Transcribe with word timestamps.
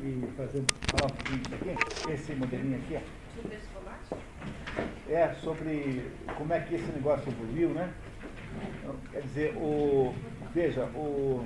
e 0.00 0.28
fazer 0.36 0.58
um 0.58 0.64
pouquinho 0.64 1.76
aqui, 1.76 2.12
esse 2.12 2.34
modelinho 2.34 2.78
aqui, 2.78 2.96
ó. 2.96 3.26
É, 5.08 5.32
sobre 5.34 6.10
como 6.36 6.52
é 6.52 6.60
que 6.60 6.74
esse 6.74 6.90
negócio 6.92 7.30
evoluiu, 7.30 7.70
né? 7.70 7.92
Quer 9.12 9.22
dizer, 9.22 9.56
o. 9.56 10.14
Veja, 10.52 10.84
o. 10.94 11.44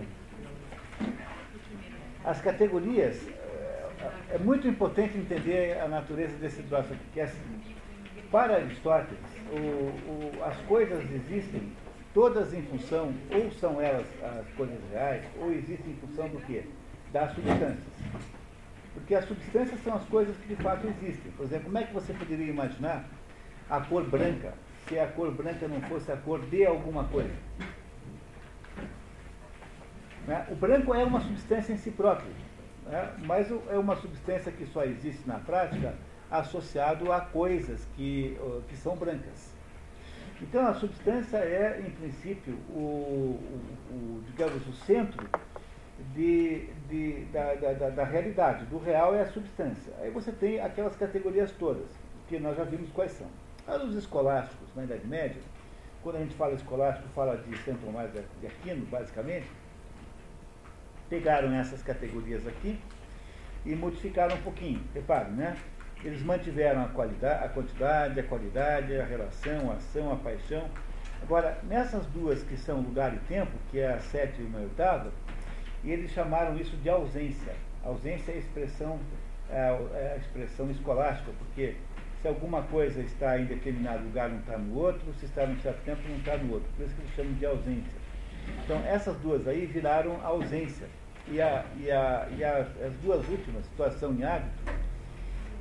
As 2.25 2.41
categorias. 2.41 3.29
É, 3.29 4.37
é 4.37 4.39
muito 4.39 4.67
importante 4.67 5.19
entender 5.19 5.79
a 5.79 5.89
natureza 5.89 6.37
desse 6.39 6.63
troço 6.63 6.93
aqui, 6.93 7.05
que 7.13 7.21
é 7.21 7.25
assim, 7.25 7.61
para 8.31 8.57
Aristóteles, 8.57 9.21
o, 9.53 10.39
o, 10.39 10.45
as 10.45 10.57
coisas 10.63 11.05
existem 11.13 11.73
todas 12.15 12.55
em 12.55 12.63
função, 12.63 13.13
ou 13.31 13.51
são 13.53 13.81
elas 13.81 14.07
as 14.23 14.49
coisas 14.55 14.79
reais, 14.91 15.25
ou 15.39 15.53
existem 15.53 15.93
em 15.93 15.97
função 15.97 16.29
do 16.29 16.39
quê? 16.47 16.65
Das 17.13 17.35
substâncias. 17.35 18.01
Porque 18.95 19.15
as 19.15 19.25
substâncias 19.25 19.81
são 19.83 19.95
as 19.95 20.05
coisas 20.05 20.37
que 20.37 20.55
de 20.55 20.63
fato 20.63 20.87
existem. 20.87 21.33
Por 21.33 21.45
exemplo, 21.45 21.65
como 21.65 21.79
é 21.79 21.85
que 21.85 21.93
você 21.93 22.13
poderia 22.13 22.47
imaginar 22.47 23.05
a 23.69 23.81
cor 23.81 24.05
branca 24.05 24.55
se 24.89 24.99
a 24.99 25.07
cor 25.09 25.33
branca 25.33 25.67
não 25.67 25.81
fosse 25.83 26.11
a 26.13 26.17
cor 26.17 26.41
de 26.47 26.65
alguma 26.65 27.05
coisa? 27.05 27.35
Né? 30.27 30.47
O 30.51 30.55
branco 30.55 30.95
é 30.95 31.05
uma 31.05 31.21
substância 31.21 31.73
em 31.73 31.77
si 31.77 31.91
próprio, 31.91 32.31
né? 32.87 33.13
mas 33.25 33.51
é 33.69 33.79
uma 33.79 33.97
substância 33.97 34.53
que 34.53 34.67
só 34.67 34.85
existe 34.85 35.27
na 35.27 35.39
prática 35.39 35.95
associado 36.31 37.11
a 37.13 37.21
coisas 37.21 37.85
que, 37.97 38.39
que 38.69 38.77
são 38.77 38.97
brancas. 38.97 39.53
Então 40.41 40.67
a 40.67 40.75
substância 40.75 41.37
é, 41.39 41.83
em 41.87 41.91
princípio, 41.91 42.55
o, 42.71 42.79
o, 42.79 43.91
o 43.91 44.23
digamos, 44.27 44.67
o 44.67 44.73
centro 44.73 45.29
de, 46.15 46.67
de, 46.89 47.25
da, 47.33 47.55
da, 47.55 47.91
da, 47.91 48.05
realidade. 48.05 48.65
Do 48.67 48.79
real 48.79 49.15
é 49.15 49.23
a 49.23 49.27
substância. 49.27 49.93
Aí 50.01 50.11
você 50.11 50.33
tem 50.33 50.61
aquelas 50.61 50.97
categorias 50.97 51.53
todas, 51.53 51.87
que 52.29 52.39
nós 52.39 52.57
já 52.57 52.65
vimos 52.65 52.91
quais 52.91 53.13
são. 53.13 53.29
Os 53.87 53.95
escolásticos 53.95 54.69
na 54.75 54.85
Idade 54.85 55.07
Média, 55.07 55.41
quando 56.03 56.17
a 56.17 56.21
gente 56.21 56.35
fala 56.35 56.55
escolástico, 56.55 57.09
fala 57.11 57.37
de 57.37 57.57
Santo 57.59 57.85
Tomás 57.85 58.11
de 58.13 58.47
Aquino, 58.47 58.85
basicamente, 58.87 59.47
pegaram 61.09 61.53
essas 61.53 61.83
categorias 61.83 62.47
aqui 62.47 62.81
e 63.65 63.75
modificaram 63.75 64.37
um 64.37 64.43
pouquinho. 64.43 64.83
Repare, 64.95 65.31
né? 65.31 65.57
Eles 66.03 66.23
mantiveram 66.23 66.85
a, 66.85 66.89
qualidade, 66.89 67.45
a 67.45 67.49
quantidade, 67.49 68.19
a 68.19 68.23
qualidade, 68.23 68.99
a 68.99 69.05
relação, 69.05 69.71
a 69.71 69.75
ação, 69.75 70.13
a 70.13 70.17
paixão. 70.17 70.69
Agora, 71.23 71.59
nessas 71.65 72.07
duas 72.07 72.43
que 72.43 72.57
são 72.57 72.81
lugar 72.81 73.15
e 73.15 73.19
tempo, 73.29 73.53
que 73.71 73.79
é 73.79 73.93
a 73.93 74.01
sétima 74.01 74.59
e 74.59 74.63
a 74.63 74.65
oitava, 74.65 75.13
eles 75.85 76.11
chamaram 76.11 76.59
isso 76.59 76.77
de 76.77 76.89
ausência. 76.89 77.55
Ausência 77.85 78.33
é 78.33 78.35
a 78.35 78.39
expressão, 78.39 78.99
é, 79.49 79.57
é 79.95 80.13
a 80.15 80.17
expressão 80.17 80.71
escolástica, 80.71 81.33
porque 81.39 81.75
se 82.21 82.29
alguma 82.29 82.63
coisa 82.65 83.01
está 83.01 83.39
em 83.39 83.47
determinado 83.47 84.05
lugar 84.05 84.29
não 84.29 84.41
está 84.41 84.59
no 84.59 84.79
outro, 84.79 85.13
se 85.15 85.25
está 85.25 85.47
num 85.47 85.59
certo 85.61 85.83
tempo 85.85 86.01
não 86.09 86.17
está 86.17 86.37
no 86.37 86.55
outro. 86.55 86.69
Por 86.77 86.85
isso 86.85 86.95
que 86.95 87.01
eles 87.01 87.15
chamam 87.15 87.33
de 87.35 87.47
ausência. 87.47 88.01
Então 88.65 88.79
essas 88.85 89.17
duas 89.19 89.47
aí 89.49 89.65
viraram 89.67 90.21
ausência. 90.25 90.87
E, 91.29 91.41
a, 91.41 91.65
e, 91.79 91.91
a, 91.91 92.29
e 92.37 92.45
a, 92.45 92.59
as 92.59 92.95
duas 93.03 93.27
últimas, 93.29 93.65
situação 93.67 94.15
e 94.19 94.25
hábito, 94.25 94.73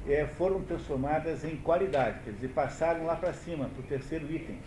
é, 0.08 0.26
foram 0.26 0.62
transformadas 0.64 1.44
em 1.44 1.58
qualidade, 1.58 2.20
quer 2.24 2.32
dizer, 2.32 2.48
passaram 2.50 3.06
lá 3.06 3.16
para 3.16 3.34
cima, 3.34 3.66
para 3.66 3.82
o 3.82 3.84
terceiro 3.84 4.32
item. 4.32 4.58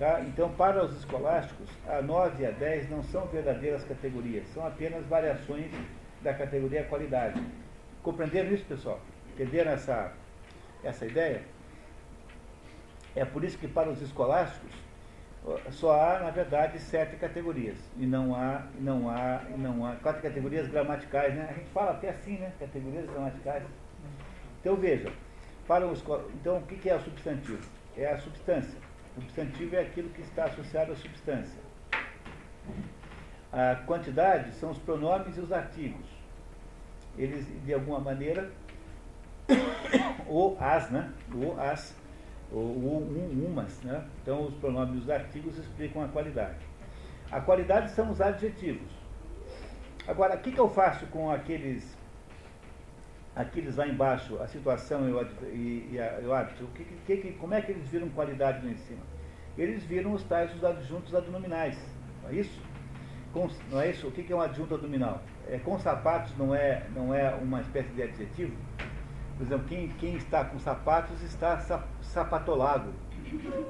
Tá? 0.00 0.18
Então, 0.22 0.50
para 0.54 0.82
os 0.82 0.96
escolásticos, 0.96 1.68
a 1.86 2.00
9 2.00 2.42
e 2.42 2.46
a 2.46 2.50
10 2.50 2.88
não 2.88 3.02
são 3.02 3.26
verdadeiras 3.26 3.84
categorias, 3.84 4.48
são 4.54 4.66
apenas 4.66 5.04
variações 5.04 5.70
da 6.22 6.32
categoria 6.32 6.84
qualidade. 6.84 7.38
Compreenderam 8.02 8.50
isso, 8.50 8.64
pessoal? 8.64 8.98
Entenderam 9.34 9.72
essa, 9.72 10.14
essa 10.82 11.04
ideia? 11.04 11.42
É 13.14 13.26
por 13.26 13.44
isso 13.44 13.58
que 13.58 13.68
para 13.68 13.90
os 13.90 14.00
escolásticos 14.00 14.72
só 15.72 16.00
há, 16.00 16.20
na 16.20 16.30
verdade, 16.30 16.78
sete 16.78 17.16
categorias. 17.16 17.76
E 17.98 18.06
não 18.06 18.34
há, 18.34 18.62
não 18.78 19.10
há, 19.10 19.42
não 19.58 19.84
há 19.84 19.96
quatro 19.96 20.22
categorias 20.22 20.66
gramaticais, 20.66 21.34
né? 21.34 21.46
A 21.50 21.52
gente 21.52 21.68
fala 21.74 21.90
até 21.90 22.08
assim, 22.08 22.38
né? 22.38 22.50
Categorias 22.58 23.04
gramaticais. 23.04 23.64
Então 24.62 24.76
veja, 24.76 25.12
para 25.68 25.86
os, 25.86 26.02
então 26.40 26.56
o 26.56 26.62
que 26.62 26.88
é 26.88 26.96
o 26.96 27.00
substantivo? 27.00 27.68
É 27.98 28.06
a 28.06 28.18
substância. 28.18 28.89
Substantivo 29.20 29.76
é 29.76 29.80
aquilo 29.80 30.08
que 30.10 30.22
está 30.22 30.44
associado 30.44 30.92
à 30.92 30.96
substância. 30.96 31.60
A 33.52 33.74
quantidade 33.86 34.54
são 34.54 34.70
os 34.70 34.78
pronomes 34.78 35.36
e 35.36 35.40
os 35.40 35.52
artigos. 35.52 36.06
Eles, 37.18 37.46
de 37.64 37.74
alguma 37.74 38.00
maneira, 38.00 38.50
ou 40.26 40.56
as, 40.58 40.90
né? 40.90 41.12
Ou 41.34 41.60
as, 41.60 41.94
ou 42.50 42.64
um, 42.64 43.46
umas, 43.46 43.80
né? 43.82 44.04
Então 44.22 44.46
os 44.46 44.54
pronomes 44.54 44.94
e 44.94 44.98
os 44.98 45.10
artigos 45.10 45.58
explicam 45.58 46.02
a 46.02 46.08
qualidade. 46.08 46.58
A 47.30 47.40
qualidade 47.40 47.90
são 47.90 48.10
os 48.10 48.20
adjetivos. 48.20 48.90
Agora, 50.06 50.36
o 50.36 50.40
que, 50.40 50.50
que 50.52 50.58
eu 50.58 50.68
faço 50.68 51.06
com 51.06 51.30
aqueles 51.30 51.96
aqueles 53.40 53.76
lá 53.76 53.86
embaixo, 53.86 54.40
a 54.40 54.46
situação 54.46 55.08
e 55.08 55.12
o, 55.12 55.22
e, 55.52 55.98
e 56.22 56.26
o 56.26 56.32
hábito, 56.32 56.66
que, 57.06 57.16
que, 57.16 57.32
como 57.32 57.54
é 57.54 57.60
que 57.60 57.72
eles 57.72 57.88
viram 57.88 58.08
qualidade 58.10 58.64
lá 58.64 58.70
em 58.70 58.76
cima? 58.76 59.02
Eles 59.56 59.82
viram 59.84 60.12
os 60.12 60.22
tais 60.24 60.52
dos 60.52 60.64
adjuntos 60.64 61.14
adnominais, 61.14 61.78
não 62.22 62.30
é 62.30 62.34
isso? 62.34 62.60
Com, 63.32 63.48
não 63.70 63.80
é 63.80 63.90
isso? 63.90 64.08
O 64.08 64.10
que 64.10 64.32
é 64.32 64.36
um 64.36 64.40
adjunto 64.40 64.74
adnominal? 64.74 65.22
É, 65.48 65.58
com 65.58 65.78
sapatos 65.78 66.36
não 66.36 66.54
é, 66.54 66.84
não 66.94 67.14
é 67.14 67.34
uma 67.34 67.60
espécie 67.60 67.90
de 67.90 68.02
adjetivo? 68.02 68.56
Por 69.36 69.46
exemplo, 69.46 69.66
quem, 69.68 69.88
quem 69.88 70.16
está 70.16 70.44
com 70.44 70.58
sapatos 70.58 71.22
está 71.22 71.58
sapatolado. 72.02 72.92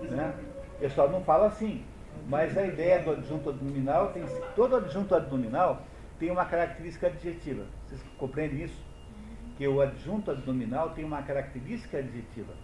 Né? 0.02 0.34
O 0.76 0.80
pessoal 0.80 1.10
não 1.10 1.22
fala 1.22 1.46
assim, 1.46 1.84
mas 2.26 2.56
a 2.56 2.66
ideia 2.66 3.00
do 3.00 3.12
adjunto 3.12 3.50
adnominal 3.50 4.08
tem. 4.08 4.24
Todo 4.56 4.76
adjunto 4.76 5.14
adnominal 5.14 5.82
tem 6.18 6.30
uma 6.30 6.44
característica 6.44 7.06
adjetiva. 7.06 7.64
Vocês 7.86 8.00
compreendem 8.18 8.64
isso? 8.64 8.89
Que 9.60 9.68
o 9.68 9.82
adjunto 9.82 10.30
adnominal 10.30 10.88
tem 10.94 11.04
uma 11.04 11.20
característica 11.22 11.98
adjetiva. 11.98 12.54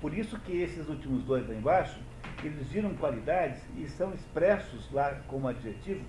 Por 0.00 0.12
isso 0.12 0.36
que 0.40 0.60
esses 0.60 0.88
últimos 0.88 1.22
dois 1.22 1.48
lá 1.48 1.54
embaixo, 1.54 2.00
eles 2.42 2.66
viram 2.66 2.92
qualidades 2.96 3.62
e 3.76 3.86
são 3.86 4.12
expressos 4.12 4.90
lá 4.90 5.20
como 5.28 5.46
adjetivo 5.46 6.04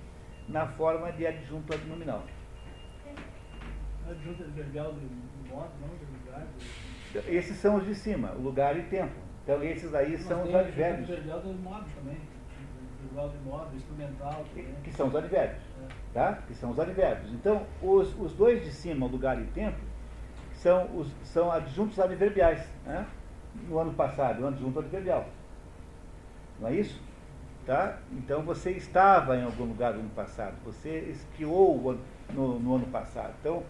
na 0.50 0.66
forma 0.70 1.12
de 1.12 1.28
adjunto 1.28 1.72
adnominal. 1.72 2.24
Adjunto 4.10 4.42
adverbial 4.42 4.94
de 4.94 5.52
modo, 5.52 5.70
não 5.80 5.90
de 5.90 6.06
lugar? 6.26 6.48
Esses 7.28 7.56
são 7.58 7.76
os 7.76 7.86
de 7.86 7.94
cima, 7.94 8.32
lugar 8.32 8.76
e 8.76 8.82
tempo. 8.86 9.14
Então 9.44 9.64
esses 9.64 9.94
aí 9.94 10.14
Mas 10.14 10.22
são 10.22 10.42
os 10.42 10.56
advérbios. 10.56 11.12
adverbial 11.12 11.42
de 11.42 11.54
modo 11.60 11.86
também. 11.96 12.18
Adverbial 12.98 13.30
de 13.30 13.38
modo, 13.48 13.76
instrumental 13.76 14.44
também. 14.50 14.66
Que 14.84 14.92
são 14.92 15.10
os 15.10 15.16
advérbios. 15.16 15.62
É. 15.84 15.94
Tá? 16.12 16.34
Que 16.48 16.56
são 16.56 16.72
os 16.72 16.80
advérbios. 16.80 17.32
Então, 17.34 17.68
os, 17.84 18.20
os 18.20 18.34
dois 18.34 18.64
de 18.64 18.72
cima, 18.72 19.06
lugar 19.06 19.40
e 19.40 19.46
tempo, 19.46 19.93
são, 20.64 20.90
os, 20.96 21.08
são 21.26 21.52
adjuntos 21.52 22.00
adverbiais. 22.00 22.66
Né? 22.86 23.06
No 23.68 23.78
ano 23.78 23.94
passado, 23.94 24.42
o 24.42 24.48
adjunto 24.48 24.80
adverbial. 24.80 25.28
Não 26.60 26.70
é 26.70 26.76
isso? 26.76 27.00
Tá? 27.66 28.00
Então 28.14 28.42
você 28.42 28.72
estava 28.72 29.38
em 29.38 29.44
algum 29.44 29.66
lugar 29.66 29.94
no 29.94 30.00
ano 30.00 30.10
passado, 30.10 30.56
você 30.66 31.00
esquiou 31.12 31.98
no, 32.34 32.60
no 32.60 32.76
ano 32.76 32.88
passado. 32.88 33.34
Então, 33.40 33.64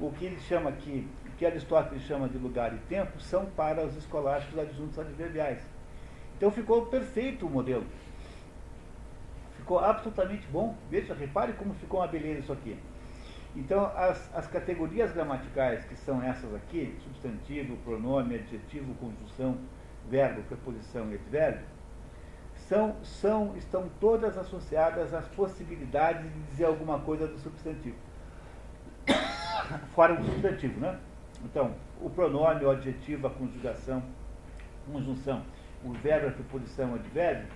o 0.00 0.10
que 0.12 0.24
ele 0.24 0.40
chama 0.40 0.70
aqui, 0.70 1.06
o 1.26 1.30
que 1.36 1.44
Aristóteles 1.44 2.02
chama 2.04 2.28
de 2.28 2.38
lugar 2.38 2.74
e 2.74 2.78
tempo, 2.88 3.20
são 3.20 3.46
para 3.46 3.84
os 3.84 3.96
escolásticos 3.96 4.58
adjuntos 4.58 4.98
adverbiais. 4.98 5.60
Então 6.36 6.50
ficou 6.50 6.86
perfeito 6.86 7.46
o 7.46 7.50
modelo. 7.50 7.84
Ficou 9.56 9.78
absolutamente 9.80 10.46
bom. 10.48 10.74
Veja, 10.90 11.14
repare 11.14 11.52
como 11.54 11.74
ficou 11.74 12.00
uma 12.00 12.06
beleza 12.06 12.40
isso 12.40 12.52
aqui. 12.52 12.78
Então, 13.58 13.90
as, 13.96 14.32
as 14.36 14.46
categorias 14.46 15.10
gramaticais, 15.10 15.84
que 15.84 15.96
são 15.96 16.22
essas 16.22 16.54
aqui, 16.54 16.96
substantivo, 17.02 17.76
pronome, 17.78 18.36
adjetivo, 18.36 18.94
conjunção, 18.94 19.58
verbo, 20.08 20.42
preposição 20.42 21.10
e 21.10 21.16
advérbio, 21.16 21.66
são, 22.54 22.94
são, 23.02 23.56
estão 23.56 23.90
todas 23.98 24.38
associadas 24.38 25.12
às 25.12 25.26
possibilidades 25.26 26.22
de 26.32 26.40
dizer 26.42 26.66
alguma 26.66 27.00
coisa 27.00 27.26
do 27.26 27.36
substantivo. 27.36 27.96
Fora 29.92 30.14
o 30.14 30.24
substantivo, 30.24 30.78
né? 30.78 30.96
Então, 31.44 31.74
o 32.00 32.08
pronome, 32.08 32.64
o 32.64 32.70
adjetivo, 32.70 33.26
a 33.26 33.30
conjugação, 33.30 34.04
conjunção, 34.86 35.42
o 35.84 35.92
verbo, 35.94 36.28
a 36.28 36.30
preposição, 36.30 36.92
o 36.92 36.94
advérbio, 36.94 37.48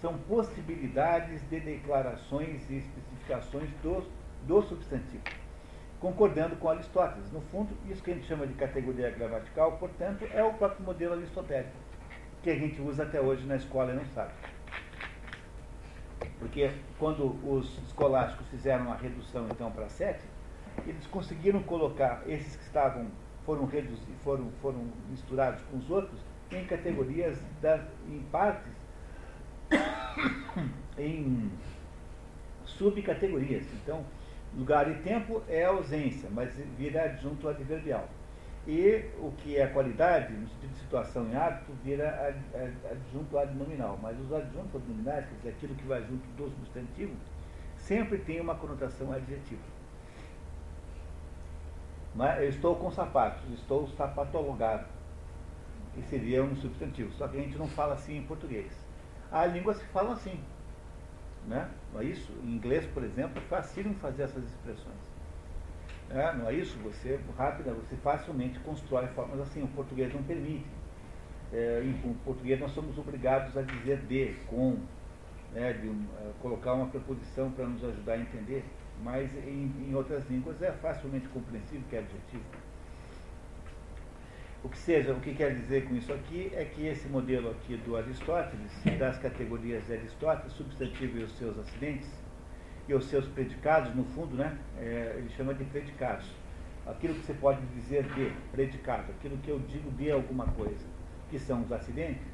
são 0.00 0.16
possibilidades 0.20 1.42
de 1.50 1.60
declarações 1.60 2.62
e 2.70 2.78
especificações 2.78 3.68
do, 3.82 4.06
do 4.46 4.62
substantivo 4.62 5.39
concordando 6.00 6.56
com 6.56 6.68
Aristóteles. 6.70 7.30
No 7.30 7.40
fundo, 7.42 7.76
isso 7.88 8.02
que 8.02 8.10
a 8.10 8.14
gente 8.14 8.26
chama 8.26 8.46
de 8.46 8.54
categoria 8.54 9.10
gramatical, 9.10 9.72
portanto, 9.72 10.26
é 10.32 10.42
o 10.42 10.54
próprio 10.54 10.84
modelo 10.84 11.14
aristotélico, 11.14 11.76
que 12.42 12.50
a 12.50 12.56
gente 12.56 12.80
usa 12.80 13.02
até 13.02 13.20
hoje 13.20 13.46
na 13.46 13.56
escola 13.56 13.92
e 13.92 13.96
não 13.96 14.06
sabe. 14.06 14.32
Porque 16.38 16.70
quando 16.98 17.36
os 17.46 17.78
escolásticos 17.86 18.48
fizeram 18.48 18.90
a 18.90 18.96
redução 18.96 19.46
então 19.50 19.70
para 19.70 19.88
sete, 19.88 20.24
eles 20.86 21.06
conseguiram 21.06 21.62
colocar 21.62 22.22
esses 22.26 22.56
que 22.56 22.62
estavam, 22.62 23.08
foram 23.44 23.66
reduzidos, 23.66 24.22
foram, 24.24 24.50
foram 24.62 24.86
misturados 25.10 25.62
com 25.70 25.76
os 25.76 25.90
outros 25.90 26.18
em 26.50 26.64
categorias, 26.64 27.38
da, 27.60 27.84
em 28.08 28.20
partes, 28.32 28.72
em 30.98 31.50
subcategorias. 32.64 33.66
Então, 33.74 34.04
lugar 34.56 34.90
e 34.90 34.94
tempo 35.02 35.42
é 35.48 35.64
ausência, 35.64 36.28
mas 36.30 36.52
vira 36.76 37.04
adjunto 37.04 37.48
adverbial. 37.48 38.08
E 38.66 39.04
o 39.18 39.32
que 39.38 39.56
é 39.56 39.66
qualidade, 39.66 40.32
no 40.34 40.46
sentido 40.48 40.72
de 40.72 40.78
situação 40.80 41.28
e 41.30 41.36
hábito, 41.36 41.72
vira 41.82 42.34
adjunto 42.90 43.38
adnominal. 43.38 43.98
Mas 44.02 44.18
os 44.20 44.32
adjuntos 44.32 44.74
adnominais, 44.74 45.24
quer 45.26 45.36
dizer, 45.36 45.48
aquilo 45.50 45.74
que 45.74 45.84
vai 45.84 46.00
junto 46.02 46.26
do 46.36 46.50
substantivo, 46.50 47.14
sempre 47.78 48.18
tem 48.18 48.40
uma 48.40 48.54
conotação 48.54 49.12
adjetiva. 49.12 49.62
Mas 52.14 52.38
eu 52.40 52.48
estou 52.48 52.76
com 52.76 52.90
sapatos, 52.90 53.42
estou 53.52 53.88
sapatologado, 53.88 54.86
que 55.94 56.02
seria 56.02 56.42
um 56.42 56.54
substantivo. 56.56 57.12
Só 57.14 57.26
que 57.28 57.38
a 57.38 57.40
gente 57.40 57.56
não 57.56 57.68
fala 57.68 57.94
assim 57.94 58.18
em 58.18 58.22
português. 58.22 58.72
Há 59.32 59.46
línguas 59.46 59.78
que 59.78 59.86
falam 59.86 60.12
assim. 60.12 60.38
Né? 61.46 61.68
Não 61.92 62.00
é 62.00 62.04
isso? 62.04 62.32
Em 62.44 62.54
inglês, 62.54 62.86
por 62.86 63.02
exemplo, 63.02 63.38
é 63.38 63.40
fácil 63.48 63.94
fazer 63.94 64.24
essas 64.24 64.44
expressões. 64.44 65.10
É, 66.10 66.34
não 66.36 66.48
é 66.48 66.54
isso? 66.54 66.76
Você 66.78 67.20
rápida, 67.38 67.72
você 67.72 67.96
facilmente 67.96 68.58
constrói 68.60 69.06
formas 69.08 69.40
assim. 69.40 69.62
O 69.62 69.68
português 69.68 70.12
não 70.12 70.22
permite. 70.22 70.66
É, 71.52 71.82
em 71.84 72.14
português 72.24 72.60
nós 72.60 72.72
somos 72.72 72.96
obrigados 72.98 73.56
a 73.56 73.62
dizer 73.62 73.98
de, 74.06 74.34
com, 74.46 74.76
né, 75.52 75.72
de 75.72 75.88
um, 75.88 76.04
é, 76.20 76.30
colocar 76.40 76.74
uma 76.74 76.86
preposição 76.86 77.50
para 77.52 77.66
nos 77.66 77.82
ajudar 77.84 78.14
a 78.14 78.18
entender. 78.18 78.64
Mas 79.02 79.32
em, 79.36 79.72
em 79.88 79.94
outras 79.94 80.28
línguas 80.28 80.60
é 80.62 80.72
facilmente 80.72 81.28
compreensível 81.28 81.82
que 81.88 81.96
é 81.96 82.00
adjetivo. 82.00 82.44
O 84.62 84.68
que 84.68 84.76
seja, 84.76 85.14
o 85.14 85.20
que 85.20 85.34
quer 85.34 85.54
dizer 85.54 85.88
com 85.88 85.94
isso 85.94 86.12
aqui 86.12 86.52
é 86.54 86.66
que 86.66 86.86
esse 86.86 87.08
modelo 87.08 87.50
aqui 87.50 87.78
do 87.78 87.96
Aristóteles, 87.96 88.70
das 88.98 89.18
categorias 89.18 89.86
de 89.86 89.94
Aristóteles, 89.94 90.52
substantivo 90.52 91.18
e 91.18 91.22
os 91.22 91.32
seus 91.38 91.58
acidentes, 91.58 92.10
e 92.86 92.92
os 92.92 93.06
seus 93.06 93.26
predicados, 93.28 93.94
no 93.94 94.04
fundo, 94.04 94.36
né, 94.36 94.58
é, 94.78 95.14
ele 95.16 95.30
chama 95.30 95.54
de 95.54 95.64
predicados. 95.64 96.30
Aquilo 96.86 97.14
que 97.14 97.24
você 97.24 97.32
pode 97.34 97.64
dizer 97.74 98.02
de 98.02 98.32
predicado, 98.52 99.12
aquilo 99.12 99.38
que 99.38 99.48
eu 99.48 99.58
digo 99.60 99.90
de 99.92 100.10
alguma 100.10 100.46
coisa, 100.48 100.84
que 101.30 101.38
são 101.38 101.62
os 101.62 101.72
acidentes, 101.72 102.26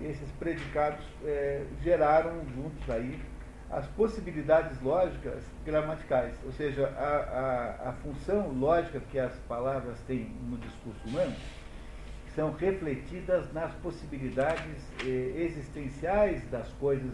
esses 0.00 0.30
predicados 0.38 1.04
é, 1.24 1.66
geraram 1.82 2.40
juntos 2.54 2.88
aí 2.88 3.20
as 3.70 3.86
possibilidades 3.88 4.80
lógicas 4.80 5.42
gramaticais, 5.64 6.34
ou 6.44 6.52
seja, 6.52 6.88
a, 6.88 7.84
a, 7.84 7.90
a, 7.90 7.92
função 7.94 8.48
lógica 8.48 8.98
que 9.10 9.18
as 9.18 9.34
palavras 9.40 10.00
têm 10.06 10.30
no 10.48 10.56
discurso 10.56 11.06
humano 11.06 11.34
são 12.34 12.52
refletidas 12.52 13.52
nas 13.52 13.72
possibilidades 13.74 14.90
eh, 15.04 15.32
existenciais 15.36 16.48
das 16.50 16.68
coisas, 16.74 17.10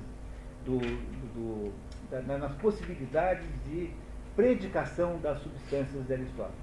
do, 0.64 0.78
do, 0.78 1.72
da, 2.10 2.38
nas 2.38 2.52
possibilidades 2.56 3.46
de 3.66 3.90
predicação 4.36 5.18
das 5.18 5.40
substâncias 5.40 6.06
de 6.06 6.12
Aristóteles, 6.12 6.54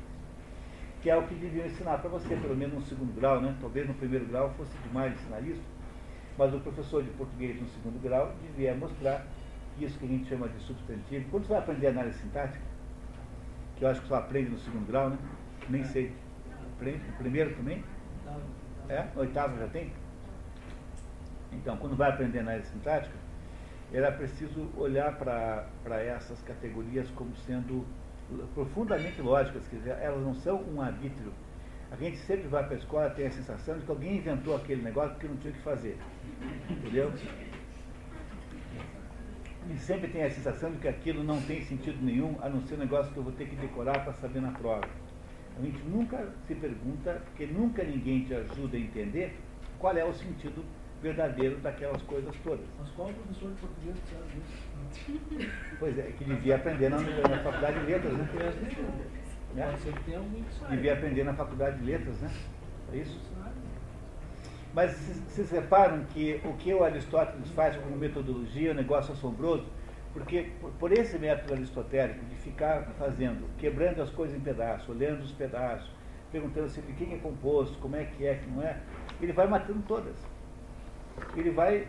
que 1.02 1.10
é 1.10 1.18
o 1.18 1.28
que 1.28 1.36
deviam 1.36 1.66
ensinar 1.66 1.98
para 1.98 2.10
você, 2.10 2.36
pelo 2.36 2.56
menos 2.56 2.76
no 2.76 2.86
segundo 2.86 3.14
grau, 3.20 3.42
né? 3.42 3.58
talvez 3.60 3.88
no 3.88 3.94
primeiro 3.96 4.26
grau 4.26 4.54
fosse 4.56 4.72
demais 4.88 5.14
ensinar 5.14 5.42
isso, 5.42 5.64
mas 6.38 6.54
o 6.54 6.60
professor 6.60 7.04
de 7.04 7.10
português 7.12 7.60
no 7.60 7.68
segundo 7.68 8.02
grau 8.02 8.34
devia 8.42 8.74
mostrar 8.76 9.26
isso 9.84 9.98
que 10.00 10.06
a 10.06 10.08
gente 10.08 10.28
chama 10.28 10.48
de 10.50 10.60
substantivo. 10.64 11.30
Quando 11.30 11.44
você 11.44 11.54
vai 11.54 11.60
aprender 11.60 11.88
análise 11.88 12.20
sintática, 12.20 12.64
que 13.76 13.84
eu 13.84 13.90
acho 13.90 14.02
que 14.02 14.08
só 14.08 14.16
aprende 14.16 14.50
no 14.50 14.60
segundo 14.60 14.88
grau, 14.88 15.10
né? 15.10 15.18
Nem 15.70 15.84
sei. 15.86 16.14
Aprende 16.76 17.04
no 17.06 17.14
primeiro 17.18 17.56
também? 17.56 17.84
É? 18.90 19.08
Oitavo 19.16 19.58
já 19.58 19.68
tem? 19.68 19.92
Então, 21.52 21.78
quando 21.78 21.96
vai 21.96 22.10
aprender 22.10 22.40
análise 22.40 22.68
sintática, 22.70 23.16
era 23.94 24.12
preciso 24.12 24.70
olhar 24.78 25.18
para 25.18 26.02
essas 26.02 26.42
categorias 26.44 27.10
como 27.12 27.36
sendo 27.38 27.86
profundamente 28.54 29.22
lógicas, 29.22 29.68
quer 29.68 29.76
dizer, 29.78 29.98
elas 30.02 30.22
não 30.22 30.34
são 30.34 30.64
um 30.64 30.82
arbítrio. 30.82 31.34
A 31.92 31.96
gente 31.98 32.18
sempre 32.20 32.48
vai 32.48 32.64
para 32.64 32.76
a 32.76 32.78
escola 32.78 33.10
tem 33.10 33.28
a 33.28 33.32
sensação 33.32 33.78
de 33.78 33.84
que 33.84 33.92
alguém 33.92 34.18
inventou 34.18 34.56
aquele 34.56 34.82
negócio 34.82 35.12
porque 35.12 35.28
não 35.28 35.36
tinha 35.38 35.52
o 35.52 35.56
que 35.58 35.62
fazer. 35.62 35.98
Entendeu? 36.70 37.12
E 39.70 39.78
sempre 39.78 40.08
tem 40.10 40.24
a 40.24 40.30
sensação 40.30 40.72
de 40.72 40.78
que 40.80 40.88
aquilo 40.88 41.24
não 41.24 41.40
tem 41.42 41.62
sentido 41.62 42.04
nenhum, 42.04 42.36
a 42.42 42.50
não 42.50 42.62
ser 42.62 42.76
um 42.76 42.80
negócio 42.80 43.12
que 43.12 43.18
eu 43.18 43.24
vou 43.24 43.32
ter 43.34 43.48
que 43.48 43.56
decorar 43.56 44.04
para 44.04 44.14
saber 44.14 44.42
na 44.42 44.52
prova. 44.52 44.88
A 45.58 45.62
gente 45.62 45.82
nunca 45.84 46.28
se 46.48 46.56
pergunta, 46.56 47.22
porque 47.26 47.46
nunca 47.46 47.84
ninguém 47.84 48.24
te 48.24 48.34
ajuda 48.34 48.78
a 48.78 48.80
entender 48.80 49.38
qual 49.78 49.96
é 49.96 50.04
o 50.04 50.14
sentido 50.14 50.64
verdadeiro 51.02 51.58
daquelas 51.58 52.02
coisas 52.04 52.36
todas. 52.44 52.66
Mas 52.80 52.90
qual 52.92 53.10
é 53.10 53.12
o 53.12 53.16
professor 53.16 53.50
de 53.52 53.56
português 53.56 53.96
que 54.00 54.14
sabe 54.14 54.26
disso? 54.34 55.52
Pois 55.80 55.98
é, 55.98 56.04
que 56.18 56.24
devia 56.24 56.56
aprender 56.56 56.90
na, 56.90 57.00
na 57.00 57.40
faculdade 57.40 57.80
de 57.80 57.86
letras, 57.86 58.14
né? 58.14 58.30
né? 59.56 60.76
Devia 60.76 60.94
aprender 60.94 61.24
na 61.24 61.34
faculdade 61.34 61.80
de 61.80 61.86
letras, 61.86 62.22
né? 62.22 62.32
É 62.94 62.98
isso? 62.98 63.20
Mas 64.74 64.92
vocês 65.28 65.52
reparam 65.52 66.04
que 66.06 66.40
o 66.46 66.54
que 66.54 66.74
o 66.74 66.84
Aristóteles 66.84 67.50
faz 67.52 67.76
como 67.76 67.96
metodologia 67.98 68.70
é 68.70 68.72
um 68.74 68.76
negócio 68.76 69.14
assombroso, 69.14 69.66
porque 70.14 70.52
por, 70.80 70.92
esse 70.92 71.18
método 71.18 71.54
aristotélico 71.54 72.24
de 72.26 72.36
ficar 72.36 72.84
fazendo, 72.98 73.48
quebrando 73.58 74.02
as 74.02 74.10
coisas 74.10 74.38
em 74.38 74.40
pedaços, 74.40 74.88
olhando 74.88 75.22
os 75.22 75.32
pedaços, 75.32 75.92
perguntando 76.32 76.70
se 76.70 76.82
de 76.82 76.94
quem 76.94 77.14
é 77.14 77.18
composto, 77.18 77.78
como 77.80 77.96
é 77.96 78.06
que 78.06 78.26
é, 78.26 78.36
que 78.36 78.50
não 78.50 78.62
é, 78.62 78.78
ele 79.22 79.34
vai 79.34 79.48
matando 79.48 79.82
todas 79.88 80.16
ele 81.36 81.52
vai 81.52 81.88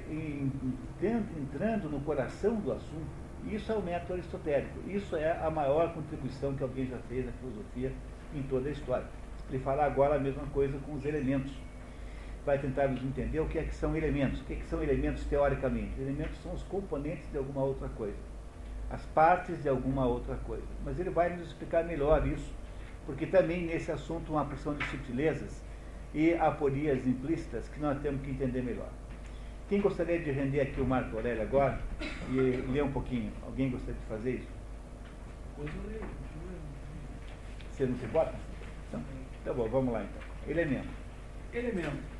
entrando 1.01 1.89
no 1.89 2.01
coração 2.01 2.57
do 2.57 2.73
assunto. 2.73 3.23
Isso 3.45 3.73
é 3.73 3.75
o 3.75 3.83
método 3.83 4.15
aristotélico. 4.15 4.89
Isso 4.89 5.17
é 5.17 5.33
a 5.33 5.51
maior 5.51 5.93
contribuição 5.95 6.55
que 6.55 6.63
alguém 6.63 6.87
já 6.87 6.99
fez 7.09 7.29
à 7.29 7.33
filosofia 7.33 7.93
em 8.35 8.43
toda 8.43 8.69
a 8.69 8.73
história. 8.73 9.07
Ele 9.49 9.59
fala 9.59 9.85
agora 9.85 10.17
a 10.17 10.19
mesma 10.19 10.45
coisa 10.53 10.79
com 10.87 10.95
os 10.95 11.05
elementos. 11.05 11.53
Vai 12.45 12.59
tentar 12.59 12.89
nos 12.89 13.03
entender 13.03 13.39
o 13.41 13.47
que 13.47 13.59
é 13.59 13.63
que 13.63 13.75
são 13.75 13.97
elementos. 13.97 14.41
O 14.41 14.45
que, 14.45 14.55
é 14.55 14.57
que 14.57 14.67
são 14.67 14.83
elementos 14.83 15.25
teoricamente? 15.25 16.01
Elementos 16.01 16.37
são 16.43 16.53
os 16.53 16.63
componentes 16.65 17.31
de 17.31 17.39
alguma 17.39 17.63
outra 17.63 17.89
coisa. 17.91 18.19
As 18.91 19.05
partes 19.07 19.63
de 19.63 19.69
alguma 19.69 20.07
outra 20.07 20.35
coisa. 20.37 20.67
Mas 20.85 20.99
ele 20.99 21.11
vai 21.11 21.37
nos 21.37 21.49
explicar 21.49 21.85
melhor 21.85 22.27
isso, 22.27 22.53
porque 23.07 23.27
também 23.27 23.67
nesse 23.67 23.93
assunto 23.93 24.33
uma 24.33 24.45
porção 24.45 24.75
de 24.75 24.85
sutilezas 24.87 25.63
e 26.13 26.35
aporias 26.35 27.07
implícitas 27.07 27.69
que 27.69 27.81
nós 27.81 28.01
temos 28.01 28.21
que 28.23 28.31
entender 28.31 28.63
melhor. 28.63 28.91
Quem 29.69 29.81
gostaria 29.81 30.19
de 30.19 30.31
render 30.31 30.61
aqui 30.61 30.81
o 30.81 30.85
Marco 30.85 31.17
Aurélio 31.17 31.43
agora 31.43 31.81
e 32.31 32.41
ler 32.71 32.85
um 32.85 32.93
pouquinho? 32.93 33.33
Alguém 33.43 33.71
gostaria 33.71 33.99
de 33.99 34.07
fazer 34.07 34.33
isso? 34.33 34.49
Você 37.71 37.87
não 37.87 37.97
se 37.97 38.07
bota? 38.09 38.35
Então, 38.89 39.03
tá 39.45 39.55
bom, 39.55 39.69
vamos 39.69 39.95
lá 39.95 40.03
então. 40.03 40.51
Elemento. 40.51 40.89
Elemento. 41.55 42.12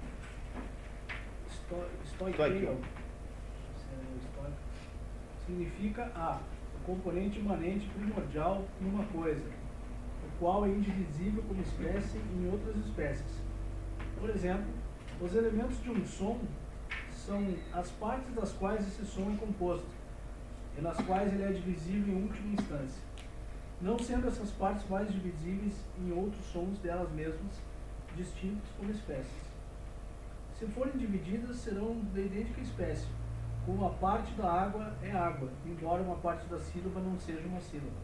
Estoiqueio. 2.05 2.79
Significa 5.47 6.05
a 6.15 6.41
o 6.83 6.85
componente 6.85 7.39
imanente 7.39 7.87
primordial 7.91 8.65
em 8.81 8.87
uma 8.87 9.05
coisa, 9.07 9.49
o 10.25 10.39
qual 10.39 10.67
é 10.67 10.69
indivisível 10.69 11.43
como 11.47 11.63
espécie 11.63 12.19
em 12.19 12.51
outras 12.51 12.77
espécies. 12.77 13.41
Por 14.19 14.31
exemplo, 14.31 14.67
os 15.21 15.35
elementos 15.35 15.81
de 15.83 15.91
um 15.91 16.05
som 16.05 16.41
são 17.13 17.55
as 17.73 17.91
partes 17.91 18.35
das 18.35 18.53
quais 18.53 18.87
esse 18.87 19.07
som 19.07 19.33
é 19.33 19.37
composto, 19.37 19.87
e 20.77 20.81
nas 20.81 20.97
quais 21.03 21.33
ele 21.33 21.45
é 21.45 21.53
divisível 21.53 22.15
em 22.15 22.23
última 22.23 22.55
instância, 22.55 23.03
não 23.81 23.99
sendo 23.99 24.27
essas 24.27 24.51
partes 24.51 24.89
mais 24.89 25.13
divisíveis 25.13 25.75
em 25.99 26.13
outros 26.13 26.45
sons 26.47 26.79
delas 26.79 27.11
mesmas, 27.13 27.61
distintos 28.17 28.69
como 28.77 28.91
espécies. 28.91 29.52
Se 30.63 30.69
forem 30.69 30.93
divididas, 30.97 31.57
serão 31.57 32.01
da 32.15 32.21
idêntica 32.21 32.61
espécie, 32.61 33.09
como 33.67 33.85
a 33.85 33.91
parte 33.91 34.33
da 34.35 34.49
água 34.49 34.93
é 35.03 35.11
água, 35.11 35.51
embora 35.67 36.01
uma 36.01 36.15
parte 36.15 36.47
da 36.47 36.57
sílaba 36.57 37.01
não 37.01 37.19
seja 37.19 37.45
uma 37.49 37.61
sílaba. 37.61 37.97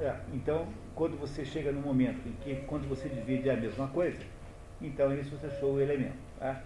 É, 0.00 0.16
então, 0.32 0.66
quando 0.96 1.16
você 1.16 1.44
chega 1.44 1.70
no 1.70 1.80
momento 1.80 2.28
em 2.28 2.32
que, 2.42 2.56
quando 2.66 2.88
você 2.88 3.08
divide 3.08 3.48
é 3.48 3.54
a 3.54 3.56
mesma 3.56 3.86
coisa, 3.86 4.18
então 4.82 5.14
isso 5.14 5.30
você 5.30 5.46
achou 5.46 5.74
o 5.74 5.80
elemento. 5.80 6.16
Tá? 6.40 6.60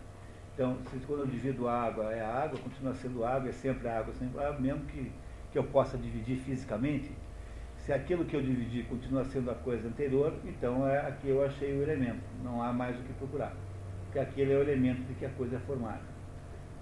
Então, 0.54 0.78
se 0.90 0.96
quando 1.00 1.20
eu 1.20 1.26
divido 1.26 1.68
água 1.68 2.10
é 2.10 2.24
água, 2.24 2.58
continua 2.58 2.94
sendo 2.94 3.26
água, 3.26 3.50
é 3.50 3.52
sempre 3.52 3.86
água, 3.86 4.14
sempre 4.14 4.42
água, 4.42 4.58
mesmo 4.58 4.86
que, 4.86 5.12
que 5.52 5.58
eu 5.58 5.64
possa 5.64 5.98
dividir 5.98 6.38
fisicamente, 6.38 7.12
se 7.76 7.92
aquilo 7.92 8.24
que 8.24 8.34
eu 8.34 8.40
dividi 8.40 8.82
continua 8.84 9.22
sendo 9.26 9.50
a 9.50 9.54
coisa 9.54 9.86
anterior, 9.86 10.32
então 10.46 10.88
é 10.88 11.06
aqui 11.06 11.28
eu 11.28 11.44
achei 11.44 11.78
o 11.78 11.82
elemento, 11.82 12.24
não 12.42 12.62
há 12.62 12.72
mais 12.72 12.98
o 12.98 13.02
que 13.02 13.12
procurar. 13.12 13.54
Porque 14.14 14.20
aquele 14.20 14.52
é 14.52 14.56
o 14.56 14.62
elemento 14.62 15.02
de 15.08 15.14
que 15.14 15.26
a 15.26 15.30
coisa 15.30 15.56
é 15.56 15.58
formada. 15.58 16.04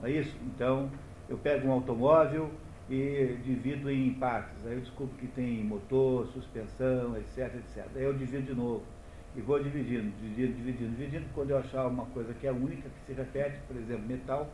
Não 0.02 0.06
é 0.06 0.12
isso? 0.12 0.36
Então, 0.42 0.90
eu 1.30 1.38
pego 1.38 1.66
um 1.66 1.72
automóvel, 1.72 2.50
e 2.90 3.38
divido 3.42 3.90
em 3.90 4.12
partes. 4.12 4.66
Aí 4.66 4.74
eu 4.74 4.80
descubro 4.80 5.16
que 5.16 5.26
tem 5.28 5.64
motor, 5.64 6.26
suspensão, 6.26 7.16
etc, 7.16 7.54
etc. 7.54 7.86
Aí 7.96 8.02
eu 8.02 8.12
divido 8.12 8.42
de 8.42 8.54
novo. 8.54 8.82
E 9.34 9.40
vou 9.40 9.62
dividindo, 9.62 10.12
dividindo, 10.20 10.52
dividindo, 10.58 10.90
dividindo. 10.90 11.24
Quando 11.34 11.52
eu 11.52 11.56
achar 11.56 11.86
uma 11.86 12.04
coisa 12.04 12.34
que 12.34 12.46
é 12.46 12.52
única, 12.52 12.86
que 12.90 13.06
se 13.06 13.14
repete, 13.14 13.60
por 13.66 13.76
exemplo, 13.76 14.06
metal, 14.06 14.46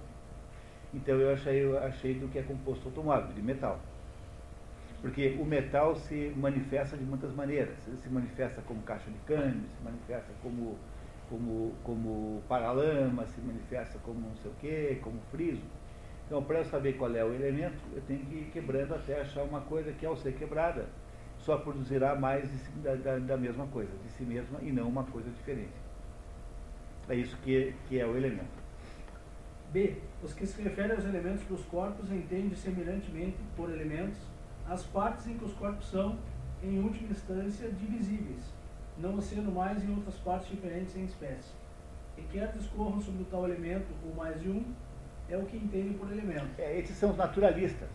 então 0.94 1.16
eu 1.16 1.32
achei, 1.32 1.64
eu 1.64 1.76
achei 1.78 2.14
do 2.14 2.28
que 2.28 2.38
é 2.38 2.42
composto 2.42 2.86
automóvel, 2.86 3.32
de 3.34 3.42
metal. 3.42 3.80
Porque 5.00 5.36
o 5.40 5.44
metal 5.44 5.96
se 5.96 6.32
manifesta 6.36 6.96
de 6.96 7.02
muitas 7.02 7.34
maneiras. 7.34 7.76
Ele 7.88 7.96
se 7.96 8.08
manifesta 8.08 8.62
como 8.62 8.80
caixa 8.82 9.10
de 9.10 9.18
câmbio, 9.26 9.68
se 9.76 9.82
manifesta 9.82 10.32
como, 10.44 10.78
como, 11.28 11.74
como 11.84 12.42
paralama, 12.48 13.26
se 13.26 13.40
manifesta 13.40 13.98
como 14.00 14.20
não 14.20 14.36
sei 14.36 14.50
o 14.50 14.54
quê, 14.60 15.00
como 15.02 15.20
friso. 15.30 15.62
Então, 16.26 16.42
para 16.42 16.58
eu 16.58 16.64
saber 16.64 16.94
qual 16.94 17.14
é 17.14 17.24
o 17.24 17.32
elemento, 17.32 17.78
eu 17.94 18.02
tenho 18.02 18.20
que 18.26 18.34
ir 18.34 18.50
quebrando 18.52 18.94
até 18.94 19.20
achar 19.20 19.42
uma 19.42 19.62
coisa 19.62 19.92
que, 19.92 20.04
ao 20.04 20.16
ser 20.16 20.34
quebrada, 20.34 20.86
só 21.38 21.56
produzirá 21.56 22.14
mais 22.14 22.50
da, 22.82 22.94
da, 22.94 23.18
da, 23.18 23.36
mesma 23.36 23.66
coisa, 23.68 23.90
de 24.04 24.10
si 24.10 24.24
mesma, 24.24 24.58
e 24.60 24.70
não 24.70 24.88
uma 24.88 25.04
coisa 25.04 25.30
diferente. 25.30 25.72
É 27.08 27.14
isso 27.14 27.36
que, 27.38 27.74
que 27.88 27.98
é 27.98 28.06
o 28.06 28.16
elemento. 28.16 28.68
B. 29.72 29.96
Os 30.22 30.34
que 30.34 30.46
se 30.46 30.60
referem 30.60 30.92
aos 30.92 31.04
elementos 31.04 31.44
dos 31.44 31.64
corpos 31.64 32.10
entendem 32.10 32.54
semelhantemente 32.54 33.38
por 33.56 33.70
elementos 33.70 34.18
as 34.68 34.84
partes 34.84 35.26
em 35.26 35.38
que 35.38 35.44
os 35.44 35.54
corpos 35.54 35.90
são, 35.90 36.18
em 36.62 36.78
última 36.78 37.10
instância, 37.10 37.70
divisíveis, 37.70 38.52
não 39.00 39.20
sendo 39.20 39.52
mais 39.52 39.82
em 39.82 39.94
outras 39.94 40.16
partes 40.16 40.48
diferentes 40.48 40.96
em 40.96 41.04
espécie. 41.04 41.52
E 42.16 42.22
quer 42.22 42.52
discorram 42.52 43.00
sobre 43.00 43.24
tal 43.24 43.44
elemento 43.44 43.86
ou 44.04 44.14
mais 44.14 44.40
de 44.40 44.48
um, 44.48 44.64
é 45.28 45.36
o 45.36 45.44
que 45.44 45.56
entendem 45.56 45.92
por 45.92 46.10
elemento. 46.10 46.48
É, 46.58 46.78
esses 46.78 46.96
são 46.96 47.10
os 47.10 47.16
naturalistas. 47.16 47.88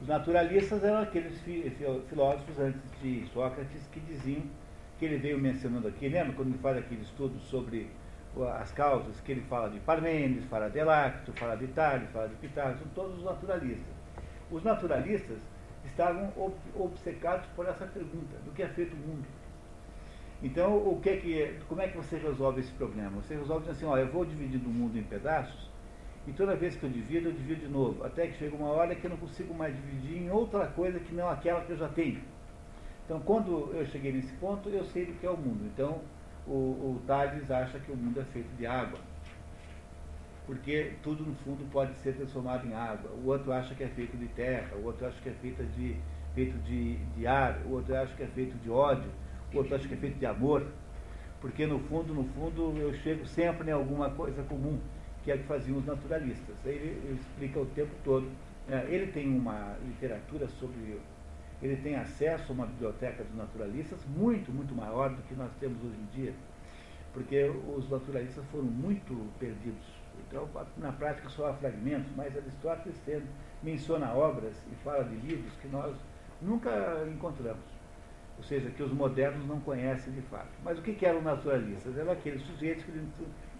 Os 0.00 0.08
naturalistas 0.08 0.82
eram 0.82 1.02
aqueles 1.02 1.40
filósofos 2.08 2.58
antes 2.58 2.80
de 3.00 3.26
Sócrates 3.32 3.86
que 3.92 4.00
diziam, 4.00 4.42
que 4.98 5.04
ele 5.04 5.18
veio 5.18 5.38
mencionando 5.38 5.88
aqui, 5.88 6.08
lembra 6.08 6.32
quando 6.32 6.48
ele 6.48 6.58
faz 6.58 6.78
aquele 6.78 7.02
estudo 7.02 7.38
sobre 7.40 7.90
as 8.58 8.72
causas, 8.72 9.20
que 9.20 9.32
ele 9.32 9.42
fala 9.42 9.68
de 9.68 9.78
Parmênides, 9.80 10.44
fala 10.46 10.68
de 10.70 10.78
Heráclito, 10.78 11.32
fala 11.38 11.56
de 11.56 11.66
Tales, 11.68 12.08
fala 12.10 12.28
de 12.28 12.34
Pitágoras, 12.36 12.78
são 12.78 12.88
todos 12.94 13.18
os 13.18 13.24
naturalistas. 13.24 13.94
Os 14.50 14.62
naturalistas 14.62 15.38
estavam 15.84 16.32
obcecados 16.74 17.46
por 17.54 17.66
essa 17.66 17.86
pergunta, 17.86 18.36
do 18.44 18.52
que 18.52 18.62
é 18.62 18.68
feito 18.68 18.94
o 18.94 18.96
mundo. 18.96 19.26
Então, 20.42 20.76
o 20.76 21.00
que 21.00 21.08
é 21.08 21.16
que, 21.16 21.58
como 21.68 21.80
é 21.80 21.88
que 21.88 21.96
você 21.96 22.16
resolve 22.16 22.60
esse 22.60 22.72
problema? 22.72 23.22
Você 23.22 23.36
resolve 23.36 23.70
assim, 23.70 23.84
ó, 23.84 23.96
eu 23.96 24.10
vou 24.10 24.24
dividindo 24.24 24.68
o 24.68 24.72
mundo 24.72 24.98
em 24.98 25.02
pedaços, 25.02 25.70
e 26.26 26.32
toda 26.32 26.56
vez 26.56 26.76
que 26.76 26.84
eu 26.84 26.90
divido, 26.90 27.28
eu 27.28 27.32
divido 27.32 27.60
de 27.60 27.68
novo, 27.68 28.04
até 28.04 28.26
que 28.26 28.38
chega 28.38 28.56
uma 28.56 28.68
hora 28.68 28.94
que 28.94 29.04
eu 29.04 29.10
não 29.10 29.16
consigo 29.16 29.54
mais 29.54 29.74
dividir 29.74 30.22
em 30.22 30.30
outra 30.30 30.66
coisa 30.66 30.98
que 30.98 31.14
não 31.14 31.28
aquela 31.28 31.60
que 31.62 31.70
eu 31.70 31.76
já 31.76 31.88
tenho. 31.88 32.20
Então, 33.04 33.20
quando 33.20 33.72
eu 33.74 33.84
cheguei 33.86 34.12
nesse 34.12 34.32
ponto, 34.34 34.68
eu 34.68 34.84
sei 34.84 35.06
do 35.06 35.12
que 35.14 35.26
é 35.26 35.30
o 35.30 35.36
mundo. 35.36 35.64
Então, 35.66 36.00
o, 36.46 36.52
o 36.52 37.02
Tales 37.06 37.50
acha 37.50 37.78
que 37.78 37.90
o 37.90 37.96
mundo 37.96 38.20
é 38.20 38.24
feito 38.24 38.48
de 38.56 38.66
água 38.66 38.98
porque 40.46 40.94
tudo 41.02 41.24
no 41.24 41.34
fundo 41.36 41.64
pode 41.70 41.94
ser 41.98 42.14
transformado 42.14 42.66
em 42.66 42.74
água. 42.74 43.10
O 43.12 43.28
outro 43.28 43.52
acha 43.52 43.74
que 43.74 43.84
é 43.84 43.88
feito 43.88 44.16
de 44.16 44.26
terra, 44.28 44.76
o 44.76 44.84
outro 44.84 45.06
acha 45.06 45.20
que 45.20 45.28
é 45.28 45.32
feito 45.32 45.62
de, 45.64 45.96
feito 46.34 46.58
de, 46.58 46.96
de 46.96 47.26
ar, 47.26 47.60
o 47.66 47.72
outro 47.74 47.96
acha 47.96 48.14
que 48.14 48.22
é 48.22 48.26
feito 48.26 48.56
de 48.58 48.70
ódio, 48.70 49.10
outro 49.58 49.74
acha 49.74 49.86
que 49.86 49.94
é 49.94 49.96
feito 49.96 50.18
de 50.18 50.26
amor. 50.26 50.66
Porque 51.40 51.66
no 51.66 51.78
fundo, 51.80 52.14
no 52.14 52.24
fundo, 52.34 52.76
eu 52.78 52.94
chego 52.94 53.26
sempre 53.26 53.70
em 53.70 53.72
alguma 53.72 54.10
coisa 54.10 54.42
comum, 54.44 54.78
que 55.24 55.32
é 55.32 55.34
o 55.34 55.38
que 55.38 55.44
faziam 55.44 55.78
os 55.78 55.84
naturalistas. 55.84 56.54
Ele, 56.64 57.00
ele 57.04 57.18
explica 57.20 57.60
o 57.60 57.66
tempo 57.66 57.92
todo. 58.04 58.28
É, 58.68 58.86
ele 58.88 59.10
tem 59.12 59.28
uma 59.28 59.76
literatura 59.84 60.46
sobre. 60.48 61.00
Ele 61.60 61.76
tem 61.76 61.96
acesso 61.96 62.50
a 62.50 62.54
uma 62.54 62.66
biblioteca 62.66 63.22
dos 63.24 63.36
naturalistas 63.36 64.00
muito, 64.16 64.50
muito 64.52 64.74
maior 64.74 65.10
do 65.10 65.22
que 65.22 65.34
nós 65.34 65.50
temos 65.60 65.78
hoje 65.82 65.96
em 65.96 66.16
dia. 66.16 66.34
Porque 67.12 67.50
os 67.76 67.88
naturalistas 67.90 68.44
foram 68.50 68.64
muito 68.64 69.14
perdidos 69.38 70.02
então, 70.28 70.48
na 70.78 70.92
prática 70.92 71.28
só 71.28 71.48
há 71.48 71.54
fragmentos, 71.54 72.10
mas 72.16 72.36
Aristóteles 72.36 72.96
menciona 73.62 74.12
obras 74.14 74.54
e 74.70 74.74
fala 74.76 75.04
de 75.04 75.14
livros 75.16 75.52
que 75.60 75.68
nós 75.68 75.94
nunca 76.40 77.06
encontramos. 77.08 77.64
Ou 78.42 78.48
seja, 78.48 78.70
que 78.70 78.82
os 78.82 78.92
modernos 78.92 79.46
não 79.46 79.60
conhecem 79.60 80.12
de 80.12 80.20
fato. 80.22 80.48
Mas 80.64 80.76
o 80.76 80.82
que 80.82 81.06
eram 81.06 81.22
naturalistas? 81.22 81.96
Eram 81.96 82.10
aqueles 82.10 82.42
sujeitos 82.42 82.82
que 82.82 82.92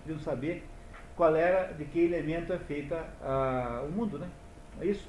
queriam 0.03 0.19
saber 0.19 0.67
qual 1.15 1.37
era, 1.37 1.73
de 1.73 1.85
que 1.85 2.01
elemento 2.01 2.53
é 2.53 2.59
feita 2.59 3.07
a, 3.23 3.85
o 3.89 3.93
mundo, 3.93 4.19
né? 4.19 4.29
É 4.81 4.87
isso? 4.87 5.09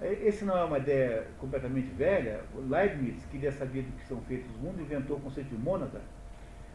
Esse 0.00 0.44
não 0.44 0.58
é 0.58 0.64
uma 0.64 0.78
ideia 0.78 1.28
completamente 1.38 1.88
velha. 1.94 2.40
O 2.52 2.68
Leibniz 2.68 3.24
queria 3.26 3.52
saber 3.52 3.82
do 3.82 3.92
que 3.96 4.04
são 4.08 4.20
feitos 4.22 4.50
os 4.50 4.56
mundos, 4.56 4.80
inventou 4.80 5.18
o 5.18 5.20
conceito 5.20 5.50
de 5.50 5.56
mônada 5.56 6.00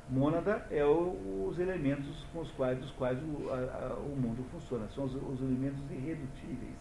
Mônada 0.10 0.66
é 0.72 0.86
o, 0.86 1.50
os 1.50 1.60
elementos 1.60 2.26
com 2.32 2.40
os 2.40 2.50
quais, 2.52 2.80
dos 2.80 2.92
quais 2.92 3.20
o, 3.22 3.50
a, 3.52 3.94
o 3.96 4.16
mundo 4.16 4.42
funciona, 4.50 4.88
são 4.96 5.04
os, 5.04 5.14
os, 5.14 5.42
elementos 5.42 5.84
irredutíveis. 5.92 6.78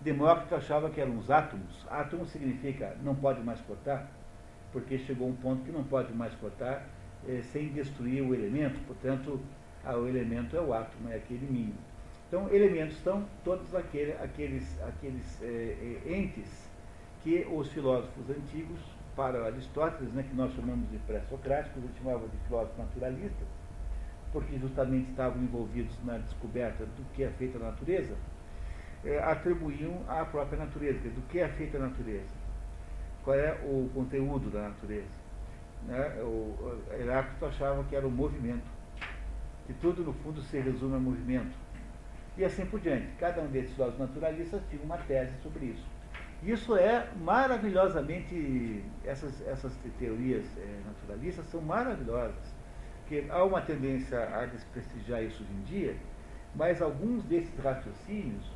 Demócrito 0.00 0.56
achava 0.56 0.90
que 0.90 1.00
eram 1.00 1.16
os 1.18 1.30
átomos. 1.30 1.86
Átomo 1.88 2.26
significa 2.26 2.96
não 3.04 3.14
pode 3.14 3.40
mais 3.42 3.60
cortar, 3.60 4.10
porque 4.72 4.98
chegou 4.98 5.28
um 5.28 5.36
ponto 5.36 5.64
que 5.64 5.72
não 5.72 5.84
pode 5.84 6.12
mais 6.12 6.34
cortar 6.34 6.86
é, 7.26 7.40
sem 7.42 7.68
destruir 7.68 8.22
o 8.22 8.34
elemento, 8.34 8.78
portanto, 8.86 9.40
a, 9.84 9.96
o 9.96 10.08
elemento 10.08 10.56
é 10.56 10.60
o 10.60 10.72
átomo, 10.72 11.08
é 11.10 11.16
aquele 11.16 11.46
mínimo. 11.46 11.78
Então, 12.28 12.52
elementos 12.52 12.96
são 12.98 13.24
todos 13.42 13.74
aquele, 13.74 14.12
aqueles, 14.12 14.80
aqueles 14.82 15.42
é, 15.42 16.02
entes 16.06 16.68
que 17.22 17.46
os 17.50 17.72
filósofos 17.72 18.30
antigos 18.30 18.78
para 19.16 19.46
Aristóteles, 19.46 20.12
né, 20.12 20.22
que 20.22 20.36
nós 20.36 20.54
chamamos 20.54 20.88
de 20.90 20.98
pré-socráticos, 20.98 21.82
ele 21.82 21.92
chamava 21.98 22.28
de 22.28 22.36
filósofos 22.46 22.78
naturalistas, 22.78 23.48
porque 24.32 24.58
justamente 24.58 25.10
estavam 25.10 25.42
envolvidos 25.42 25.98
na 26.04 26.18
descoberta 26.18 26.84
do 26.84 27.04
que 27.14 27.24
é 27.24 27.30
feita 27.30 27.58
a 27.58 27.62
natureza, 27.62 28.14
atribuíam 29.24 30.02
à 30.06 30.24
própria 30.24 30.58
natureza, 30.58 31.08
do 31.08 31.22
que 31.28 31.40
é 31.40 31.48
feita 31.48 31.78
a 31.78 31.80
natureza, 31.80 32.37
qual 33.28 33.38
é 33.38 33.52
o 33.62 33.90
conteúdo 33.92 34.48
da 34.48 34.70
natureza. 34.70 35.04
Né? 35.86 35.98
O 36.22 36.78
Heráclito 36.98 37.44
achava 37.44 37.84
que 37.84 37.94
era 37.94 38.06
o 38.06 38.10
movimento, 38.10 38.64
que 39.66 39.74
tudo 39.74 40.02
no 40.02 40.14
fundo 40.14 40.40
se 40.40 40.58
resume 40.58 40.96
a 40.96 40.98
movimento. 40.98 41.54
E 42.38 42.44
assim 42.44 42.64
por 42.64 42.80
diante. 42.80 43.06
Cada 43.18 43.42
um 43.42 43.48
desses 43.48 43.74
filósofos 43.74 44.00
naturalistas 44.00 44.62
tinha 44.70 44.82
uma 44.82 44.96
tese 44.96 45.32
sobre 45.42 45.66
isso. 45.66 45.86
Isso 46.42 46.74
é 46.74 47.06
maravilhosamente, 47.20 48.82
essas, 49.04 49.46
essas 49.46 49.76
teorias 49.98 50.46
é, 50.56 50.80
naturalistas 50.86 51.44
são 51.48 51.60
maravilhosas, 51.60 52.54
porque 53.00 53.26
há 53.28 53.44
uma 53.44 53.60
tendência 53.60 54.24
a 54.34 54.46
desprestigiar 54.46 55.22
isso 55.22 55.42
hoje 55.42 55.52
em 55.52 55.62
dia, 55.64 55.96
mas 56.54 56.80
alguns 56.80 57.24
desses 57.24 57.58
raciocínios 57.58 58.50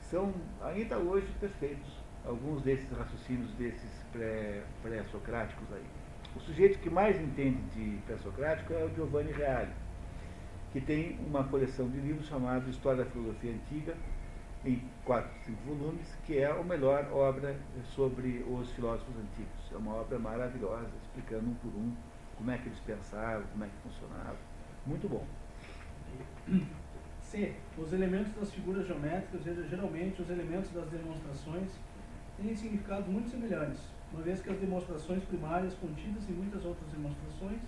são 0.00 0.32
ainda 0.60 0.98
hoje 0.98 1.28
perfeitos, 1.38 2.01
alguns 2.24 2.62
desses 2.62 2.90
raciocínios 2.90 3.50
desses 3.54 3.90
pré-socráticos 4.12 5.68
pré 5.68 5.78
aí. 5.78 5.86
O 6.36 6.40
sujeito 6.40 6.78
que 6.78 6.88
mais 6.88 7.20
entende 7.20 7.60
de 7.74 7.98
pré-socrático 8.06 8.72
é 8.72 8.84
o 8.84 8.94
Giovanni 8.94 9.32
Reale, 9.32 9.72
que 10.72 10.80
tem 10.80 11.18
uma 11.26 11.44
coleção 11.44 11.88
de 11.90 11.98
livros 11.98 12.26
chamado 12.26 12.70
História 12.70 13.04
da 13.04 13.10
Filosofia 13.10 13.52
Antiga, 13.52 13.94
em 14.64 14.82
quatro, 15.04 15.30
cinco 15.44 15.60
volumes, 15.64 16.06
que 16.24 16.38
é 16.38 16.46
a 16.46 16.62
melhor 16.62 17.12
obra 17.12 17.56
sobre 17.84 18.44
os 18.48 18.70
filósofos 18.72 19.14
antigos. 19.16 19.72
É 19.72 19.76
uma 19.76 19.94
obra 19.96 20.18
maravilhosa, 20.18 20.88
explicando 21.02 21.50
um 21.50 21.54
por 21.54 21.68
um 21.68 21.92
como 22.36 22.50
é 22.50 22.58
que 22.58 22.68
eles 22.68 22.78
pensavam, 22.80 23.44
como 23.52 23.64
é 23.64 23.68
que 23.68 23.88
funcionava. 23.88 24.36
Muito 24.86 25.08
bom. 25.08 25.26
C. 27.20 27.54
Os 27.78 27.92
elementos 27.92 28.32
das 28.34 28.52
figuras 28.52 28.86
geométricas, 28.86 29.42
geralmente 29.68 30.22
os 30.22 30.30
elementos 30.30 30.70
das 30.70 30.88
demonstrações, 30.90 31.70
têm 32.42 32.56
significados 32.56 33.06
muito 33.08 33.30
semelhantes, 33.30 33.80
uma 34.12 34.22
vez 34.22 34.40
que 34.40 34.50
as 34.50 34.58
demonstrações 34.58 35.22
primárias 35.24 35.74
contidas 35.74 36.28
em 36.28 36.32
muitas 36.32 36.64
outras 36.64 36.88
demonstrações 36.90 37.60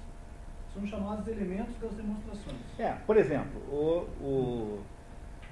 são 0.72 0.84
chamadas 0.86 1.24
de 1.24 1.30
elementos 1.30 1.76
das 1.78 1.94
demonstrações. 1.94 2.58
É, 2.78 2.92
por 3.06 3.16
exemplo, 3.16 3.60
o, 3.70 4.08
o 4.20 4.82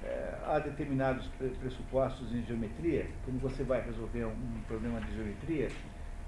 é, 0.03 0.37
há 0.45 0.59
determinados 0.59 1.27
pressupostos 1.59 2.33
em 2.35 2.43
geometria, 2.43 3.07
quando 3.23 3.41
você 3.41 3.63
vai 3.63 3.81
resolver 3.81 4.25
um 4.25 4.61
problema 4.67 4.99
de 4.99 5.15
geometria, 5.15 5.69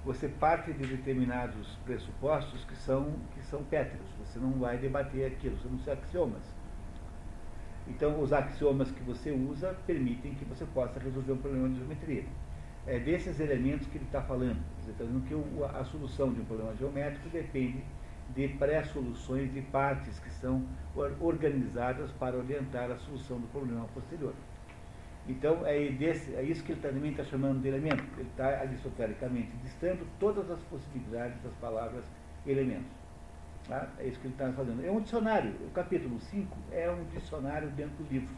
você 0.04 0.28
parte 0.28 0.72
de 0.72 0.86
determinados 0.86 1.76
pressupostos 1.84 2.64
que 2.64 2.76
são, 2.76 3.12
que 3.34 3.42
são 3.44 3.62
pétreos, 3.64 4.06
você 4.24 4.38
não 4.38 4.52
vai 4.52 4.78
debater 4.78 5.26
aquilo, 5.26 5.58
são 5.58 5.74
os 5.74 5.86
axiomas. 5.88 6.42
Então, 7.88 8.20
os 8.20 8.32
axiomas 8.32 8.90
que 8.90 9.02
você 9.02 9.30
usa 9.30 9.76
permitem 9.86 10.34
que 10.34 10.44
você 10.44 10.64
possa 10.66 10.98
resolver 10.98 11.32
um 11.32 11.38
problema 11.38 11.68
de 11.68 11.76
geometria. 11.76 12.24
É 12.86 12.98
desses 12.98 13.40
elementos 13.40 13.86
que 13.88 13.98
ele 13.98 14.04
está 14.04 14.22
falando. 14.22 14.58
Está 14.88 15.04
dizendo 15.04 15.26
que 15.26 15.34
a 15.76 15.84
solução 15.84 16.32
de 16.32 16.40
um 16.40 16.44
problema 16.44 16.74
geométrico 16.76 17.28
depende 17.28 17.82
de 18.34 18.48
pré-soluções 18.48 19.52
de 19.52 19.60
partes 19.62 20.18
que 20.20 20.30
são 20.30 20.64
organizadas 21.20 22.10
para 22.12 22.36
orientar 22.36 22.90
a 22.90 22.96
solução 22.96 23.38
do 23.38 23.46
problema 23.48 23.86
posterior. 23.94 24.34
Então, 25.28 25.66
é, 25.66 25.90
desse, 25.90 26.34
é 26.36 26.42
isso 26.42 26.62
que 26.62 26.72
ele 26.72 26.80
também 26.80 27.10
está 27.10 27.24
chamando 27.24 27.60
de 27.60 27.68
elemento. 27.68 28.04
Ele 28.16 28.28
está 28.28 28.60
aristotelicamente 28.60 29.50
distando 29.62 30.06
todas 30.20 30.48
as 30.50 30.60
possibilidades 30.64 31.40
das 31.42 31.52
palavras 31.54 32.04
elementos. 32.46 32.92
Tá? 33.66 33.88
É 33.98 34.06
isso 34.06 34.20
que 34.20 34.28
ele 34.28 34.34
está 34.34 34.52
fazendo. 34.52 34.84
É 34.84 34.90
um 34.90 35.00
dicionário. 35.00 35.52
O 35.66 35.70
capítulo 35.70 36.20
5 36.20 36.56
é 36.70 36.88
um 36.88 37.04
dicionário 37.06 37.68
dentro 37.70 38.04
do 38.04 38.12
livro. 38.12 38.28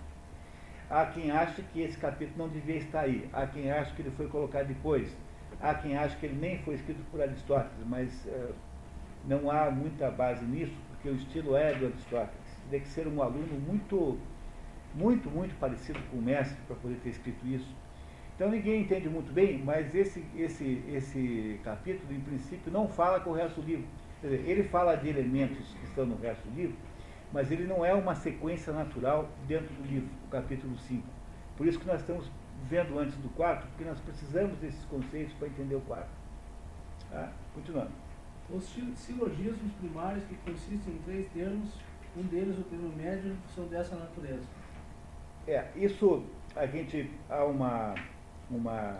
Há 0.90 1.06
quem 1.06 1.30
ache 1.30 1.62
que 1.72 1.82
esse 1.82 1.98
capítulo 1.98 2.46
não 2.46 2.48
devia 2.48 2.76
estar 2.76 3.00
aí. 3.00 3.28
Há 3.32 3.46
quem 3.46 3.70
ache 3.70 3.94
que 3.94 4.02
ele 4.02 4.10
foi 4.12 4.26
colocado 4.28 4.68
depois. 4.68 5.14
Há 5.60 5.74
quem 5.74 5.96
ache 5.96 6.16
que 6.16 6.26
ele 6.26 6.38
nem 6.40 6.58
foi 6.58 6.74
escrito 6.74 7.00
por 7.10 7.20
Aristóteles, 7.20 7.86
mas 7.86 8.24
uh, 8.26 8.54
não 9.26 9.50
há 9.50 9.70
muita 9.70 10.10
base 10.10 10.44
nisso, 10.44 10.74
porque 10.88 11.08
o 11.08 11.14
estilo 11.14 11.56
é 11.56 11.74
do 11.74 11.86
Aristóteles. 11.86 12.62
Tem 12.70 12.80
que 12.80 12.88
ser 12.88 13.06
um 13.06 13.22
aluno 13.22 13.60
muito 13.66 14.18
muito, 14.94 15.30
muito 15.30 15.54
parecido 15.58 15.98
com 16.10 16.18
o 16.18 16.22
mestre 16.22 16.56
para 16.66 16.76
poder 16.76 16.96
ter 16.96 17.10
escrito 17.10 17.46
isso. 17.46 17.68
Então 18.34 18.50
ninguém 18.50 18.82
entende 18.82 19.08
muito 19.08 19.32
bem, 19.32 19.58
mas 19.62 19.94
esse, 19.94 20.24
esse, 20.36 20.82
esse 20.88 21.60
capítulo, 21.64 22.12
em 22.12 22.20
princípio, 22.20 22.70
não 22.72 22.88
fala 22.88 23.20
com 23.20 23.30
o 23.30 23.32
resto 23.34 23.60
do 23.60 23.66
livro. 23.66 23.86
Dizer, 24.22 24.48
ele 24.48 24.62
fala 24.64 24.96
de 24.96 25.08
elementos 25.08 25.74
que 25.74 25.84
estão 25.84 26.06
no 26.06 26.16
resto 26.16 26.48
do 26.48 26.56
livro, 26.56 26.76
mas 27.32 27.50
ele 27.50 27.64
não 27.64 27.84
é 27.84 27.92
uma 27.92 28.14
sequência 28.14 28.72
natural 28.72 29.28
dentro 29.46 29.72
do 29.74 29.86
livro, 29.86 30.08
o 30.26 30.30
capítulo 30.30 30.76
5. 30.78 31.06
Por 31.56 31.66
isso 31.66 31.78
que 31.78 31.86
nós 31.86 32.00
estamos 32.00 32.30
vendo 32.68 32.98
antes 32.98 33.16
do 33.18 33.28
quarto, 33.30 33.66
porque 33.68 33.84
nós 33.84 34.00
precisamos 34.00 34.56
desses 34.58 34.84
conceitos 34.86 35.34
para 35.34 35.48
entender 35.48 35.74
o 35.74 35.80
quarto. 35.82 36.10
Tá? 37.10 37.30
Continuando. 37.54 37.90
Os 38.50 38.64
silogismos 38.96 39.72
primários, 39.78 40.24
que 40.24 40.34
consistem 40.36 40.94
em 40.94 40.98
três 41.04 41.28
termos, 41.32 41.68
um 42.16 42.22
deles, 42.22 42.58
o 42.58 42.62
termo 42.62 42.90
médio, 42.96 43.36
são 43.54 43.66
dessa 43.66 43.94
natureza. 43.94 44.46
É, 45.46 45.66
isso 45.76 46.24
a 46.56 46.66
gente 46.66 47.10
há 47.28 47.44
uma, 47.44 47.94
uma 48.50 48.98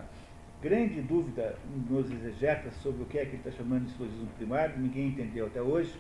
grande 0.61 1.01
dúvida 1.01 1.57
nos 1.89 2.11
exegetas 2.11 2.75
sobre 2.83 3.03
o 3.03 3.07
que 3.07 3.19
é 3.19 3.25
que 3.25 3.31
ele 3.31 3.37
está 3.39 3.51
chamando 3.51 3.87
de 3.87 3.93
silogismo 3.93 4.29
primário, 4.37 4.79
ninguém 4.79 5.09
entendeu 5.09 5.47
até 5.47 5.63
hoje, 5.63 5.99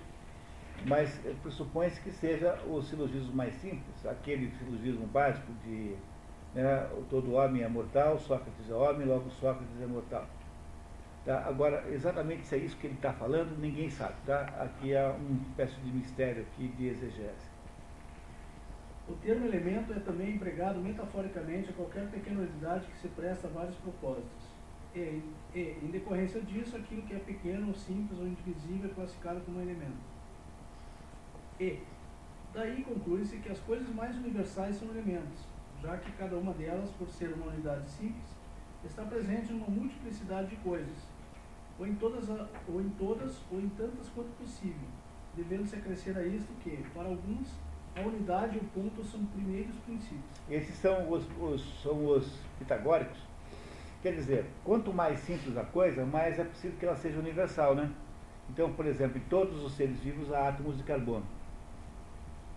mas 0.86 1.20
pressupõe-se 1.42 2.00
que 2.00 2.10
seja 2.10 2.58
o 2.66 2.80
silogismo 2.82 3.34
mais 3.34 3.54
simples, 3.54 4.06
aquele 4.06 4.50
silogismo 4.58 5.06
básico 5.06 5.52
de 5.64 5.96
né, 6.54 6.88
todo 7.10 7.32
homem 7.32 7.62
é 7.62 7.68
mortal, 7.68 8.18
Sócrates 8.18 8.70
é 8.70 8.74
homem, 8.74 9.06
logo 9.06 9.30
Sócrates 9.30 9.80
é 9.80 9.86
mortal. 9.86 10.26
Tá? 11.24 11.44
Agora, 11.46 11.84
exatamente 11.90 12.46
se 12.46 12.54
é 12.54 12.58
isso 12.58 12.76
que 12.78 12.86
ele 12.86 12.94
está 12.94 13.12
falando, 13.12 13.58
ninguém 13.58 13.90
sabe. 13.90 14.14
Tá? 14.24 14.40
Aqui 14.58 14.96
há 14.96 15.10
uma 15.10 15.42
espécie 15.42 15.78
de 15.80 15.92
mistério 15.92 16.42
aqui 16.42 16.68
de 16.68 16.88
exegese. 16.88 17.58
O 19.08 19.12
termo 19.14 19.46
elemento 19.46 19.92
é 19.92 20.00
também 20.00 20.34
empregado 20.34 20.80
metaforicamente 20.80 21.70
a 21.70 21.72
qualquer 21.72 22.08
pequena 22.10 22.40
unidade 22.40 22.86
que 22.86 22.98
se 22.98 23.08
presta 23.08 23.46
a 23.46 23.50
vários 23.50 23.76
propósitos. 23.76 24.58
E, 24.94 25.22
e, 25.54 25.78
em 25.82 25.90
decorrência 25.90 26.40
disso, 26.40 26.76
aquilo 26.76 27.02
que 27.02 27.14
é 27.14 27.18
pequeno, 27.18 27.74
simples 27.74 28.18
ou 28.18 28.26
indivisível 28.26 28.90
é 28.90 28.94
classificado 28.94 29.40
como 29.40 29.60
elemento. 29.60 30.17
E, 31.60 31.80
daí 32.54 32.84
conclui-se 32.84 33.36
que 33.38 33.50
as 33.50 33.58
coisas 33.60 33.88
mais 33.94 34.16
universais 34.16 34.76
são 34.76 34.88
elementos, 34.88 35.46
já 35.82 35.96
que 35.96 36.12
cada 36.12 36.36
uma 36.36 36.52
delas, 36.52 36.90
por 36.90 37.08
ser 37.08 37.32
uma 37.34 37.46
unidade 37.46 37.88
simples, 37.90 38.36
está 38.84 39.02
presente 39.04 39.52
em 39.52 39.56
uma 39.56 39.68
multiplicidade 39.68 40.48
de 40.48 40.56
coisas, 40.56 40.96
ou 41.78 41.86
em 41.86 41.94
todas, 41.94 42.28
ou 42.28 42.80
em 42.80 42.88
todas, 42.90 43.38
ou 43.50 43.60
em 43.60 43.68
tantas 43.70 44.08
quanto 44.14 44.30
possível, 44.38 44.88
devendo-se 45.36 45.76
acrescer 45.76 46.16
a 46.16 46.24
isto 46.24 46.52
que, 46.62 46.76
para 46.94 47.08
alguns, 47.08 47.48
a 47.96 48.00
unidade 48.00 48.56
e 48.56 48.60
o 48.60 48.64
ponto 48.64 49.02
são 49.04 49.24
primeiros 49.26 49.76
princípios. 49.78 50.40
Esses 50.48 50.76
são 50.76 51.10
os, 51.10 51.26
os, 51.40 51.82
são 51.82 52.06
os 52.06 52.38
pitagóricos. 52.58 53.18
Quer 54.00 54.14
dizer, 54.14 54.46
quanto 54.64 54.92
mais 54.92 55.18
simples 55.20 55.56
a 55.56 55.64
coisa, 55.64 56.06
mais 56.06 56.38
é 56.38 56.44
possível 56.44 56.78
que 56.78 56.86
ela 56.86 56.96
seja 56.96 57.18
universal, 57.18 57.74
né? 57.74 57.90
Então, 58.48 58.72
por 58.72 58.86
exemplo, 58.86 59.18
em 59.18 59.22
todos 59.22 59.62
os 59.62 59.72
seres 59.72 59.98
vivos 59.98 60.32
há 60.32 60.48
átomos 60.48 60.76
de 60.76 60.84
carbono. 60.84 61.26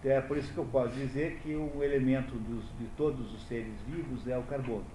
É 0.03 0.19
por 0.19 0.35
isso 0.35 0.51
que 0.51 0.57
eu 0.57 0.65
posso 0.65 0.95
dizer 0.95 1.39
que 1.43 1.55
o 1.55 1.83
elemento 1.83 2.33
dos, 2.35 2.63
de 2.79 2.85
todos 2.97 3.33
os 3.33 3.47
seres 3.47 3.79
vivos 3.87 4.27
é 4.27 4.35
o 4.37 4.41
carbono. 4.43 4.85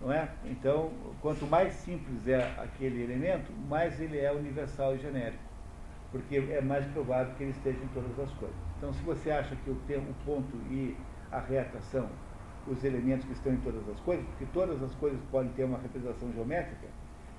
Não 0.00 0.12
é? 0.12 0.28
Então, 0.44 0.92
quanto 1.20 1.46
mais 1.46 1.72
simples 1.72 2.28
é 2.28 2.42
aquele 2.58 3.02
elemento, 3.02 3.50
mais 3.68 4.00
ele 4.00 4.18
é 4.18 4.30
universal 4.30 4.94
e 4.94 4.98
genérico. 4.98 5.42
Porque 6.12 6.36
é 6.36 6.60
mais 6.60 6.86
provável 6.92 7.34
que 7.34 7.42
ele 7.42 7.50
esteja 7.50 7.82
em 7.82 7.88
todas 7.88 8.16
as 8.20 8.32
coisas. 8.34 8.56
Então, 8.76 8.92
se 8.92 9.02
você 9.02 9.30
acha 9.32 9.56
que 9.56 9.70
o, 9.70 9.74
termo, 9.86 10.10
o 10.10 10.24
ponto 10.24 10.56
e 10.70 10.96
a 11.32 11.40
reta 11.40 11.80
são 11.80 12.08
os 12.68 12.84
elementos 12.84 13.26
que 13.26 13.32
estão 13.32 13.52
em 13.52 13.58
todas 13.58 13.88
as 13.88 13.98
coisas, 14.00 14.24
porque 14.26 14.46
todas 14.52 14.80
as 14.82 14.94
coisas 14.96 15.20
podem 15.30 15.50
ter 15.52 15.64
uma 15.64 15.78
representação 15.78 16.32
geométrica, 16.32 16.86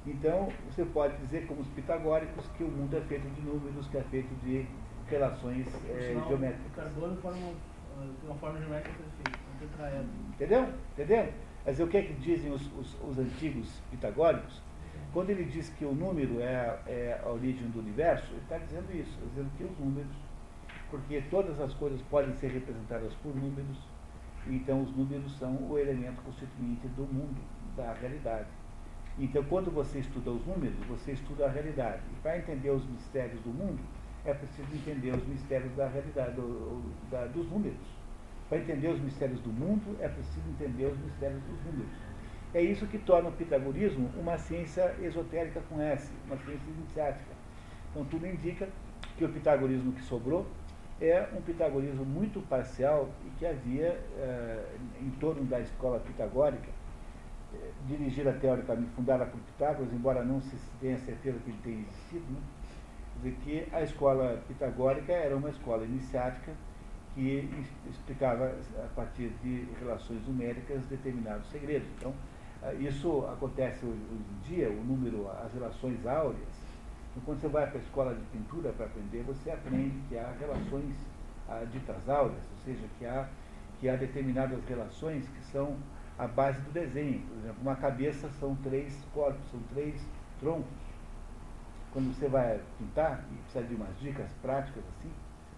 então 0.06 0.50
você 0.70 0.86
pode 0.86 1.18
dizer, 1.18 1.46
como 1.48 1.62
os 1.62 1.68
pitagóricos, 1.70 2.48
que 2.58 2.64
o 2.64 2.68
mundo 2.68 2.96
é 2.96 3.02
feito 3.02 3.28
de 3.36 3.42
números, 3.42 3.88
que 3.88 3.98
é 3.98 4.04
feito 4.04 4.34
de 4.46 4.66
relações 5.10 5.68
é, 5.90 6.16
geométricas. 6.28 6.72
O 6.72 6.76
carbono 6.76 7.18
forma 7.18 7.54
uma 8.24 8.36
forma 8.36 8.60
geométrica 8.60 8.98
perfeita, 9.24 10.06
Entendeu? 10.34 10.68
Entendeu? 10.94 11.34
Mas 11.66 11.80
o 11.80 11.88
que 11.88 11.98
é 11.98 12.02
que 12.04 12.14
dizem 12.14 12.52
os, 12.52 12.62
os, 12.78 12.96
os 13.02 13.18
antigos 13.18 13.82
pitagóricos? 13.90 14.62
Quando 15.14 15.30
ele 15.32 15.46
diz 15.46 15.70
que 15.70 15.86
o 15.86 15.94
número 15.94 16.40
é, 16.40 16.80
é 16.86 17.22
a 17.24 17.30
origem 17.30 17.68
do 17.70 17.80
universo, 17.80 18.28
ele 18.32 18.42
está 18.42 18.58
dizendo 18.58 18.94
isso, 18.94 19.12
está 19.12 19.26
dizendo 19.30 19.52
que 19.58 19.64
os 19.64 19.80
números 19.80 20.16
porque 20.90 21.22
todas 21.30 21.60
as 21.60 21.74
coisas 21.74 22.02
podem 22.04 22.34
ser 22.36 22.48
representadas 22.52 23.14
por 23.16 23.36
números, 23.36 23.78
então 24.48 24.82
os 24.82 24.96
números 24.96 25.38
são 25.38 25.56
o 25.70 25.78
elemento 25.78 26.22
constituinte 26.22 26.88
do 26.90 27.04
mundo, 27.04 27.38
da 27.76 27.94
realidade. 27.94 28.48
Então, 29.20 29.44
quando 29.46 29.72
você 29.72 30.00
estuda 30.00 30.32
os 30.32 30.46
números, 30.46 30.78
você 30.88 31.14
estuda 31.14 31.46
a 31.46 31.50
realidade. 31.50 32.02
E 32.14 32.22
para 32.22 32.38
entender 32.38 32.70
os 32.70 32.86
mistérios 32.86 33.42
do 33.42 33.50
mundo, 33.50 33.80
é 34.28 34.34
preciso 34.34 34.68
entender 34.74 35.12
os 35.12 35.26
mistérios 35.26 35.74
da 35.76 35.88
realidade, 35.88 36.36
do, 36.36 36.84
da, 37.10 37.26
dos 37.28 37.50
números. 37.50 37.80
Para 38.50 38.58
entender 38.60 38.90
os 38.90 39.00
mistérios 39.00 39.40
do 39.40 39.50
mundo, 39.50 39.98
é 40.02 40.08
preciso 40.10 40.48
entender 40.50 40.86
os 40.86 41.00
mistérios 41.00 41.42
dos 41.44 41.66
números. 41.66 41.94
É 42.54 42.62
isso 42.62 42.86
que 42.88 42.98
torna 42.98 43.30
o 43.30 43.32
pitagorismo 43.32 44.10
uma 44.18 44.38
ciência 44.38 44.96
esotérica 45.02 45.62
com 45.70 45.82
S, 45.82 46.12
uma 46.26 46.38
ciência 46.38 46.70
iniciática. 46.78 47.32
Então, 47.92 48.06
tudo 48.06 48.28
indica 48.28 48.68
que 49.18 49.24
o 49.24 49.30
pitagorismo 49.30 49.94
que 49.94 50.02
sobrou 50.02 50.46
é 51.00 51.28
um 51.36 51.42
pitagorismo 51.42 52.04
muito 52.04 52.42
parcial 52.48 53.10
e 53.26 53.30
que 53.40 53.46
havia 53.46 54.00
eh, 54.18 54.66
em 55.02 55.10
torno 55.12 55.44
da 55.46 55.60
escola 55.60 56.00
pitagórica, 56.00 56.70
eh, 57.54 57.72
dirigida 57.86 58.34
teoricamente, 58.34 58.90
fundada 58.96 59.26
por 59.26 59.40
Pitágoras, 59.42 59.94
embora 59.94 60.24
não 60.24 60.42
se 60.42 60.56
tenha 60.82 60.98
certeza 60.98 61.38
que 61.40 61.50
ele 61.50 61.60
tenha 61.64 61.80
existido, 61.80 62.26
né? 62.32 62.40
Dizer 63.18 63.38
que 63.44 63.68
a 63.74 63.82
escola 63.82 64.42
pitagórica 64.48 65.12
era 65.12 65.36
uma 65.36 65.50
escola 65.50 65.84
iniciática 65.86 66.54
que 67.14 67.50
explicava 67.90 68.54
a 68.78 68.88
partir 68.96 69.32
de 69.44 69.68
relações 69.80 70.26
numéricas 70.28 70.86
determinados 70.86 71.48
segredos. 71.50 71.88
Então, 71.98 72.14
eh, 72.64 72.76
isso 72.76 73.26
acontece 73.26 73.86
hoje 73.86 74.00
em 74.12 74.48
dia, 74.48 74.70
o 74.70 74.84
número, 74.84 75.30
as 75.44 75.54
relações 75.54 76.06
áureas, 76.06 76.68
então, 77.18 77.26
quando 77.26 77.42
você 77.42 77.48
vai 77.48 77.66
para 77.68 77.80
a 77.80 77.82
escola 77.82 78.14
de 78.14 78.22
pintura 78.26 78.72
para 78.74 78.86
aprender, 78.86 79.24
você 79.24 79.50
aprende 79.50 79.98
que 80.08 80.18
há 80.18 80.32
relações 80.40 80.94
ah, 81.50 81.66
ditas 81.72 82.08
áureas, 82.08 82.44
ou 82.52 82.64
seja, 82.64 82.86
que 83.00 83.06
há, 83.08 83.28
que 83.80 83.90
há 83.90 83.96
determinadas 83.96 84.64
relações 84.66 85.28
que 85.28 85.44
são 85.46 85.76
a 86.20 86.28
base 86.28 86.62
do 86.62 86.72
desenho. 86.72 87.22
Por 87.22 87.38
exemplo, 87.40 87.58
uma 87.64 87.76
cabeça 87.76 88.30
são 88.40 88.56
três 88.58 89.04
corpos, 89.16 89.50
são 89.50 89.60
três 89.74 90.00
troncos. 90.40 90.87
Quando 91.92 92.14
você 92.14 92.28
vai 92.28 92.60
pintar, 92.78 93.24
e 93.32 93.36
precisa 93.44 93.64
de 93.64 93.76
umas 93.76 94.00
dicas 94.00 94.30
práticas 94.42 94.84
assim, 94.98 95.12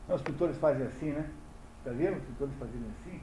não, 0.07 0.15
os 0.15 0.21
pintores 0.21 0.57
fazem 0.57 0.87
assim, 0.87 1.11
né? 1.11 1.29
Está 1.79 1.91
vendo 1.91 2.17
os 2.17 2.23
pintores 2.23 2.53
fazendo 2.55 2.89
assim? 2.89 3.21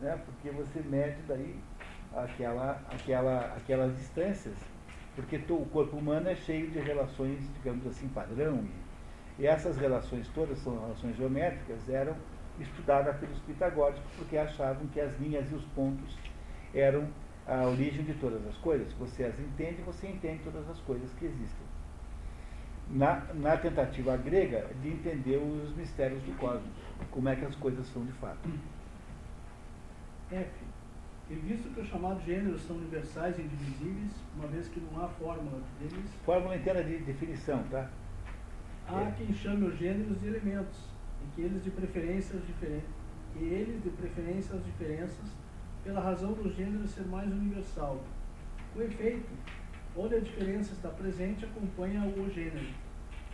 Né? 0.00 0.20
Porque 0.24 0.50
você 0.50 0.80
mede 0.80 1.22
daí 1.26 1.58
aquela, 2.14 2.82
aquela, 2.90 3.54
aquelas 3.56 3.96
distâncias 3.96 4.56
porque 5.14 5.36
o 5.50 5.66
corpo 5.66 5.96
humano 5.96 6.28
é 6.30 6.34
cheio 6.34 6.70
de 6.70 6.78
relações, 6.78 7.38
digamos 7.56 7.86
assim, 7.86 8.08
padrão, 8.08 8.64
e, 9.38 9.42
e 9.42 9.46
essas 9.46 9.76
relações 9.76 10.26
todas 10.28 10.58
são 10.60 10.80
relações 10.80 11.16
geométricas, 11.16 11.86
eram 11.88 12.16
estudadas 12.58 13.16
pelos 13.18 13.38
pitagóricos, 13.40 14.02
porque 14.16 14.38
achavam 14.38 14.86
que 14.86 15.00
as 15.00 15.18
linhas 15.20 15.50
e 15.50 15.54
os 15.54 15.64
pontos 15.74 16.16
eram 16.74 17.08
a 17.46 17.66
origem 17.66 18.04
de 18.04 18.14
todas 18.14 18.46
as 18.46 18.56
coisas. 18.58 18.90
Você 18.94 19.24
as 19.24 19.38
entende, 19.38 19.82
você 19.82 20.06
entende 20.06 20.42
todas 20.44 20.68
as 20.70 20.78
coisas 20.80 21.10
que 21.14 21.26
existem. 21.26 21.61
Na, 22.90 23.22
na 23.34 23.56
tentativa 23.56 24.16
grega 24.16 24.68
de 24.82 24.88
entender 24.88 25.38
os 25.38 25.74
mistérios 25.74 26.22
do 26.24 26.36
cosmos, 26.36 26.70
como 27.10 27.28
é 27.28 27.36
que 27.36 27.44
as 27.44 27.54
coisas 27.56 27.86
são 27.86 28.04
de 28.04 28.12
fato. 28.12 28.48
F. 30.30 30.50
E 31.30 31.34
visto 31.34 31.72
que 31.72 31.80
os 31.80 31.88
chamados 31.88 32.22
gêneros 32.24 32.60
são 32.62 32.76
universais 32.76 33.38
e 33.38 33.42
indivisíveis, 33.42 34.12
uma 34.36 34.46
vez 34.48 34.68
que 34.68 34.80
não 34.80 35.02
há 35.02 35.08
fórmula 35.08 35.60
deles. 35.80 36.10
Fórmula 36.24 36.56
inteira 36.56 36.84
de 36.84 36.98
definição, 36.98 37.62
tá? 37.70 37.88
Há 38.86 39.00
é. 39.00 39.14
quem 39.16 39.32
chame 39.32 39.66
os 39.66 39.78
gêneros 39.78 40.20
de 40.20 40.26
elementos, 40.26 40.78
e 41.22 41.34
que 41.34 41.42
eles 41.42 41.64
de 41.64 41.70
preferência 41.70 42.36
as 42.36 42.46
diferenças, 42.46 42.90
que 43.32 43.44
eles 43.44 43.82
de 43.82 43.90
preferência 43.90 44.54
as 44.54 44.64
diferenças 44.64 45.30
pela 45.84 46.00
razão 46.00 46.32
do 46.32 46.52
gênero 46.52 46.86
ser 46.86 47.06
mais 47.06 47.30
universal. 47.30 48.02
Com 48.74 48.82
efeito, 48.82 49.30
onde 49.96 50.14
a 50.14 50.20
diferença 50.20 50.72
está 50.72 50.88
presente, 50.88 51.44
acompanha 51.44 52.02
o 52.02 52.30
gênero, 52.30 52.66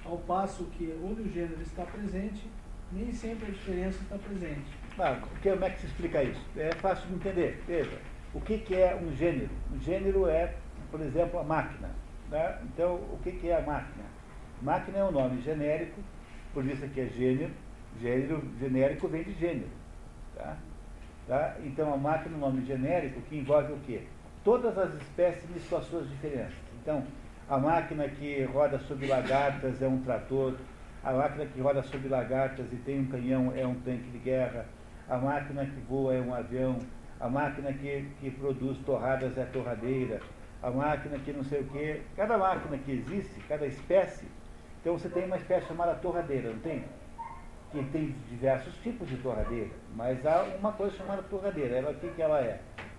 ao 0.04 0.18
passo 0.18 0.64
que 0.76 0.98
onde 1.04 1.22
o 1.22 1.32
gênero 1.32 1.60
está 1.62 1.84
presente, 1.84 2.48
nem 2.90 3.12
sempre 3.12 3.48
a 3.48 3.50
diferença 3.50 4.02
está 4.02 4.18
presente. 4.18 4.70
Ah, 4.98 5.20
como 5.42 5.64
é 5.64 5.70
que 5.70 5.80
se 5.80 5.86
explica 5.86 6.22
isso? 6.22 6.44
É 6.56 6.72
fácil 6.76 7.06
de 7.08 7.14
entender. 7.14 7.62
Veja, 7.66 7.98
o 8.34 8.40
que, 8.40 8.58
que 8.58 8.74
é 8.74 8.96
um 8.96 9.14
gênero? 9.14 9.50
Um 9.72 9.80
gênero 9.80 10.26
é, 10.26 10.54
por 10.90 11.00
exemplo, 11.00 11.38
a 11.38 11.44
máquina. 11.44 11.90
Né? 12.30 12.58
Então, 12.64 12.94
o 12.96 13.18
que, 13.22 13.32
que 13.32 13.48
é 13.48 13.58
a 13.58 13.62
máquina? 13.62 14.04
Máquina 14.60 14.98
é 14.98 15.04
um 15.04 15.12
nome 15.12 15.40
genérico, 15.42 16.00
por 16.52 16.64
isso 16.64 16.84
aqui 16.84 17.00
é 17.00 17.06
gênero. 17.06 17.52
Gênero 18.00 18.42
genérico 18.58 19.08
vem 19.08 19.22
de 19.22 19.32
gênero. 19.34 19.70
Tá? 20.34 20.56
Tá? 21.26 21.56
Então, 21.64 21.92
a 21.92 21.96
máquina 21.96 22.34
é 22.34 22.38
um 22.38 22.40
nome 22.40 22.64
genérico 22.64 23.20
que 23.22 23.36
envolve 23.36 23.72
o 23.72 23.78
quê? 23.86 24.02
Todas 24.48 24.78
as 24.78 24.94
espécies 24.94 25.68
com 25.68 25.76
as 25.76 25.84
suas 25.84 26.08
diferenças. 26.08 26.54
Então, 26.80 27.04
a 27.50 27.58
máquina 27.58 28.08
que 28.08 28.44
roda 28.44 28.78
sobre 28.78 29.06
lagartas 29.06 29.82
é 29.82 29.87
um 29.87 30.00
trator, 30.00 30.54
a 31.04 31.12
máquina 31.12 31.44
que 31.44 31.61
roda 31.61 31.82
sobre 31.82 32.08
lagartas 32.08 32.64
e 32.72 32.76
tem 32.76 33.00
um 33.00 33.04
canhão 33.08 33.52
é 33.54 33.66
um 33.66 33.74
tanque 33.74 34.08
de 34.11 34.16
guerra, 34.16 34.64
a 35.06 35.18
máquina 35.18 35.66
que 35.66 35.78
voa 35.80 36.14
é 36.14 36.22
um 36.22 36.32
avião, 36.32 36.78
a 37.20 37.28
máquina 37.28 37.74
que, 37.74 38.08
que 38.20 38.30
produz 38.30 38.78
torradas 38.87 39.37
é 39.37 39.42
a 39.42 39.46
torradeira, 39.48 40.18
a 40.62 40.70
máquina 40.70 41.18
que 41.18 41.30
não 41.30 41.44
sei 41.44 41.61
o 41.61 41.64
quê. 41.64 42.00
Cada 42.16 42.38
máquina 42.38 42.78
que 42.78 42.92
existe, 42.92 43.38
cada 43.46 43.66
espécie, 43.66 44.24
então 44.80 44.98
você 44.98 45.11
tem 45.11 45.26
uma 45.26 45.37
espécie 45.37 45.66
chamada 45.66 45.94
torradeira, 45.96 46.48
não 46.48 46.61
tem? 46.61 46.87
Que 47.70 47.84
tem 47.92 48.16
diversos 48.30 48.74
tipos 48.78 49.06
de 49.11 49.18
torradeira, 49.18 49.68
mas 49.94 50.24
há 50.24 50.44
uma 50.58 50.72
coisa 50.72 50.96
chamada 50.96 51.22
torradeira. 51.24 51.76
Ela, 51.76 51.90
o 51.90 51.94
que, 51.96 52.08
que 52.08 52.22
ela 52.22 52.40
é? 52.40 52.58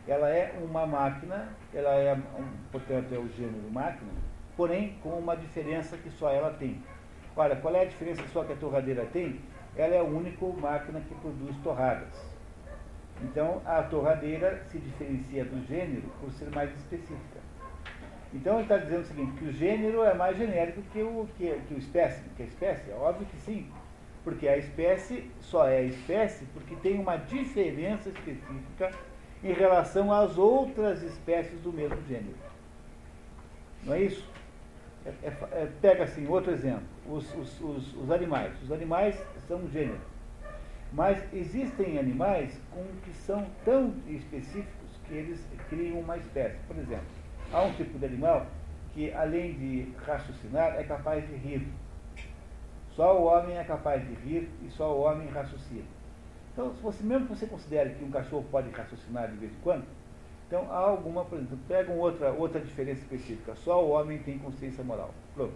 Ela 0.09 0.27
é 0.27 0.51
uma 0.59 0.87
máquina, 0.87 1.49
ela 1.71 1.93
é, 1.93 2.15
um, 2.15 2.43
portanto, 2.71 3.13
é 3.13 3.19
o 3.19 3.29
gênero 3.29 3.71
máquina, 3.71 4.11
porém 4.57 4.97
com 5.03 5.09
uma 5.09 5.37
diferença 5.37 5.95
que 5.97 6.09
só 6.09 6.31
ela 6.31 6.49
tem. 6.49 6.83
Olha, 7.37 7.55
qual 7.55 7.75
é 7.75 7.83
a 7.83 7.85
diferença 7.85 8.23
só 8.33 8.43
que 8.43 8.53
a 8.53 8.55
torradeira 8.55 9.05
tem? 9.05 9.39
Ela 9.77 9.93
é 9.93 9.99
a 9.99 10.03
única 10.03 10.43
máquina 10.47 10.99
que 11.01 11.13
produz 11.13 11.55
torradas. 11.57 12.09
Então, 13.21 13.61
a 13.63 13.83
torradeira 13.83 14.63
se 14.71 14.79
diferencia 14.79 15.45
do 15.45 15.63
gênero 15.67 16.09
por 16.19 16.31
ser 16.31 16.49
mais 16.55 16.75
específica. 16.75 17.39
Então, 18.33 18.55
ele 18.55 18.63
está 18.63 18.77
dizendo 18.77 19.01
o 19.01 19.05
seguinte, 19.05 19.31
que 19.33 19.45
o 19.45 19.53
gênero 19.53 20.03
é 20.03 20.15
mais 20.15 20.35
genérico 20.35 20.81
que 20.91 21.03
o, 21.03 21.29
que, 21.37 21.53
que 21.67 21.73
o 21.75 21.77
espécie. 21.77 22.23
Que 22.35 22.41
a 22.41 22.45
espécie, 22.47 22.89
é 22.89 22.95
óbvio 22.95 23.27
que 23.27 23.37
sim. 23.41 23.71
Porque 24.23 24.47
a 24.47 24.57
espécie 24.57 25.29
só 25.39 25.67
é 25.67 25.83
espécie 25.83 26.45
porque 26.45 26.75
tem 26.77 26.99
uma 26.99 27.15
diferença 27.15 28.09
específica 28.09 28.91
em 29.43 29.53
relação 29.53 30.11
às 30.11 30.37
outras 30.37 31.01
espécies 31.01 31.59
do 31.61 31.71
mesmo 31.71 31.97
gênero. 32.07 32.35
Não 33.83 33.93
é 33.93 34.01
isso? 34.01 34.27
É, 35.05 35.09
é, 35.23 35.37
é, 35.51 35.69
pega 35.81 36.03
assim, 36.03 36.27
outro 36.27 36.51
exemplo, 36.51 36.83
os, 37.07 37.33
os, 37.35 37.61
os, 37.61 37.95
os, 37.95 38.11
animais. 38.11 38.53
Os 38.61 38.71
animais 38.71 39.15
são 39.47 39.59
um 39.59 39.69
gênero. 39.69 39.99
Mas 40.91 41.21
existem 41.33 41.97
animais 41.97 42.59
com 42.71 42.83
que 43.03 43.13
são 43.13 43.45
tão 43.63 43.93
específicos 44.07 44.89
que 45.07 45.13
eles 45.13 45.41
criam 45.69 45.99
uma 45.99 46.17
espécie. 46.17 46.57
Por 46.67 46.77
exemplo, 46.77 47.05
há 47.53 47.61
um 47.61 47.73
tipo 47.73 47.97
de 47.97 48.05
animal 48.05 48.45
que, 48.93 49.13
além 49.13 49.53
de 49.53 49.93
raciocinar, 50.05 50.75
é 50.75 50.83
capaz 50.83 51.25
de 51.25 51.35
rir. 51.35 51.65
Só 52.91 53.17
o 53.17 53.25
homem 53.25 53.57
é 53.57 53.63
capaz 53.63 54.05
de 54.05 54.13
rir 54.15 54.49
e 54.65 54.69
só 54.71 54.93
o 54.93 55.01
homem 55.01 55.29
raciocina. 55.29 55.85
Então, 56.59 56.75
se 56.75 56.81
você, 56.81 57.01
mesmo 57.05 57.25
que 57.25 57.35
você 57.35 57.47
considere 57.47 57.91
que 57.91 58.03
um 58.03 58.11
cachorro 58.11 58.45
pode 58.51 58.69
raciocinar 58.71 59.31
de 59.31 59.37
vez 59.37 59.49
em 59.49 59.59
quando, 59.63 59.85
então 60.45 60.69
há 60.69 60.75
alguma, 60.75 61.23
por 61.23 61.37
exemplo, 61.37 61.57
pega 61.69 61.89
outra, 61.93 62.31
outra 62.33 62.59
diferença 62.59 62.99
específica. 62.99 63.55
Só 63.55 63.81
o 63.81 63.91
homem 63.91 64.17
tem 64.23 64.37
consciência 64.37 64.83
moral. 64.83 65.13
Pronto. 65.33 65.55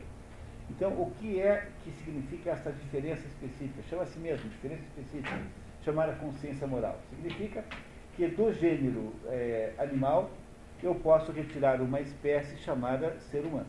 Então, 0.69 0.93
o 0.93 1.11
que 1.19 1.41
é 1.41 1.67
que 1.83 1.91
significa 1.91 2.51
essa 2.51 2.71
diferença 2.71 3.27
específica? 3.27 3.83
Chama-se 3.89 4.17
mesmo, 4.17 4.49
diferença 4.49 4.81
específica, 4.83 5.41
chamada 5.83 6.13
consciência 6.13 6.65
moral. 6.65 6.97
Significa 7.09 7.65
que 8.15 8.25
do 8.25 8.53
gênero 8.53 9.11
é, 9.25 9.73
animal 9.79 10.31
eu 10.81 10.95
posso 10.95 11.33
retirar 11.33 11.81
uma 11.81 11.99
espécie 11.99 12.55
chamada 12.59 13.19
ser 13.29 13.41
humano. 13.41 13.67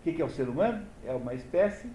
O 0.00 0.12
que 0.12 0.20
é 0.20 0.24
o 0.24 0.28
ser 0.28 0.50
humano? 0.50 0.86
É 1.02 1.14
uma 1.14 1.32
espécie 1.32 1.90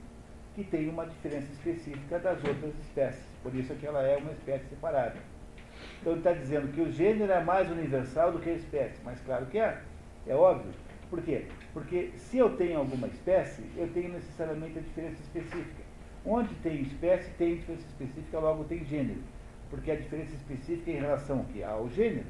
que 0.55 0.63
tem 0.63 0.89
uma 0.89 1.05
diferença 1.05 1.51
específica 1.51 2.19
das 2.19 2.43
outras 2.43 2.73
espécies. 2.81 3.23
Por 3.41 3.55
isso 3.55 3.71
é 3.73 3.75
que 3.75 3.85
ela 3.85 4.01
é 4.03 4.17
uma 4.17 4.31
espécie 4.31 4.65
separada. 4.69 5.15
Então 5.99 6.13
ele 6.13 6.19
está 6.19 6.33
dizendo 6.33 6.71
que 6.73 6.81
o 6.81 6.91
gênero 6.91 7.31
é 7.31 7.43
mais 7.43 7.69
universal 7.71 8.31
do 8.31 8.39
que 8.39 8.49
a 8.49 8.53
espécie. 8.53 8.99
Mas 9.03 9.19
claro 9.21 9.45
que 9.45 9.57
é. 9.57 9.81
É 10.27 10.35
óbvio. 10.35 10.71
Por 11.09 11.21
quê? 11.21 11.45
Porque 11.73 12.11
se 12.15 12.37
eu 12.37 12.55
tenho 12.55 12.79
alguma 12.79 13.07
espécie, 13.07 13.63
eu 13.75 13.87
tenho 13.93 14.13
necessariamente 14.13 14.77
a 14.77 14.81
diferença 14.81 15.21
específica. 15.21 15.81
Onde 16.25 16.53
tem 16.55 16.81
espécie, 16.81 17.29
tem 17.31 17.55
diferença 17.55 17.85
específica, 17.87 18.39
logo 18.39 18.63
tem 18.65 18.85
gênero. 18.85 19.19
Porque 19.69 19.91
a 19.91 19.95
diferença 19.95 20.35
específica 20.35 20.91
é 20.91 20.93
em 20.95 20.99
relação 20.99 21.45
ao 21.67 21.89
gênero. 21.89 22.27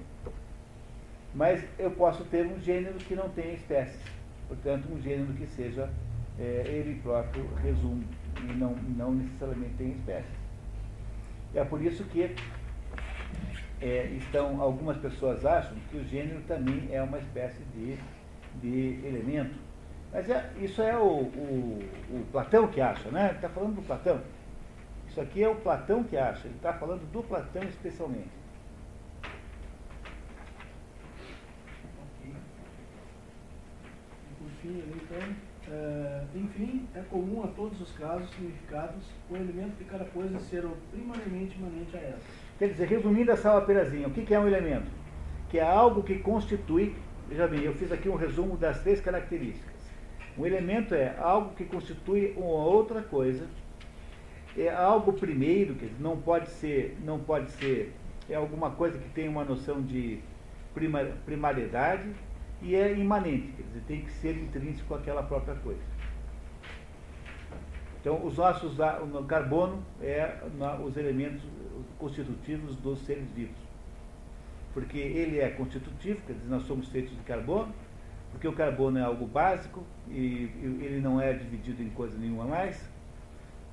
Mas 1.33 1.63
eu 1.77 1.91
posso 1.91 2.23
ter 2.25 2.45
um 2.45 2.59
gênero 2.59 2.95
que 2.95 3.15
não 3.15 3.29
tenha 3.29 3.53
espécie. 3.53 3.99
Portanto, 4.47 4.87
um 4.91 5.01
gênero 5.01 5.33
que 5.33 5.47
seja 5.47 5.89
é, 6.39 6.63
ele 6.67 6.99
próprio 7.01 7.47
resumo 7.55 8.03
e 8.37 8.53
não, 8.53 8.75
não 8.97 9.13
necessariamente 9.13 9.73
tem 9.75 9.91
espécie. 9.91 10.41
É 11.53 11.63
por 11.63 11.81
isso 11.83 12.03
que 12.05 12.35
é, 13.81 14.05
estão, 14.17 14.61
algumas 14.61 14.97
pessoas 14.97 15.45
acham 15.45 15.75
que 15.89 15.97
o 15.97 16.03
gênero 16.05 16.41
também 16.43 16.87
é 16.91 17.01
uma 17.01 17.17
espécie 17.17 17.61
de, 17.75 17.97
de 18.61 19.05
elemento. 19.05 19.55
Mas 20.13 20.29
é, 20.29 20.51
isso 20.59 20.81
é 20.81 20.97
o, 20.97 21.23
o, 21.23 21.79
o, 22.11 22.25
Platão 22.31 22.67
que 22.67 22.81
acha, 22.81 23.09
né? 23.09 23.31
Está 23.33 23.49
falando 23.49 23.75
do 23.75 23.81
Platão. 23.81 24.21
Isso 25.07 25.19
aqui 25.19 25.43
é 25.43 25.49
o 25.49 25.55
Platão 25.55 26.03
que 26.03 26.17
acha, 26.17 26.47
ele 26.47 26.55
está 26.55 26.73
falando 26.73 27.09
do 27.11 27.23
Platão 27.23 27.63
especialmente. 27.63 28.41
Então, 34.63 35.35
é, 35.71 36.21
enfim, 36.35 36.85
é 36.93 36.99
comum 37.09 37.43
a 37.43 37.47
todos 37.47 37.79
os 37.79 37.91
casos 37.93 38.29
significados 38.31 39.05
o 39.29 39.35
elemento 39.35 39.77
de 39.77 39.85
cada 39.85 40.03
coisa 40.05 40.37
ser 40.39 40.65
primariamente 40.91 41.57
imanente 41.57 41.95
a 41.95 41.99
ela. 41.99 42.19
Quer 42.59 42.69
dizer, 42.69 42.87
resumindo 42.87 43.31
essa 43.31 43.57
operazinha, 43.57 44.07
o 44.07 44.11
que 44.11 44.33
é 44.33 44.39
um 44.39 44.47
elemento? 44.47 44.91
Que 45.49 45.59
é 45.59 45.63
algo 45.63 46.03
que 46.03 46.19
constitui, 46.19 46.95
veja 47.29 47.47
bem, 47.47 47.61
eu 47.61 47.73
fiz 47.73 47.91
aqui 47.91 48.09
um 48.09 48.15
resumo 48.15 48.57
das 48.57 48.81
três 48.81 48.99
características. 48.99 49.71
Um 50.37 50.45
elemento 50.45 50.93
é 50.93 51.15
algo 51.17 51.55
que 51.55 51.63
constitui 51.63 52.33
uma 52.35 52.65
outra 52.65 53.01
coisa, 53.01 53.47
é 54.57 54.67
algo 54.67 55.13
primeiro, 55.13 55.75
que 55.75 55.89
não 55.99 56.17
pode 56.17 56.49
ser, 56.49 56.97
não 57.05 57.19
pode 57.19 57.49
ser, 57.51 57.93
é 58.29 58.35
alguma 58.35 58.71
coisa 58.71 58.97
que 58.97 59.09
tem 59.09 59.29
uma 59.29 59.45
noção 59.45 59.81
de 59.81 60.19
primar, 60.73 61.05
primariedade 61.25 62.09
e 62.61 62.75
é 62.75 62.93
imanente, 62.93 63.51
quer 63.53 63.63
dizer, 63.63 63.81
tem 63.87 64.01
que 64.01 64.11
ser 64.11 64.37
intrínseco 64.37 64.93
àquela 64.93 65.23
própria 65.23 65.55
coisa. 65.55 65.81
Então, 67.99 68.25
os 68.25 68.37
nossos, 68.37 68.77
o 68.79 69.23
carbono 69.25 69.83
é 70.01 70.39
os 70.83 70.97
elementos 70.97 71.43
constitutivos 71.99 72.75
dos 72.77 72.99
seres 72.99 73.27
vivos. 73.35 73.61
Porque 74.73 74.97
ele 74.97 75.39
é 75.39 75.49
constitutivo, 75.49 76.21
quer 76.25 76.33
dizer, 76.33 76.49
nós 76.49 76.63
somos 76.63 76.89
feitos 76.89 77.15
de 77.15 77.23
carbono, 77.23 77.73
porque 78.31 78.47
o 78.47 78.53
carbono 78.53 78.97
é 78.97 79.01
algo 79.01 79.27
básico 79.27 79.83
e 80.09 80.49
ele 80.81 80.99
não 81.01 81.19
é 81.21 81.33
dividido 81.33 81.83
em 81.83 81.89
coisa 81.89 82.17
nenhuma 82.17 82.45
mais, 82.45 82.89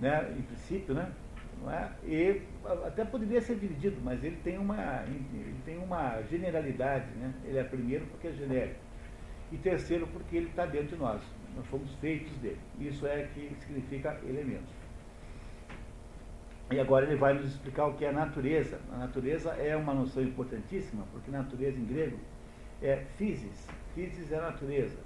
né, 0.00 0.34
em 0.36 0.42
princípio, 0.42 0.94
né? 0.94 1.10
Não 1.60 1.70
é? 1.72 1.90
E 2.04 2.42
até 2.86 3.04
poderia 3.04 3.40
ser 3.40 3.56
dividido, 3.56 4.00
mas 4.02 4.22
ele 4.22 4.36
tem 4.44 4.58
uma, 4.58 5.02
ele 5.06 5.56
tem 5.64 5.78
uma 5.78 6.22
generalidade, 6.22 7.10
né? 7.16 7.32
Ele 7.44 7.58
é 7.58 7.64
primeiro 7.64 8.06
porque 8.06 8.28
é 8.28 8.32
genérico. 8.32 8.80
E 9.50 9.56
terceiro 9.56 10.06
porque 10.08 10.36
ele 10.36 10.48
está 10.48 10.66
dentro 10.66 10.96
de 10.96 10.96
nós. 10.96 11.22
Nós 11.56 11.66
fomos 11.66 11.92
feitos 11.96 12.36
dele. 12.38 12.60
Isso 12.78 13.06
é 13.06 13.28
que 13.34 13.54
significa 13.60 14.20
elementos. 14.28 14.72
E 16.70 16.78
agora 16.78 17.06
ele 17.06 17.16
vai 17.16 17.32
nos 17.32 17.46
explicar 17.46 17.86
o 17.86 17.94
que 17.94 18.04
é 18.04 18.12
natureza. 18.12 18.78
A 18.92 18.98
natureza 18.98 19.50
é 19.52 19.74
uma 19.74 19.94
noção 19.94 20.22
importantíssima, 20.22 21.04
porque 21.12 21.30
natureza 21.30 21.78
em 21.78 21.84
grego 21.86 22.18
é 22.82 22.96
physis. 23.16 23.66
Physis 23.94 24.30
é 24.30 24.36
natureza. 24.40 24.98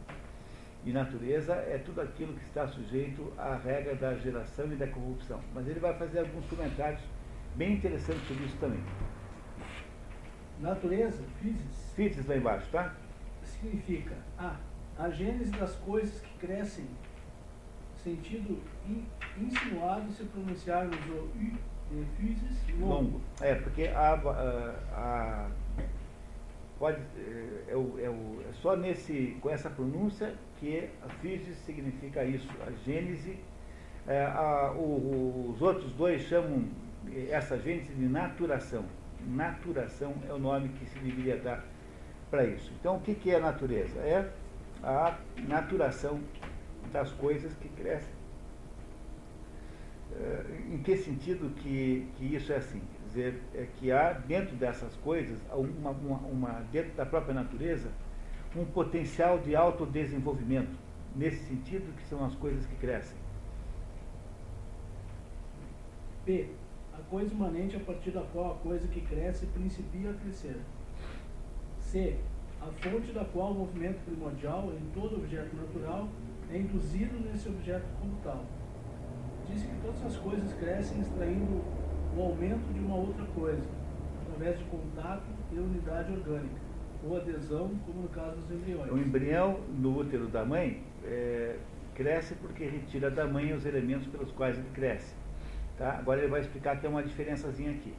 E 0.85 0.93
natureza 0.93 1.55
é 1.55 1.79
tudo 1.79 2.01
aquilo 2.01 2.35
que 2.35 2.45
está 2.45 2.67
sujeito 2.67 3.33
à 3.39 3.55
regra 3.55 3.95
da 3.95 4.15
geração 4.17 4.73
e 4.73 4.77
da 4.77 4.87
corrupção. 4.89 5.41
Mas 5.55 5.69
ele 5.69 5.79
vai 5.79 5.97
fazer 5.97 6.21
alguns 6.21 6.45
comentários 6.47 7.01
bem 7.55 7.75
interessantes 7.75 8.27
sobre 8.27 8.45
isso 8.45 8.57
também. 8.59 8.81
Natureza, 10.61 11.23
physis. 11.41 11.93
Physis 11.95 12.27
lá 12.27 12.37
embaixo, 12.37 12.69
tá? 12.73 12.95
Significa 13.43 14.17
a, 14.37 14.57
a 14.99 15.11
gênese 15.11 15.53
das 15.53 15.75
coisas 15.77 16.21
que 16.21 16.39
crescem 16.39 16.87
sentido 18.03 18.61
in, 18.89 19.05
insinuado 19.41 20.11
se 20.11 20.25
pronunciarmos 20.25 20.97
o 21.07 21.31
U 21.37 21.59
de 21.91 22.05
physis 22.17 22.81
longo. 22.81 22.95
longo. 22.95 23.21
É, 23.41 23.55
porque 23.55 23.87
a, 23.87 24.15
a, 24.15 24.75
a 24.97 25.51
pode, 26.83 26.99
é, 27.17 27.63
é, 27.69 27.75
é, 27.75 28.07
é, 28.07 28.53
só 28.55 28.75
nesse, 28.75 29.37
com 29.41 29.49
essa 29.49 29.71
pronúncia 29.71 30.35
que 30.59 30.91
a 31.01 31.09
physis 31.21 31.57
significa 31.59 32.25
isso, 32.25 32.49
a 32.67 32.73
gênese. 32.85 33.39
É, 34.05 34.25
a, 34.25 34.73
o, 34.73 35.53
os 35.55 35.63
outros 35.63 35.93
dois 35.93 36.23
chamam 36.23 36.65
essa 37.31 37.57
gênese 37.57 37.95
de 37.95 38.05
naturação. 38.07 38.85
Naturação 39.25 40.13
é 40.29 40.33
o 40.33 40.39
nome 40.39 40.71
que 40.71 40.87
se 40.87 40.99
deveria 40.99 41.37
dar 41.37 41.65
para 42.29 42.45
isso. 42.47 42.73
Então, 42.81 42.97
o 42.97 43.01
que, 43.01 43.15
que 43.15 43.31
é 43.31 43.37
a 43.37 43.41
natureza? 43.41 44.01
É 44.01 44.29
a 44.83 45.17
naturação 45.47 46.19
das 46.93 47.13
coisas 47.13 47.55
que 47.55 47.69
crescem. 47.69 48.13
É, 50.17 50.45
em 50.69 50.79
que 50.79 50.97
sentido 50.97 51.55
que, 51.55 52.09
que 52.17 52.35
isso 52.35 52.53
é 52.53 52.57
assim? 52.57 52.83
Dizer, 53.13 53.43
é 53.55 53.67
que 53.79 53.93
há 53.93 54.15
dentro 54.15 54.57
dessas 54.57 54.97
coisas, 54.97 55.39
uma, 55.53 55.91
uma, 55.91 56.17
uma, 56.17 56.49
dentro 56.73 56.95
da 56.95 57.05
própria 57.05 57.35
natureza, 57.35 57.91
um 58.57 58.65
potencial 58.65 59.39
de 59.39 59.55
autodesenvolvimento. 59.55 60.75
Nesse 61.15 61.45
sentido 61.45 61.95
que 61.95 62.05
são 62.05 62.25
as 62.25 62.35
coisas 62.37 62.65
que 62.65 62.75
crescem. 62.77 63.19
P. 66.25 66.49
A 66.95 67.03
coisa 67.11 67.35
imanente 67.35 67.77
a 67.77 67.81
partir 67.81 68.13
da 68.13 68.23
qual 68.23 68.53
a 68.53 68.55
coisa 68.55 68.89
que 68.89 69.03
cresce 69.03 69.45
principia 69.45 70.11
a 70.11 70.15
crescer. 70.15 70.57
C. 71.81 72.17
A 72.63 72.67
fonte 72.67 73.13
da 73.13 73.27
qual 73.27 73.51
o 73.51 73.59
movimento 73.59 74.03
primordial 74.07 74.73
em 74.73 74.91
todo 74.99 75.17
objeto 75.17 75.55
natural 75.55 76.09
é 76.51 76.57
induzido 76.57 77.21
nesse 77.21 77.47
objeto 77.47 77.85
como 78.01 78.17
tal. 78.25 78.43
Diz 79.53 79.65
que 79.65 79.75
todas 79.83 80.03
as 80.03 80.17
coisas 80.17 80.55
crescem 80.55 81.03
extraindo 81.03 81.63
o 82.17 82.23
aumento 82.23 82.73
de 82.73 82.81
uma 82.81 82.97
outra 82.97 83.25
coisa, 83.35 83.63
através 84.23 84.59
de 84.59 84.65
contato 84.65 85.25
e 85.51 85.59
unidade 85.59 86.13
orgânica, 86.13 86.61
ou 87.05 87.17
adesão, 87.17 87.71
como 87.87 88.03
no 88.03 88.09
caso 88.09 88.37
dos 88.37 88.51
embriões. 88.51 88.91
O 88.91 88.99
embrião 88.99 89.61
no 89.79 89.99
útero 89.99 90.29
da 90.29 90.45
mãe 90.45 90.83
é, 91.05 91.57
cresce 91.95 92.35
porque 92.37 92.65
retira 92.65 93.11
da 93.11 93.27
mãe 93.27 93.53
os 93.53 93.67
elementos 93.67 94.07
pelos 94.07 94.31
quais 94.33 94.59
ele 94.59 94.69
cresce. 94.73 95.15
Tá? 95.77 95.99
Agora 95.99 96.21
ele 96.21 96.29
vai 96.29 96.41
explicar 96.41 96.77
que 96.77 96.83
tem 96.83 96.91
uma 96.91 97.03
diferençazinha 97.03 97.73
aqui. 97.73 97.95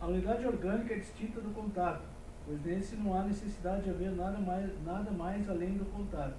A 0.00 0.06
unidade 0.06 0.46
orgânica 0.46 0.94
é 0.94 0.98
distinta 0.98 1.40
do 1.40 1.52
contato, 1.52 2.02
pois 2.46 2.62
nesse 2.64 2.96
não 2.96 3.18
há 3.18 3.24
necessidade 3.24 3.82
de 3.82 3.90
haver 3.90 4.12
nada 4.12 4.38
mais, 4.38 4.70
nada 4.84 5.10
mais 5.10 5.48
além 5.48 5.72
do 5.72 5.84
contato. 5.86 6.36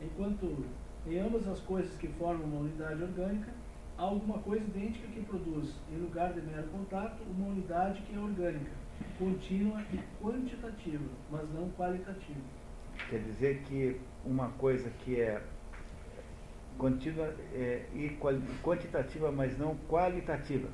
Enquanto 0.00 0.64
em 1.06 1.18
ambas 1.18 1.48
as 1.48 1.60
coisas 1.60 1.96
que 1.96 2.06
formam 2.08 2.46
uma 2.46 2.60
unidade 2.60 3.02
orgânica, 3.02 3.50
há 3.98 4.02
alguma 4.02 4.38
coisa 4.38 4.64
idêntica 4.64 5.06
que 5.08 5.20
produz, 5.22 5.74
em 5.92 5.98
lugar 5.98 6.32
de 6.32 6.40
mero 6.40 6.66
contato, 6.68 7.22
uma 7.30 7.48
unidade 7.48 8.00
que 8.02 8.14
é 8.14 8.18
orgânica, 8.18 8.70
contínua 9.18 9.82
e 9.92 10.00
quantitativa, 10.22 11.04
mas 11.30 11.48
não 11.52 11.70
qualitativa. 11.70 12.40
Quer 13.08 13.20
dizer 13.20 13.62
que 13.62 14.00
uma 14.24 14.48
coisa 14.50 14.90
que 14.90 15.20
é 15.20 15.42
contínua 16.78 17.34
é, 17.52 17.84
e 17.94 18.18
quantitativa, 18.62 19.30
mas 19.30 19.56
não 19.58 19.76
qualitativa. 19.88 20.68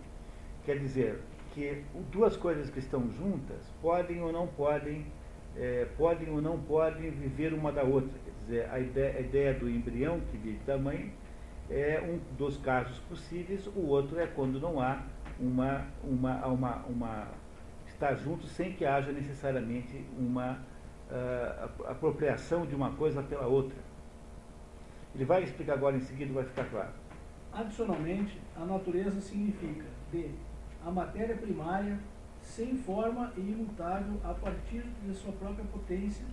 Quer 0.65 0.79
dizer 0.79 1.21
que 1.53 1.85
duas 2.11 2.37
coisas 2.37 2.71
que 2.71 2.79
estão 2.79 3.11
juntas 3.11 3.59
podem 3.83 4.23
ou 4.23 4.33
não 4.33 4.47
podem, 4.47 5.07
é, 5.57 5.87
podem 5.97 6.31
ou 6.31 6.41
não 6.41 6.59
podem 6.61 7.11
viver 7.11 7.53
uma 7.53 7.73
da 7.73 7.83
outra. 7.83 8.19
Quer 8.25 8.31
dizer, 8.45 8.71
a 8.71 8.79
ideia, 8.79 9.17
a 9.17 9.21
ideia 9.21 9.55
do 9.55 9.69
embrião 9.69 10.21
que 10.31 10.37
vive 10.39 10.61
da 10.65 10.79
mãe 10.79 11.13
é 11.71 12.01
um 12.03 12.19
dos 12.37 12.57
casos 12.57 12.99
possíveis, 13.09 13.67
o 13.69 13.87
outro 13.87 14.19
é 14.19 14.27
quando 14.27 14.61
não 14.61 14.81
há 14.81 15.03
uma, 15.39 15.87
uma, 16.03 16.47
uma, 16.47 16.77
uma 16.87 17.29
estar 17.87 18.15
junto 18.17 18.47
sem 18.47 18.73
que 18.73 18.85
haja 18.85 19.13
necessariamente 19.13 20.05
uma 20.19 20.59
uh, 21.11 21.87
apropriação 21.87 22.67
de 22.67 22.75
uma 22.75 22.91
coisa 22.93 23.23
pela 23.23 23.47
outra. 23.47 23.79
Ele 25.15 25.25
vai 25.25 25.43
explicar 25.43 25.75
agora 25.75 25.97
em 25.97 26.01
seguida, 26.01 26.33
vai 26.33 26.45
ficar 26.45 26.65
claro. 26.65 26.93
Adicionalmente, 27.53 28.41
a 28.57 28.65
natureza 28.65 29.21
significa 29.21 29.85
de 30.11 30.31
a 30.85 30.91
matéria 30.91 31.37
primária 31.37 31.99
sem 32.43 32.77
forma 32.77 33.33
e 33.37 33.41
imutável 33.41 34.19
a 34.25 34.33
partir 34.33 34.83
de 35.05 35.15
sua 35.15 35.33
própria 35.33 35.65
potência, 35.67 36.25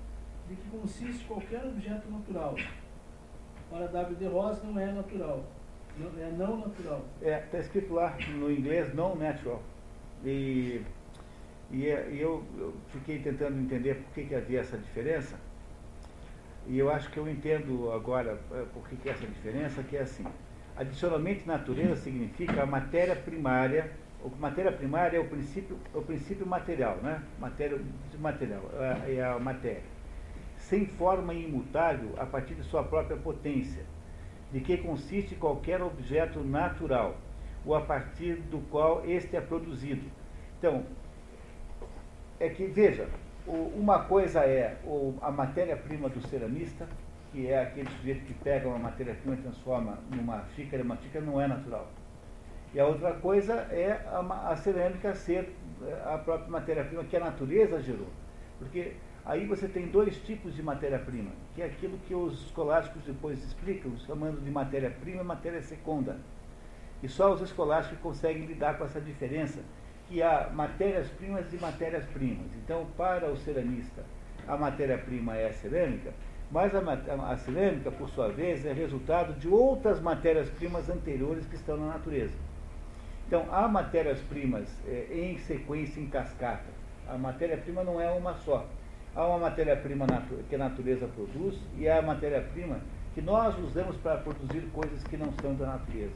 de 0.47 0.55
que 0.55 0.69
consiste 0.69 1.25
qualquer 1.25 1.65
objeto 1.65 2.09
natural. 2.09 2.55
Para 3.69 3.87
W. 3.87 4.15
de 4.15 4.25
Ross 4.25 4.61
não 4.63 4.79
é 4.79 4.91
natural, 4.91 5.43
não, 5.97 6.23
é 6.23 6.31
não 6.31 6.57
natural. 6.57 7.05
É, 7.21 7.39
está 7.39 7.59
escrito 7.59 7.93
lá 7.93 8.15
no 8.37 8.51
inglês 8.51 8.93
não 8.93 9.15
natural. 9.15 9.61
E, 10.23 10.81
e, 11.71 11.83
e 11.83 12.19
eu, 12.19 12.43
eu, 12.57 12.73
fiquei 12.91 13.19
tentando 13.19 13.59
entender 13.59 13.95
por 13.95 14.13
que, 14.13 14.25
que 14.25 14.35
havia 14.35 14.61
essa 14.61 14.77
diferença. 14.77 15.35
E 16.67 16.77
eu 16.77 16.91
acho 16.91 17.09
que 17.11 17.17
eu 17.17 17.29
entendo 17.29 17.91
agora 17.91 18.39
eh, 18.51 18.65
por 18.73 18.87
que, 18.89 18.97
que 18.97 19.07
é 19.07 19.13
essa 19.13 19.25
diferença, 19.25 19.81
que 19.83 19.95
é 19.95 20.01
assim. 20.01 20.25
Adicionalmente, 20.75 21.47
natureza 21.47 21.95
significa 21.95 22.63
a 22.63 22.65
matéria 22.65 23.15
primária 23.15 23.89
o 24.23 24.29
matéria 24.39 24.71
primária 24.71 25.17
é 25.17 25.19
o 25.19 25.27
princípio, 25.27 25.77
é 25.93 25.97
o 25.97 26.01
princípio 26.01 26.45
material, 26.45 26.97
né? 26.97 27.21
Matéria, 27.39 27.79
material, 28.19 28.61
é, 29.05 29.15
é 29.15 29.23
a 29.23 29.39
matéria. 29.39 29.83
Sem 30.69 30.85
forma 30.85 31.33
imutável 31.33 32.13
a 32.17 32.25
partir 32.25 32.53
de 32.55 32.63
sua 32.63 32.83
própria 32.83 33.15
potência, 33.15 33.85
de 34.51 34.59
que 34.59 34.77
consiste 34.77 35.33
qualquer 35.35 35.81
objeto 35.81 36.41
natural, 36.41 37.15
ou 37.65 37.73
a 37.73 37.81
partir 37.81 38.35
do 38.51 38.59
qual 38.69 39.05
este 39.05 39.37
é 39.37 39.41
produzido. 39.41 40.03
Então, 40.59 40.83
é 42.37 42.49
que, 42.49 42.65
veja, 42.65 43.07
uma 43.47 44.03
coisa 44.03 44.41
é 44.41 44.77
a 45.21 45.31
matéria-prima 45.31 46.09
do 46.09 46.21
ceramista, 46.27 46.85
que 47.31 47.47
é 47.47 47.61
aquele 47.61 47.89
sujeito 47.91 48.25
que 48.25 48.33
pega 48.33 48.67
uma 48.67 48.77
matéria-prima 48.77 49.35
e 49.35 49.41
transforma 49.41 49.97
numa 50.13 50.43
xícara, 50.53 50.83
uma 50.83 50.97
xícara 50.97 51.23
não 51.23 51.39
é 51.39 51.47
natural. 51.47 51.87
E 52.73 52.79
a 52.79 52.85
outra 52.85 53.13
coisa 53.13 53.53
é 53.71 54.05
a, 54.11 54.55
cerâmica 54.57 55.15
ser 55.15 55.55
é, 55.81 56.13
a 56.13 56.17
própria 56.17 56.49
matéria-prima 56.49 57.05
que 57.05 57.15
a 57.15 57.21
natureza 57.21 57.81
gerou. 57.81 58.09
Porque 58.59 58.93
aí 59.27 59.45
você 59.45 59.67
tem 59.67 59.87
dois 59.87 60.17
tipos 60.21 60.55
de 60.55 60.63
matéria-prima, 60.63 61.31
que 61.53 61.61
é 61.61 61.65
aquilo 61.65 61.97
que 62.07 62.15
os 62.15 62.45
escolásticos 62.45 63.03
depois 63.03 63.43
explicam, 63.43 63.91
chamando 64.05 64.41
de 64.41 64.49
matéria-prima 64.49 65.21
e 65.21 65.25
matéria 65.25 65.61
secunda. 65.61 66.17
E 67.03 67.09
só 67.09 67.33
os 67.33 67.41
escolásticos 67.41 67.99
conseguem 67.99 68.45
lidar 68.45 68.77
com 68.77 68.85
essa 68.85 69.01
diferença, 69.01 69.59
que 70.07 70.23
há 70.23 70.49
matérias-primas 70.53 71.51
e 71.53 71.57
matérias-primas. 71.57 72.47
Então, 72.63 72.87
para 72.95 73.29
o 73.29 73.35
ceramista, 73.35 74.05
a 74.47 74.55
matéria-prima 74.55 75.35
é 75.35 75.49
a 75.49 75.53
cerâmica, 75.53 76.13
mas 76.49 76.73
a, 76.73 76.79
a 77.29 77.37
cerâmica, 77.37 77.91
por 77.91 78.09
sua 78.09 78.29
vez, 78.29 78.65
é 78.65 78.71
resultado 78.71 79.33
de 79.33 79.49
outras 79.49 79.99
matérias-primas 79.99 80.89
anteriores 80.89 81.45
que 81.45 81.55
estão 81.55 81.75
na 81.75 81.87
natureza. 81.87 82.33
Então, 83.27 83.45
há 83.51 83.67
matérias-primas 83.67 84.73
é, 84.87 85.07
em 85.11 85.37
sequência, 85.39 85.99
em 85.99 86.07
cascata. 86.07 86.77
A 87.09 87.17
matéria-prima 87.17 87.83
não 87.83 87.99
é 87.99 88.09
uma 88.09 88.33
só. 88.35 88.65
Há 89.15 89.25
uma 89.25 89.39
matéria-prima 89.39 90.05
que 90.49 90.55
a 90.55 90.57
natureza 90.57 91.07
produz 91.07 91.57
e 91.77 91.87
há 91.87 91.99
a 91.99 92.01
matéria-prima 92.01 92.79
que 93.13 93.21
nós 93.21 93.57
usamos 93.57 93.97
para 93.97 94.17
produzir 94.17 94.61
coisas 94.71 95.03
que 95.05 95.17
não 95.17 95.33
são 95.41 95.55
da 95.55 95.65
natureza. 95.65 96.13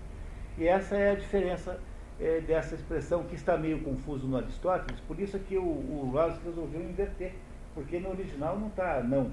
E 0.58 0.68
essa 0.68 0.96
é 0.96 1.12
a 1.12 1.16
diferença 1.16 1.80
é, 2.20 2.42
dessa 2.42 2.76
expressão 2.76 3.24
que 3.24 3.36
está 3.36 3.58
meio 3.58 3.82
confuso 3.82 4.28
no 4.28 4.38
Aristóteles, 4.38 5.00
por 5.08 5.20
isso 5.20 5.36
é 5.36 5.40
que 5.40 5.58
o, 5.58 5.64
o 5.64 6.12
resolveu 6.46 6.82
inverter, 6.82 7.34
porque 7.74 8.00
no 8.00 8.12
original 8.12 8.60
não 8.60 8.68
está 8.68 9.02
não. 9.02 9.32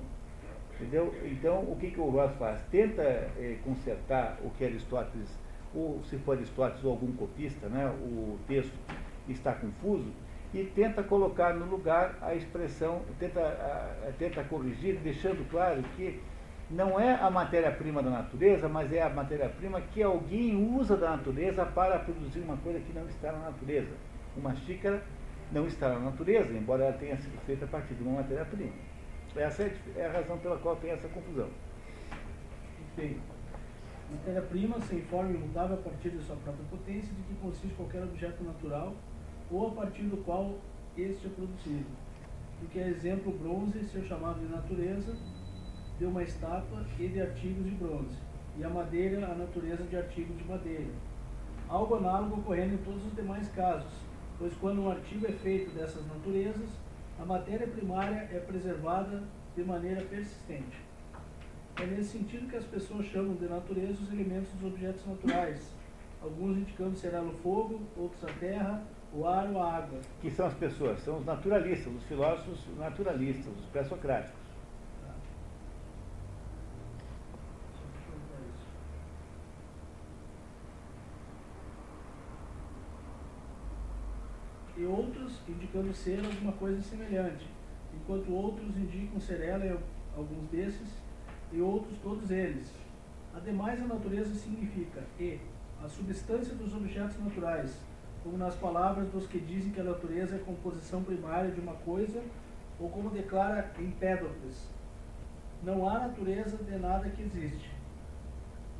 Entendeu? 0.74 1.12
Então, 1.24 1.58
o 1.60 1.76
que, 1.78 1.90
que 1.90 2.00
o 2.00 2.08
Rawls 2.08 2.34
faz? 2.36 2.60
Tenta 2.70 3.02
é, 3.02 3.58
consertar 3.64 4.38
o 4.44 4.50
que 4.50 4.64
Aristóteles 4.64 5.28
ou 5.74 6.02
se 6.04 6.16
for 6.18 6.36
Aristóteles 6.36 6.84
ou 6.84 6.92
algum 6.92 7.12
copista, 7.12 7.68
né, 7.68 7.86
o 7.86 8.38
texto 8.46 8.72
está 9.28 9.52
confuso, 9.52 10.10
e 10.52 10.64
tenta 10.64 11.02
colocar 11.02 11.54
no 11.54 11.66
lugar 11.66 12.16
a 12.22 12.34
expressão, 12.34 13.02
tenta, 13.18 13.40
a, 13.40 14.12
tenta 14.18 14.42
corrigir, 14.44 14.96
deixando 14.96 15.48
claro 15.50 15.82
que 15.96 16.20
não 16.70 16.98
é 16.98 17.14
a 17.14 17.30
matéria-prima 17.30 18.02
da 18.02 18.10
natureza, 18.10 18.68
mas 18.68 18.92
é 18.92 19.02
a 19.02 19.08
matéria-prima 19.08 19.80
que 19.80 20.02
alguém 20.02 20.54
usa 20.74 20.96
da 20.96 21.10
natureza 21.10 21.64
para 21.64 21.98
produzir 21.98 22.40
uma 22.40 22.56
coisa 22.58 22.80
que 22.80 22.92
não 22.92 23.06
está 23.06 23.32
na 23.32 23.38
natureza. 23.38 23.94
Uma 24.36 24.54
xícara 24.54 25.02
não 25.50 25.66
está 25.66 25.88
na 25.88 25.98
natureza, 25.98 26.52
embora 26.52 26.84
ela 26.84 26.92
tenha 26.94 27.16
sido 27.16 27.38
feita 27.44 27.64
a 27.64 27.68
partir 27.68 27.94
de 27.94 28.02
uma 28.02 28.20
matéria-prima. 28.20 28.72
Essa 29.36 29.70
é 29.96 30.06
a 30.06 30.12
razão 30.12 30.38
pela 30.38 30.58
qual 30.58 30.76
tem 30.76 30.90
essa 30.90 31.08
confusão. 31.08 31.48
Matéria-prima 34.10 34.80
sem 34.80 35.02
forma 35.02 35.30
imutável 35.30 35.76
a 35.76 35.82
partir 35.82 36.10
de 36.10 36.22
sua 36.22 36.36
própria 36.36 36.64
potência, 36.70 37.14
de 37.14 37.22
que 37.22 37.34
consiste 37.40 37.74
qualquer 37.74 38.02
objeto 38.02 38.42
natural 38.42 38.94
ou 39.50 39.68
a 39.68 39.70
partir 39.70 40.02
do 40.02 40.16
qual 40.24 40.54
este 40.96 41.26
é 41.26 41.30
produzido. 41.30 41.86
Do 42.60 42.68
que 42.68 42.78
é 42.78 42.88
exemplo 42.88 43.32
bronze, 43.32 43.84
ser 43.84 44.04
chamado 44.04 44.40
de 44.40 44.52
natureza, 44.52 45.16
de 45.98 46.04
uma 46.04 46.22
estátua 46.22 46.84
e 46.98 47.08
de 47.08 47.20
artigos 47.20 47.64
de 47.64 47.70
bronze, 47.72 48.16
e 48.56 48.64
a 48.64 48.68
madeira, 48.68 49.26
a 49.26 49.34
natureza 49.34 49.84
de 49.84 49.96
artigos 49.96 50.36
de 50.36 50.44
madeira. 50.44 50.90
algo 51.68 51.96
análogo 51.96 52.40
ocorrendo 52.40 52.74
em 52.74 52.78
todos 52.78 53.04
os 53.04 53.14
demais 53.14 53.48
casos, 53.50 53.92
pois 54.38 54.54
quando 54.54 54.82
um 54.82 54.90
artigo 54.90 55.26
é 55.26 55.32
feito 55.32 55.70
dessas 55.72 56.06
naturezas, 56.06 56.70
a 57.20 57.24
matéria 57.24 57.66
primária 57.66 58.28
é 58.32 58.38
preservada 58.38 59.22
de 59.56 59.64
maneira 59.64 60.02
persistente. 60.02 60.78
É 61.76 61.86
nesse 61.86 62.18
sentido 62.18 62.48
que 62.48 62.56
as 62.56 62.64
pessoas 62.64 63.06
chamam 63.06 63.34
de 63.34 63.46
natureza 63.46 64.02
os 64.02 64.12
elementos 64.12 64.50
dos 64.52 64.72
objetos 64.72 65.06
naturais, 65.06 65.74
alguns 66.22 66.56
indicando 66.58 66.96
ser 66.96 67.12
ela 67.12 67.28
o 67.28 67.36
fogo, 67.38 67.80
outros 67.96 68.24
a 68.24 68.32
terra, 68.34 68.82
o 69.12 69.26
ar 69.26 69.48
ou 69.50 69.62
a 69.62 69.76
água. 69.76 70.00
Que 70.20 70.30
são 70.30 70.46
as 70.46 70.54
pessoas? 70.54 71.00
São 71.00 71.18
os 71.18 71.24
naturalistas, 71.24 71.92
os 71.92 72.02
filósofos 72.04 72.58
naturalistas, 72.76 73.52
os 73.58 73.66
pré-socráticos. 73.66 74.38
e 84.78 84.84
outros 84.84 85.40
indicando 85.48 85.92
ser 85.92 86.24
alguma 86.24 86.52
coisa 86.52 86.80
semelhante, 86.80 87.44
enquanto 87.92 88.32
outros 88.32 88.76
indicam 88.76 89.18
ser 89.18 89.40
ela 89.40 89.66
e 89.66 89.76
alguns 90.16 90.48
desses, 90.50 90.88
e 91.52 91.60
outros 91.60 91.98
todos 91.98 92.30
eles. 92.30 92.72
Ademais, 93.34 93.82
a 93.82 93.86
natureza 93.86 94.32
significa 94.34 95.02
e 95.18 95.40
a 95.82 95.88
substância 95.88 96.54
dos 96.54 96.74
objetos 96.74 97.18
naturais, 97.18 97.80
como 98.22 98.36
nas 98.36 98.54
palavras 98.54 99.08
dos 99.08 99.26
que 99.26 99.38
dizem 99.38 99.72
que 99.72 99.80
a 99.80 99.84
natureza 99.84 100.36
é 100.36 100.38
a 100.38 100.44
composição 100.44 101.02
primária 101.02 101.50
de 101.50 101.60
uma 101.60 101.74
coisa, 101.74 102.22
ou 102.78 102.88
como 102.88 103.10
declara 103.10 103.70
Empédocles, 103.78 104.68
não 105.62 105.88
há 105.88 106.00
natureza 106.00 106.56
de 106.56 106.78
nada 106.78 107.08
que 107.08 107.22
existe, 107.22 107.70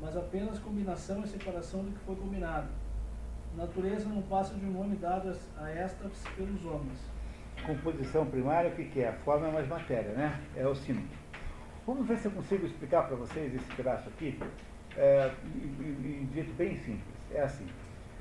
mas 0.01 0.15
apenas 0.15 0.59
combinação 0.59 1.23
e 1.23 1.27
separação 1.27 1.83
do 1.83 1.91
que 1.91 1.99
foi 2.05 2.15
combinado 2.15 2.69
Natureza 3.57 4.07
não 4.07 4.21
passa 4.21 4.53
de 4.55 4.65
um 4.65 4.71
nome 4.71 4.95
dado 4.95 5.35
a 5.57 5.69
esta 5.69 6.09
pelos 6.35 6.65
homens. 6.65 6.99
Composição 7.65 8.25
primária, 8.25 8.69
o 8.69 8.75
que, 8.75 9.01
é? 9.01 9.09
A 9.09 9.13
forma 9.13 9.47
é 9.47 9.51
mais 9.51 9.67
matéria, 9.67 10.11
né? 10.11 10.39
É 10.55 10.65
o 10.67 10.75
símbolo. 10.75 11.07
Vamos 11.85 12.07
ver 12.07 12.17
se 12.17 12.27
eu 12.27 12.31
consigo 12.31 12.65
explicar 12.65 13.07
para 13.07 13.15
vocês 13.15 13.53
esse 13.53 13.75
pedaço 13.75 14.07
aqui, 14.09 14.39
é, 14.95 15.31
em 15.45 16.29
jeito 16.33 16.53
bem 16.53 16.77
simples. 16.77 17.03
É 17.31 17.41
assim. 17.41 17.67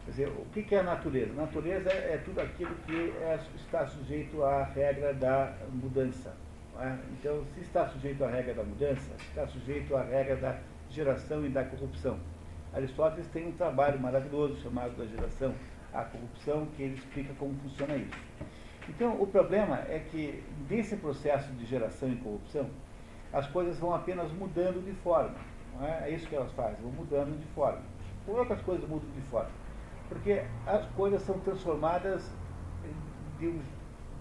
Quer 0.09 0.13
dizer, 0.13 0.29
o 0.29 0.45
que, 0.47 0.75
é 0.75 0.79
a 0.79 0.83
natureza? 0.83 1.35
Natureza 1.35 1.91
é 1.91 2.19
tudo 2.25 2.41
aquilo 2.41 2.75
que 2.87 3.13
é, 3.21 3.39
está 3.55 3.87
sujeito 3.87 4.43
à 4.43 4.65
regra 4.65 5.13
da 5.13 5.55
mudança. 5.71 6.35
É? 6.81 6.97
Então, 7.13 7.45
se 7.55 7.61
está 7.61 7.87
sujeito 7.87 8.25
à 8.25 8.31
regra 8.31 8.55
da 8.55 8.63
mudança, 8.63 9.15
está 9.21 9.47
sujeito 9.47 9.95
à 9.95 10.03
regra 10.03 10.37
da 10.37 10.59
geração 10.89 11.45
e 11.45 11.51
da 11.51 11.63
corrupção. 11.63 12.19
Aristóteles 12.73 13.27
tem 13.29 13.49
um 13.49 13.53
trabalho 13.53 14.01
maravilhoso 14.01 14.59
chamado 14.63 14.97
da 14.97 15.05
geração, 15.05 15.55
a 15.93 16.03
corrupção, 16.05 16.67
que 16.75 16.85
ele 16.85 16.95
explica 16.95 17.35
como 17.35 17.55
funciona 17.57 17.95
isso. 17.97 18.19
Então, 18.89 19.21
o 19.21 19.27
problema 19.27 19.85
é 19.91 19.99
que, 20.11 20.43
desse 20.67 20.97
processo 20.97 21.53
de 21.53 21.67
geração 21.67 22.11
e 22.11 22.17
corrupção, 22.17 22.71
as 23.31 23.47
coisas 23.49 23.79
vão 23.79 23.95
apenas 23.95 24.33
mudando 24.33 24.83
de 24.83 24.93
forma. 25.03 25.37
É? 25.83 26.09
é 26.09 26.15
isso 26.15 26.27
que 26.27 26.35
elas 26.35 26.51
fazem, 26.53 26.81
vão 26.81 26.93
mudando 26.93 27.39
de 27.39 27.47
forma. 27.49 27.83
Por 28.25 28.47
que 28.47 28.55
as 28.55 28.63
coisas 28.63 28.89
mudam 28.89 29.11
de 29.11 29.21
forma? 29.29 29.68
Porque 30.09 30.43
as 30.67 30.87
coisas 30.93 31.23
são 31.23 31.39
transformadas 31.41 32.31
de 33.39 33.49
um, 33.49 33.61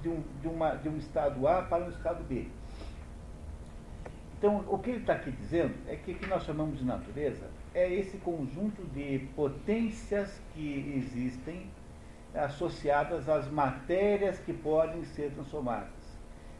de 0.01 0.09
um, 0.09 0.23
de 0.41 0.47
uma, 0.47 0.75
de 0.75 0.89
um 0.89 0.97
estado 0.97 1.47
A 1.47 1.61
para 1.63 1.85
um 1.85 1.89
estado 1.89 2.23
B. 2.23 2.47
Então, 4.37 4.63
o 4.67 4.77
que 4.77 4.91
ele 4.91 4.99
está 4.99 5.13
aqui 5.13 5.31
dizendo 5.31 5.73
é 5.87 5.95
que 5.95 6.11
o 6.11 6.15
que 6.15 6.27
nós 6.27 6.43
chamamos 6.43 6.77
de 6.77 6.85
natureza 6.85 7.49
é 7.73 7.91
esse 7.91 8.17
conjunto 8.17 8.83
de 8.93 9.19
potências 9.35 10.39
que 10.53 10.93
existem 10.95 11.71
associadas 12.35 13.27
às 13.27 13.49
matérias 13.49 14.37
que 14.39 14.53
podem 14.53 15.03
ser 15.05 15.31
transformadas. 15.31 15.89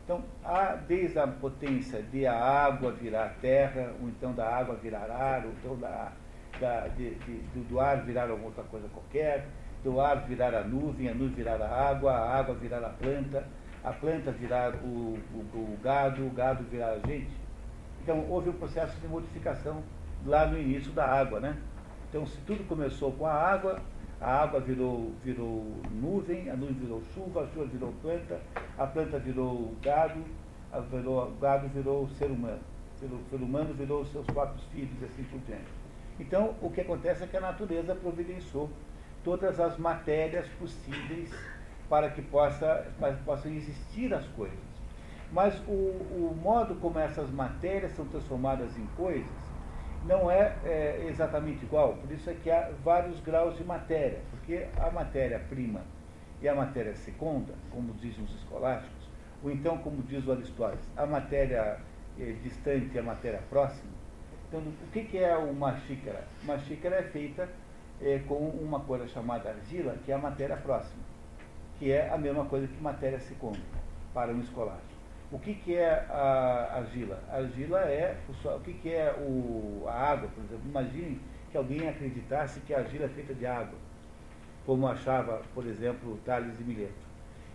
Então, 0.04 0.24
há 0.44 0.74
desde 0.74 1.20
a 1.20 1.28
potência 1.28 2.02
de 2.02 2.26
a 2.26 2.34
água 2.34 2.92
virar 2.94 3.36
terra, 3.42 3.94
ou 4.02 4.08
então 4.08 4.34
da 4.34 4.48
água 4.48 4.76
virar 4.76 5.12
ar, 5.12 5.46
ou 5.46 5.52
então 5.52 5.78
da, 5.78 6.14
da 6.60 6.88
de, 6.90 7.16
de, 7.16 7.60
do 7.70 7.80
ar 7.80 8.04
virar 8.04 8.30
alguma 8.30 8.48
outra 8.48 8.64
coisa 8.64 8.88
qualquer, 8.90 9.48
do 9.84 10.00
ar 10.02 10.26
virar 10.28 10.54
a 10.54 10.64
nuvem, 10.64 11.10
a 11.10 11.14
nuvem 11.14 11.36
virar 11.36 11.62
a 11.62 11.90
água, 11.90 12.12
a 12.12 12.40
água 12.40 12.56
virar 12.56 12.84
a 12.84 12.90
planta, 12.90 13.46
a 13.84 13.92
planta 13.94 14.32
virar 14.32 14.76
o, 14.76 15.18
o, 15.34 15.40
o 15.56 15.78
gado, 15.82 16.26
o 16.26 16.30
gado 16.30 16.64
virar 16.66 16.92
a 16.92 17.00
gente. 17.00 17.32
Então, 18.02 18.26
houve 18.30 18.50
um 18.50 18.54
processo 18.54 18.98
de 19.00 19.08
modificação 19.08 19.84
lá 20.26 20.46
no 20.46 20.58
início 20.58 20.92
da 20.92 21.06
água, 21.06 21.40
né? 21.40 21.58
Então, 22.10 22.26
se 22.26 22.38
tudo 22.42 22.66
começou 22.68 23.12
com 23.12 23.26
a 23.26 23.34
água, 23.34 23.82
a 24.20 24.44
água 24.44 24.60
virou, 24.60 25.12
virou 25.24 25.66
nuvem, 25.92 26.50
a 26.50 26.56
nuvem 26.56 26.76
virou 26.76 27.02
chuva, 27.14 27.44
a 27.44 27.48
chuva 27.48 27.66
virou 27.66 27.94
planta, 28.02 28.40
a 28.78 28.88
planta 28.88 29.20
virou 29.20 29.76
gado, 29.82 30.24
a 30.72 30.80
virou, 30.80 31.28
o 31.28 31.32
gado 31.40 31.68
virou 31.70 32.08
ser 32.10 32.32
humano. 32.32 32.60
O 32.96 33.30
ser 33.30 33.36
humano 33.36 33.74
virou 33.76 34.04
seus 34.06 34.26
próprios 34.26 34.64
filhos 34.72 35.02
e 35.02 35.06
assim 35.06 35.24
por 35.26 35.40
diante. 35.42 35.77
Então, 36.20 36.56
o 36.62 36.70
que 36.70 36.82
acontece 36.82 37.24
é 37.24 37.28
que 37.28 37.38
a 37.38 37.42
natureza 37.42 37.96
providenciou 37.96 38.70
todas 39.24 39.60
as 39.60 39.78
matérias 39.78 40.48
possíveis 40.60 41.32
para 41.90 42.10
que, 42.10 42.22
possa, 42.22 42.86
para 43.00 43.14
que 43.14 43.24
possam 43.24 43.52
existir 43.52 44.14
as 44.14 44.26
coisas. 44.30 44.58
Mas 45.32 45.60
o, 45.68 45.72
o 45.72 46.40
modo 46.42 46.76
como 46.76 46.98
essas 47.00 47.30
matérias 47.30 47.92
são 47.94 48.06
transformadas 48.06 48.78
em 48.78 48.86
coisas 48.96 49.48
não 50.04 50.32
é, 50.32 50.56
é, 50.64 51.08
exatamente 51.10 51.66
igual, 51.66 51.96
por 51.96 52.10
isso 52.12 52.30
é 52.30 52.34
que 52.34 52.50
há 52.50 52.72
vários 52.84 53.20
graus 53.20 53.58
de 53.58 53.64
matéria, 53.64 54.22
porque 54.30 54.68
a 54.78 54.90
matéria-prima 54.90 55.82
e 56.42 56.48
a 56.48 56.56
matéria 56.56 56.96
segunda, 56.96 57.54
como 57.72 57.94
dizem 57.96 58.24
os 58.24 58.34
escolásticos, 58.36 59.10
ou 59.44 59.52
então, 59.52 59.78
como 59.80 60.02
diz 60.04 60.26
o 60.26 60.32
Aristóteles, 60.32 60.86
a 60.96 61.06
matéria 61.06 61.80
é, 62.18 62.32
distante 62.44 62.96
e 62.96 63.00
a 63.00 63.04
matéria 63.04 63.42
próxima. 63.50 63.97
Então, 64.48 64.62
o 64.62 64.92
que, 64.94 65.04
que, 65.04 65.18
é 65.18 65.36
uma 65.36 65.78
xícara? 65.82 66.24
Uma 66.42 66.58
xícara 66.60 66.96
é 66.96 67.04
feita 67.04 67.50
é, 68.02 68.20
com 68.20 68.36
uma 68.36 68.80
coisa 68.80 69.06
chamada 69.08 69.50
argila, 69.50 69.96
que 70.06 70.12
é 70.12 70.16
a 70.16 70.18
matéria 70.18 70.56
próxima, 70.56 71.04
que 71.78 71.92
é 71.92 72.10
a 72.10 72.18
mesma 72.18 72.46
coisa 72.46 72.66
que 72.66 72.82
matéria 72.82 73.20
segunda, 73.20 73.60
para 74.14 74.32
um 74.32 74.40
escolástico. 74.40 74.98
O 75.30 75.38
que, 75.38 75.54
que 75.56 75.76
é 75.76 76.06
a 76.10 76.78
argila? 76.78 77.22
A 77.30 77.38
argila 77.38 77.80
é 77.82 78.18
o, 78.30 78.60
que, 78.62 78.74
que 78.76 78.90
é 78.90 79.14
o, 79.20 79.84
a 79.86 80.12
água, 80.12 80.30
por 80.30 80.42
exemplo. 80.46 80.70
Imagine 80.70 81.20
que 81.52 81.58
alguém 81.58 81.90
acreditasse 81.90 82.62
que 82.62 82.74
a 82.74 82.80
argila 82.80 83.06
é 83.06 83.10
feita 83.10 83.34
de 83.34 83.46
água, 83.46 83.78
como 84.66 84.88
achava, 84.88 85.42
por 85.54 85.66
exemplo, 85.66 86.18
Tales 86.24 86.58
de 86.58 86.64
Mileto. 86.64 86.94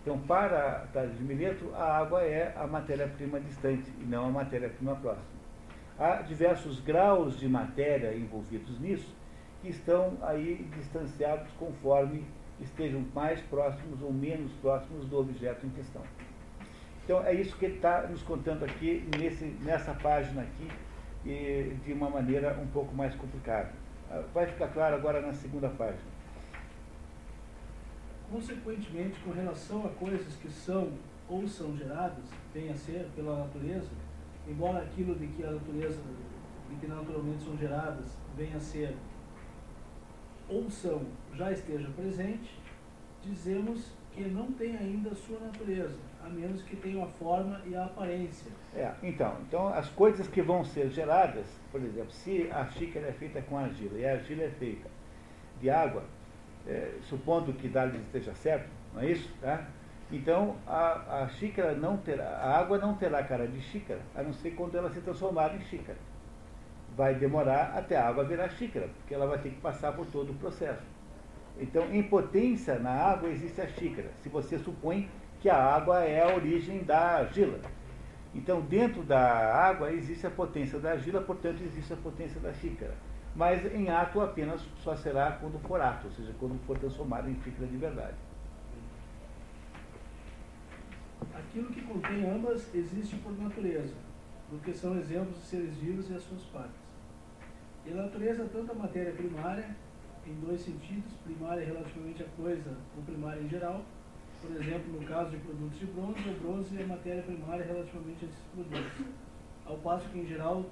Então, 0.03 0.19
para 0.19 0.85
Tales 0.93 1.17
de 1.17 1.23
Mileto, 1.23 1.73
a 1.73 1.97
água 1.97 2.21
é 2.21 2.53
a 2.55 2.67
matéria-prima 2.67 3.39
distante 3.39 3.91
e 3.99 4.03
não 4.03 4.27
a 4.27 4.29
matéria-prima 4.29 4.95
próxima. 4.97 5.32
Há 5.97 6.21
diversos 6.21 6.79
graus 6.79 7.39
de 7.39 7.47
matéria 7.47 8.15
envolvidos 8.15 8.79
nisso 8.79 9.13
que 9.61 9.69
estão 9.69 10.17
aí 10.21 10.67
distanciados 10.75 11.49
conforme 11.57 12.25
estejam 12.59 13.05
mais 13.13 13.39
próximos 13.41 14.01
ou 14.01 14.11
menos 14.11 14.51
próximos 14.53 15.05
do 15.05 15.19
objeto 15.19 15.65
em 15.65 15.69
questão. 15.69 16.01
Então 17.03 17.23
é 17.23 17.33
isso 17.33 17.55
que 17.57 17.65
ele 17.65 17.75
está 17.75 18.07
nos 18.07 18.23
contando 18.23 18.63
aqui 18.63 19.07
nesse, 19.17 19.45
nessa 19.61 19.93
página 19.93 20.41
aqui, 20.41 20.69
de 21.23 21.93
uma 21.93 22.09
maneira 22.09 22.57
um 22.61 22.67
pouco 22.67 22.93
mais 22.95 23.13
complicada. 23.15 23.71
Ah, 24.09 24.23
vai 24.33 24.45
ficar 24.47 24.67
claro 24.69 24.95
agora 24.95 25.21
na 25.21 25.33
segunda 25.33 25.69
página. 25.69 26.13
Consequentemente, 28.31 29.19
com 29.19 29.31
relação 29.31 29.85
a 29.85 29.89
coisas 29.89 30.35
que 30.35 30.49
são 30.49 30.91
ou 31.29 31.47
são 31.47 31.75
geradas, 31.77 32.25
vem 32.53 32.69
a 32.69 32.75
ser 32.75 33.07
pela 33.15 33.37
natureza, 33.37 33.89
embora 34.47 34.79
aquilo 34.79 35.15
de 35.15 35.27
que 35.27 35.43
a 35.43 35.51
natureza, 35.51 36.01
de 36.69 36.75
que 36.75 36.87
naturalmente 36.87 37.43
são 37.43 37.57
geradas, 37.57 38.17
venha 38.35 38.57
a 38.57 38.59
ser 38.59 38.95
ou 40.49 40.69
são 40.69 41.01
já 41.33 41.51
esteja 41.51 41.89
presente, 41.95 42.59
dizemos 43.23 43.91
que 44.11 44.21
não 44.25 44.51
tem 44.51 44.75
ainda 44.77 45.15
sua 45.15 45.39
natureza 45.39 45.97
a 46.23 46.29
menos 46.29 46.61
que 46.63 46.75
tenham 46.75 47.03
a 47.03 47.07
forma 47.07 47.61
e 47.65 47.75
a 47.75 47.85
aparência. 47.85 48.51
É, 48.73 48.91
então, 49.03 49.37
então 49.47 49.67
as 49.67 49.89
coisas 49.89 50.27
que 50.27 50.41
vão 50.41 50.63
ser 50.63 50.89
geradas, 50.89 51.45
por 51.71 51.81
exemplo, 51.81 52.11
se 52.11 52.49
a 52.51 52.65
xícara 52.67 53.07
é 53.07 53.11
feita 53.11 53.41
com 53.41 53.57
argila 53.57 53.97
e 53.99 54.05
a 54.05 54.13
argila 54.13 54.43
é 54.43 54.49
feita 54.49 54.89
de 55.59 55.69
água, 55.69 56.03
é, 56.65 56.93
supondo 57.01 57.51
que 57.53 57.67
Dali 57.67 57.97
esteja 57.97 58.33
certo, 58.35 58.69
não 58.93 59.01
é 59.01 59.11
isso? 59.11 59.29
Tá? 59.41 59.67
Então 60.13 60.55
a, 60.67 61.23
a 61.23 61.27
xícara 61.27 61.73
não 61.73 61.97
terá, 61.97 62.23
a 62.23 62.59
água 62.59 62.77
não 62.77 62.93
terá 62.93 63.23
cara 63.23 63.47
de 63.47 63.59
xícara, 63.61 63.99
a 64.15 64.21
não 64.21 64.31
ser 64.31 64.51
quando 64.51 64.77
ela 64.77 64.91
se 64.91 65.01
transformar 65.01 65.55
em 65.55 65.61
xícara. 65.61 65.97
Vai 66.95 67.15
demorar 67.15 67.73
até 67.75 67.97
a 67.97 68.07
água 68.07 68.23
virar 68.23 68.49
xícara, 68.49 68.87
porque 68.89 69.15
ela 69.15 69.25
vai 69.25 69.39
ter 69.39 69.49
que 69.49 69.59
passar 69.59 69.91
por 69.93 70.05
todo 70.05 70.31
o 70.31 70.35
processo. 70.35 70.83
Então, 71.57 71.91
em 71.91 72.03
potência 72.03 72.77
na 72.77 72.91
água 72.91 73.27
existe 73.29 73.59
a 73.59 73.67
xícara. 73.67 74.11
Se 74.21 74.29
você 74.29 74.59
supõe 74.59 75.09
que 75.39 75.49
a 75.49 75.57
água 75.57 76.03
é 76.03 76.21
a 76.21 76.35
origem 76.35 76.83
da 76.83 76.99
argila. 77.17 77.59
Então, 78.35 78.61
dentro 78.61 79.01
da 79.01 79.19
água 79.19 79.91
existe 79.91 80.27
a 80.27 80.31
potência 80.31 80.77
da 80.79 80.91
argila, 80.91 81.21
portanto, 81.21 81.63
existe 81.63 81.91
a 81.91 81.97
potência 81.97 82.39
da 82.39 82.53
xícara. 82.53 82.93
mas 83.35 83.65
em 83.73 83.89
ato 83.89 84.21
apenas 84.21 84.61
só 84.83 84.95
será 84.95 85.31
quando 85.31 85.59
for 85.67 85.81
ato, 85.81 86.05
ou 86.05 86.13
seja, 86.13 86.31
quando 86.39 86.59
for 86.67 86.77
transformado 86.77 87.27
em 87.29 87.35
xícara 87.41 87.67
de 87.67 87.77
verdade. 87.77 88.32
Aquilo 91.33 91.67
que 91.67 91.81
contém 91.81 92.29
ambas 92.29 92.73
existe 92.73 93.15
por 93.17 93.37
natureza, 93.39 93.95
porque 94.49 94.73
são 94.73 94.97
exemplos 94.97 95.37
de 95.37 95.43
seres 95.43 95.75
vivos 95.77 96.09
e 96.09 96.15
as 96.15 96.23
suas 96.23 96.41
partes. 96.43 96.81
E 97.85 97.91
a 97.91 97.95
natureza, 97.95 98.49
tanto 98.51 98.71
a 98.71 98.75
matéria 98.75 99.13
primária, 99.13 99.75
em 100.25 100.33
dois 100.39 100.61
sentidos, 100.61 101.11
primária 101.23 101.65
relativamente 101.65 102.23
à 102.23 102.25
coisa 102.37 102.77
ou 102.95 103.03
primária 103.03 103.41
em 103.41 103.49
geral, 103.49 103.83
por 104.41 104.51
exemplo, 104.51 104.99
no 104.99 105.07
caso 105.07 105.31
de 105.31 105.37
produtos 105.37 105.79
de 105.79 105.85
bronze, 105.85 106.19
o 106.29 106.39
bronze 106.39 106.81
é 106.81 106.85
matéria 106.85 107.23
primária 107.23 107.65
relativamente 107.65 108.25
a 108.25 108.27
esses 108.27 108.43
produtos. 108.53 109.05
Ao 109.65 109.77
passo 109.77 110.09
que, 110.09 110.19
em 110.19 110.25
geral, 110.25 110.65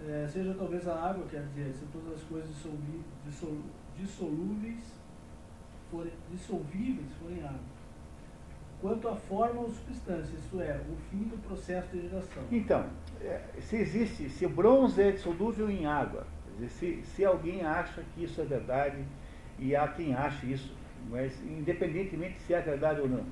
é, 0.00 0.26
seja 0.26 0.54
talvez 0.54 0.88
a 0.88 1.10
água, 1.10 1.26
quer 1.26 1.42
dizer, 1.48 1.72
se 1.74 1.84
todas 1.92 2.14
as 2.14 2.22
coisas 2.22 2.50
dissolúveis 3.96 4.80
forem, 5.90 6.12
dissolvíveis 6.30 7.12
forem 7.20 7.42
água. 7.42 7.73
Quanto 8.84 9.08
à 9.08 9.16
forma 9.16 9.62
ou 9.62 9.70
substância, 9.70 10.36
isto 10.36 10.60
é, 10.60 10.78
o 10.90 10.96
fim 11.08 11.22
do 11.22 11.38
processo 11.38 11.88
de 11.96 12.02
geração. 12.02 12.42
Então, 12.52 12.84
é, 13.22 13.40
se 13.58 13.76
existe, 13.76 14.28
se 14.28 14.44
o 14.44 14.50
bronze 14.50 15.00
é 15.00 15.10
dissolúvel 15.10 15.70
em 15.70 15.86
água, 15.86 16.26
dizer, 16.52 16.68
se, 16.68 17.02
se 17.02 17.24
alguém 17.24 17.64
acha 17.64 18.04
que 18.14 18.24
isso 18.24 18.42
é 18.42 18.44
verdade, 18.44 19.02
e 19.58 19.74
há 19.74 19.88
quem 19.88 20.14
ache 20.14 20.52
isso, 20.52 20.76
mas 21.08 21.32
independentemente 21.44 22.38
se 22.42 22.52
é 22.52 22.60
verdade 22.60 23.00
ou 23.00 23.08
não. 23.08 23.24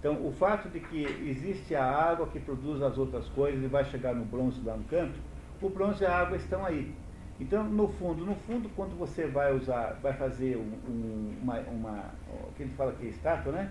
Então, 0.00 0.26
o 0.26 0.32
fato 0.32 0.68
de 0.68 0.80
que 0.80 1.04
existe 1.30 1.76
a 1.76 1.84
água 1.84 2.26
que 2.26 2.40
produz 2.40 2.82
as 2.82 2.98
outras 2.98 3.28
coisas 3.28 3.62
e 3.62 3.68
vai 3.68 3.84
chegar 3.84 4.16
no 4.16 4.24
bronze 4.24 4.60
lá 4.64 4.76
no 4.76 4.82
canto, 4.82 5.20
o 5.62 5.68
bronze 5.68 6.02
e 6.02 6.06
a 6.08 6.18
água 6.18 6.36
estão 6.36 6.66
aí. 6.66 6.92
Então, 7.38 7.62
no 7.62 7.86
fundo, 7.86 8.26
no 8.26 8.34
fundo, 8.34 8.68
quando 8.74 8.98
você 8.98 9.28
vai 9.28 9.54
usar, 9.54 9.96
vai 10.02 10.12
fazer 10.12 10.56
um, 10.56 10.72
um, 10.90 11.36
uma, 11.40 11.60
uma, 11.60 12.14
o 12.48 12.52
que 12.54 12.64
a 12.64 12.66
gente 12.66 12.76
fala 12.76 12.92
que 12.94 13.06
é 13.06 13.10
estátua, 13.10 13.52
né? 13.52 13.70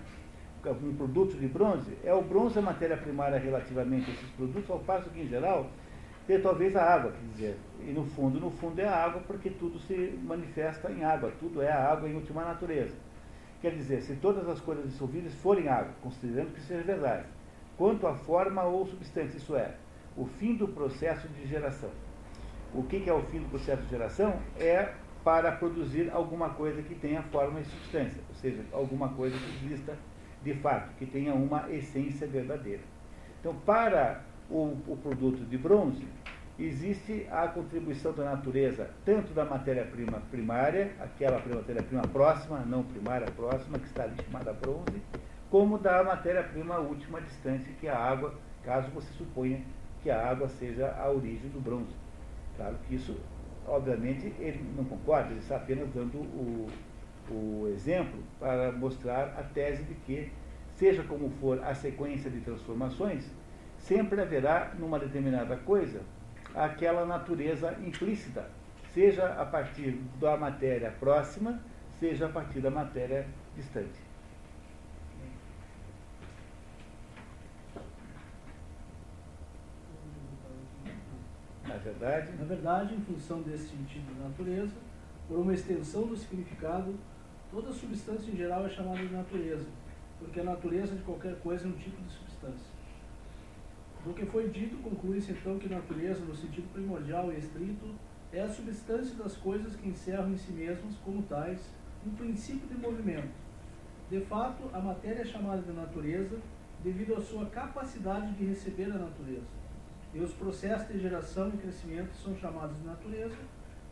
Um 0.82 0.94
produto 0.96 1.36
de 1.36 1.46
bronze, 1.46 1.96
é 2.04 2.12
o 2.12 2.20
bronze 2.20 2.58
a 2.58 2.62
matéria 2.62 2.96
primária 2.96 3.38
relativamente 3.38 4.10
a 4.10 4.14
esses 4.14 4.28
produtos, 4.30 4.68
ao 4.68 4.80
passo 4.80 5.08
que, 5.10 5.20
em 5.20 5.28
geral, 5.28 5.70
tem 6.26 6.40
talvez 6.40 6.76
a 6.76 6.82
água, 6.82 7.12
quer 7.12 7.26
dizer, 7.32 7.56
e 7.80 7.92
no 7.92 8.04
fundo, 8.04 8.38
no 8.38 8.50
fundo 8.50 8.78
é 8.80 8.86
a 8.86 9.04
água, 9.04 9.22
porque 9.26 9.48
tudo 9.48 9.78
se 9.78 10.18
manifesta 10.24 10.90
em 10.90 11.04
água, 11.04 11.32
tudo 11.40 11.62
é 11.62 11.70
a 11.70 11.90
água 11.90 12.08
em 12.08 12.14
última 12.14 12.44
natureza. 12.44 12.94
Quer 13.62 13.70
dizer, 13.72 14.02
se 14.02 14.16
todas 14.16 14.48
as 14.48 14.60
coisas 14.60 14.84
dissolvíveis 14.90 15.34
forem 15.36 15.68
água, 15.68 15.92
considerando 16.02 16.52
que 16.52 16.60
seja 16.60 16.82
verdade, 16.82 17.24
quanto 17.76 18.06
à 18.06 18.14
forma 18.14 18.62
ou 18.64 18.86
substância, 18.86 19.38
isso 19.38 19.56
é, 19.56 19.74
o 20.16 20.26
fim 20.26 20.54
do 20.54 20.68
processo 20.68 21.28
de 21.28 21.46
geração. 21.46 21.90
O 22.74 22.82
que 22.82 23.08
é 23.08 23.12
o 23.12 23.22
fim 23.22 23.40
do 23.40 23.48
processo 23.48 23.82
de 23.82 23.88
geração? 23.88 24.38
É 24.58 24.92
para 25.24 25.52
produzir 25.52 26.10
alguma 26.12 26.50
coisa 26.50 26.82
que 26.82 26.94
tenha 26.94 27.22
forma 27.22 27.60
e 27.60 27.64
substância, 27.64 28.22
ou 28.28 28.34
seja, 28.34 28.62
alguma 28.72 29.08
coisa 29.10 29.36
que 29.36 29.66
exista 29.66 29.96
de 30.42 30.54
fato, 30.54 30.94
que 30.98 31.06
tenha 31.06 31.34
uma 31.34 31.70
essência 31.70 32.26
verdadeira. 32.26 32.82
Então, 33.40 33.54
para 33.66 34.22
o, 34.50 34.76
o 34.86 34.98
produto 35.02 35.44
de 35.44 35.58
bronze, 35.58 36.06
existe 36.58 37.26
a 37.30 37.46
contribuição 37.46 38.12
da 38.12 38.24
natureza, 38.24 38.90
tanto 39.04 39.32
da 39.32 39.44
matéria-prima 39.44 40.20
primária, 40.30 40.92
aquela 41.00 41.38
matéria-prima 41.38 42.02
próxima, 42.02 42.58
não 42.60 42.82
primária, 42.82 43.26
próxima, 43.30 43.78
que 43.78 43.86
está 43.86 44.04
ali 44.04 44.16
chamada 44.24 44.52
bronze, 44.52 45.00
como 45.50 45.78
da 45.78 46.02
matéria-prima 46.02 46.78
última 46.78 47.20
distante, 47.20 47.70
que 47.80 47.86
é 47.86 47.90
a 47.90 47.98
água, 47.98 48.34
caso 48.64 48.90
você 48.90 49.10
suponha 49.14 49.62
que 50.02 50.10
a 50.10 50.28
água 50.28 50.48
seja 50.48 50.94
a 50.98 51.10
origem 51.10 51.48
do 51.50 51.60
bronze. 51.60 51.94
Claro 52.56 52.76
que 52.86 52.96
isso, 52.96 53.16
obviamente, 53.66 54.34
ele 54.38 54.64
não 54.76 54.84
concorda, 54.84 55.30
ele 55.30 55.40
está 55.40 55.56
apenas 55.56 55.88
dando 55.94 56.18
o, 56.18 56.66
o 57.34 57.68
exemplo 57.68 58.22
para 58.38 58.72
mostrar 58.72 59.34
a 59.38 59.42
tese 59.42 59.82
de 59.82 59.94
que, 59.94 60.30
seja 60.74 61.02
como 61.02 61.30
for 61.40 61.62
a 61.64 61.74
sequência 61.74 62.30
de 62.30 62.40
transformações, 62.40 63.30
sempre 63.78 64.20
haverá, 64.20 64.74
numa 64.78 64.98
determinada 64.98 65.56
coisa, 65.56 66.00
aquela 66.54 67.04
natureza 67.04 67.76
implícita, 67.84 68.48
seja 68.92 69.26
a 69.34 69.44
partir 69.44 69.92
da 70.20 70.36
matéria 70.36 70.90
próxima, 70.98 71.60
seja 71.98 72.26
a 72.26 72.28
partir 72.28 72.60
da 72.60 72.70
matéria 72.70 73.26
distante. 73.56 74.08
Na 81.66 81.76
verdade, 81.76 82.32
na 82.38 82.44
verdade, 82.44 82.94
em 82.94 83.00
função 83.00 83.42
desse 83.42 83.68
sentido 83.68 84.14
de 84.14 84.20
natureza, 84.20 84.74
por 85.28 85.38
uma 85.38 85.52
extensão 85.52 86.06
do 86.06 86.16
significado, 86.16 86.94
toda 87.50 87.72
substância 87.72 88.30
em 88.30 88.36
geral 88.36 88.66
é 88.66 88.68
chamada 88.68 88.98
de 88.98 89.12
natureza, 89.12 89.66
porque 90.18 90.40
a 90.40 90.44
natureza 90.44 90.94
de 90.94 91.02
qualquer 91.02 91.38
coisa 91.40 91.66
é 91.66 91.68
um 91.68 91.76
tipo 91.76 92.00
de 92.02 92.12
substância. 92.12 92.78
Do 94.04 94.14
que 94.14 94.26
foi 94.26 94.48
dito, 94.48 94.76
conclui-se 94.78 95.32
então 95.32 95.58
que 95.58 95.68
natureza, 95.68 96.24
no 96.24 96.34
sentido 96.34 96.72
primordial 96.72 97.32
e 97.32 97.38
estrito, 97.38 97.94
é 98.32 98.40
a 98.40 98.48
substância 98.48 99.14
das 99.16 99.36
coisas 99.36 99.74
que 99.74 99.88
encerram 99.88 100.32
em 100.32 100.36
si 100.36 100.52
mesmas, 100.52 100.94
como 101.04 101.22
tais, 101.22 101.72
um 102.06 102.10
princípio 102.10 102.68
de 102.68 102.76
movimento. 102.76 103.32
De 104.10 104.20
fato, 104.20 104.70
a 104.72 104.80
matéria 104.80 105.22
é 105.22 105.24
chamada 105.24 105.62
de 105.62 105.72
natureza 105.72 106.38
devido 106.82 107.14
à 107.14 107.20
sua 107.20 107.46
capacidade 107.46 108.32
de 108.34 108.44
receber 108.44 108.84
a 108.84 108.98
natureza. 108.98 109.46
E 110.14 110.20
os 110.20 110.32
processos 110.32 110.88
de 110.88 111.00
geração 111.00 111.48
e 111.48 111.58
crescimento 111.58 112.14
são 112.14 112.36
chamados 112.36 112.76
de 112.78 112.86
natureza 112.86 113.36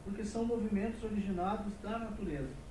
porque 0.04 0.24
são 0.24 0.44
movimentos 0.44 1.02
originados 1.02 1.72
da 1.82 1.98
natureza. 1.98 2.65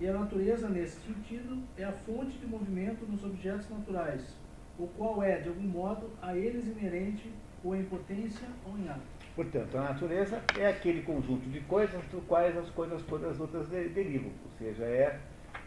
E 0.00 0.06
a 0.06 0.12
natureza, 0.12 0.68
nesse 0.68 1.00
sentido, 1.00 1.60
é 1.76 1.84
a 1.84 1.92
fonte 1.92 2.38
de 2.38 2.46
movimento 2.46 3.04
nos 3.06 3.24
objetos 3.24 3.68
naturais, 3.68 4.36
o 4.78 4.86
qual 4.86 5.20
é, 5.22 5.40
de 5.40 5.48
algum 5.48 5.66
modo, 5.66 6.10
a 6.22 6.36
eles 6.36 6.66
inerente 6.66 7.32
ou 7.64 7.74
em 7.74 7.82
potência 7.84 8.46
ou 8.64 8.78
em 8.78 8.88
ato. 8.88 9.00
Portanto, 9.34 9.76
a 9.76 9.82
natureza 9.82 10.40
é 10.56 10.68
aquele 10.68 11.02
conjunto 11.02 11.48
de 11.48 11.60
coisas 11.62 12.00
do 12.12 12.20
quais 12.28 12.56
as 12.56 12.70
coisas 12.70 13.02
todas 13.02 13.40
outras 13.40 13.68
derivam. 13.68 14.30
Ou 14.44 14.50
seja, 14.58 14.84
é, 14.84 15.18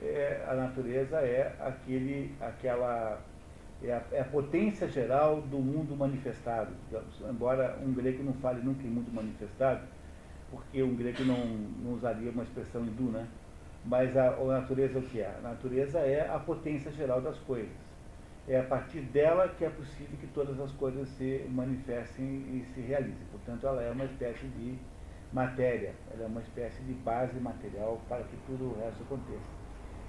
é, 0.02 0.46
a 0.48 0.56
natureza 0.56 1.18
é 1.18 1.54
aquele, 1.60 2.34
aquela 2.40 3.22
é 3.84 3.92
a, 3.92 4.04
é 4.14 4.22
a, 4.22 4.26
potência 4.26 4.88
geral 4.88 5.42
do 5.42 5.60
mundo 5.60 5.96
manifestado. 5.96 6.72
Embora 7.30 7.78
um 7.84 7.94
grego 7.94 8.24
não 8.24 8.34
fale 8.36 8.62
nunca 8.62 8.84
em 8.84 8.90
mundo 8.90 9.12
manifestado, 9.14 9.82
porque 10.50 10.82
um 10.82 10.96
grego 10.96 11.24
não, 11.24 11.46
não 11.84 11.94
usaria 11.94 12.32
uma 12.32 12.44
expressão 12.44 12.86
hindu, 12.86 13.12
né? 13.12 13.28
Mas 13.84 14.16
a, 14.16 14.30
a 14.30 14.46
natureza 14.46 15.00
o 15.00 15.02
que 15.02 15.22
é? 15.22 15.36
A 15.40 15.42
natureza 15.42 16.00
é 16.00 16.30
a 16.30 16.40
potência 16.40 16.92
geral 16.92 17.22
das 17.22 17.38
coisas 17.40 17.92
é 18.48 18.60
a 18.60 18.64
partir 18.64 19.02
dela 19.02 19.48
que 19.50 19.64
é 19.64 19.70
possível 19.70 20.18
que 20.20 20.28
todas 20.28 20.60
as 20.60 20.72
coisas 20.74 21.08
se 21.10 21.46
manifestem 21.50 22.26
e 22.26 22.66
se 22.74 22.82
realizem. 22.82 23.26
Portanto, 23.32 23.68
ela 23.68 23.82
é 23.82 23.92
uma 23.92 24.06
espécie 24.06 24.46
de 24.48 24.78
matéria, 25.32 25.94
ela 26.12 26.24
é 26.24 26.28
uma 26.28 26.42
espécie 26.42 26.82
de 26.84 26.94
base 26.94 27.40
material 27.40 28.02
para 28.10 28.24
que 28.24 28.36
tudo 28.48 28.66
o 28.66 28.80
resto 28.80 29.04
aconteça. 29.04 29.62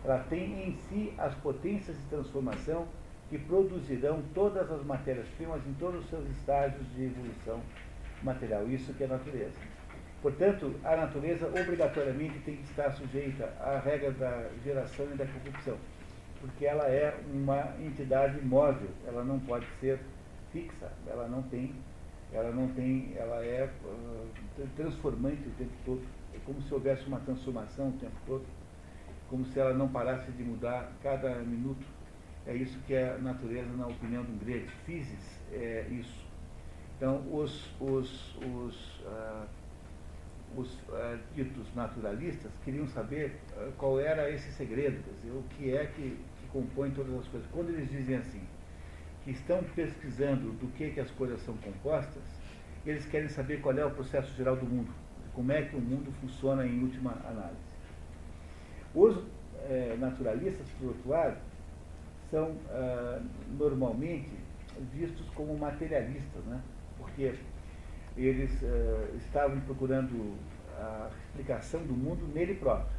Ela 0.05 0.19
tem 0.25 0.69
em 0.69 0.75
si 0.75 1.15
as 1.19 1.35
potências 1.37 1.97
de 1.97 2.03
transformação 2.05 2.87
que 3.29 3.39
produzirão 3.39 4.23
todas 4.35 4.71
as 4.71 4.85
matérias-primas 4.85 5.65
em 5.67 5.75
todos 5.75 6.01
os 6.01 6.11
seus 6.11 6.29
estágios 6.31 6.85
de 6.95 7.05
evolução 7.05 7.61
material. 8.23 8.67
Isso 8.69 8.93
que 8.95 9.05
é 9.05 9.07
a 9.07 9.11
natureza. 9.11 9.72
Portanto, 10.23 10.75
a 10.85 10.97
natureza 10.97 11.47
obrigatoriamente 11.49 12.39
tem 12.41 12.57
que 12.57 12.63
estar 12.63 12.93
sujeita 12.93 13.53
à 13.61 13.79
regra 13.81 14.13
da 14.13 14.49
geração 14.65 15.07
e 15.13 15.17
da 15.17 15.27
corrupção 15.27 15.77
porque 16.43 16.67
ela 16.67 16.89
é 16.89 17.17
uma 17.33 17.73
entidade 17.81 18.45
móvel, 18.45 18.91
ela 19.07 19.23
não 19.23 19.39
pode 19.39 19.65
ser 19.79 20.01
fixa, 20.53 20.91
ela 21.07 21.29
não 21.29 21.41
tem, 21.45 21.73
ela 22.33 22.51
não 22.51 22.67
tem, 22.75 23.15
ela 23.17 23.45
é 23.45 23.71
uh, 23.85 24.67
transformante 24.77 25.49
o 25.49 25.53
tempo 25.53 25.73
todo, 25.85 26.03
é 26.35 26.39
como 26.45 26.61
se 26.63 26.75
houvesse 26.75 27.07
uma 27.07 27.21
transformação 27.21 27.91
o 27.91 27.93
tempo 27.93 28.17
todo, 28.27 28.45
como 29.31 29.47
se 29.47 29.61
ela 29.61 29.73
não 29.73 29.89
parasse 29.89 30.33
de 30.33 30.43
mudar 30.43 30.91
cada 31.01 31.33
minuto. 31.37 31.87
É 32.45 32.57
isso 32.57 32.77
que 32.89 32.95
é 32.95 33.13
a 33.13 33.19
natureza, 33.19 33.71
na 33.77 33.87
opinião 33.87 34.25
do 34.25 34.45
grego. 34.45 34.69
Physis 34.85 35.41
é 35.53 35.87
isso. 35.93 36.27
Então, 36.97 37.23
os, 37.33 37.71
os, 37.81 38.37
os, 38.39 39.01
uh, 39.07 39.47
os 40.57 40.75
uh, 40.75 41.19
ditos 41.35 41.75
naturalistas 41.75 42.51
queriam 42.65 42.87
saber 42.89 43.39
uh, 43.57 43.73
qual 43.79 43.99
era 43.99 44.31
esse 44.31 44.53
segredo, 44.53 45.03
dizer, 45.17 45.31
o 45.31 45.43
que 45.57 45.75
é 45.75 45.87
que 45.87 46.19
compõem 46.53 46.91
todas 46.91 47.15
as 47.15 47.27
coisas. 47.29 47.49
Quando 47.51 47.71
eles 47.71 47.91
dizem 47.91 48.17
assim, 48.17 48.43
que 49.25 49.31
estão 49.31 49.63
pesquisando 49.75 50.53
do 50.53 50.67
que, 50.73 50.91
que 50.91 51.01
as 51.01 51.11
coisas 51.13 51.41
são 51.43 51.57
compostas, 51.59 52.23
eles 52.85 53.07
querem 53.07 53.29
saber 53.29 53.61
qual 53.61 53.77
é 53.77 53.85
o 53.85 53.91
processo 53.91 54.35
geral 54.37 54.57
do 54.57 54.67
mundo, 54.67 54.93
como 55.33 55.53
é 55.53 55.63
que 55.63 55.77
o 55.77 55.81
mundo 55.81 56.13
funciona 56.21 56.67
em 56.67 56.83
última 56.83 57.13
análise. 57.25 57.63
Os 58.95 59.25
é, 59.69 59.97
naturalistas, 59.99 60.69
por 60.79 60.89
outro 60.89 61.09
lado, 61.09 61.39
são 62.31 62.57
ah, 62.71 63.21
normalmente 63.59 64.31
vistos 64.93 65.29
como 65.35 65.57
materialistas, 65.57 66.43
né? 66.45 66.61
porque 66.99 67.35
eles 68.17 68.51
ah, 68.63 69.17
estavam 69.17 69.61
procurando 69.61 70.37
a 70.79 71.11
explicação 71.27 71.83
do 71.83 71.93
mundo 71.93 72.27
nele 72.35 72.55
próprio, 72.55 72.97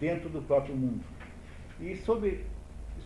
dentro 0.00 0.28
do 0.28 0.42
próprio 0.42 0.76
mundo. 0.76 1.04
E 1.80 1.96
sob, 1.96 2.44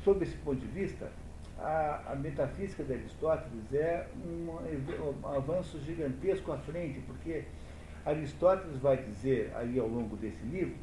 sob 0.02 0.24
esse 0.24 0.36
ponto 0.38 0.60
de 0.60 0.66
vista, 0.66 1.10
a, 1.58 2.12
a 2.12 2.16
metafísica 2.16 2.82
de 2.82 2.94
Aristóteles 2.94 3.72
é 3.72 4.06
um, 4.24 4.50
um 4.50 5.28
avanço 5.28 5.78
gigantesco 5.80 6.52
à 6.52 6.58
frente, 6.58 7.00
porque 7.00 7.44
Aristóteles 8.04 8.78
vai 8.78 8.96
dizer 8.96 9.52
aí 9.54 9.78
ao 9.78 9.86
longo 9.86 10.16
desse 10.16 10.42
livro 10.44 10.74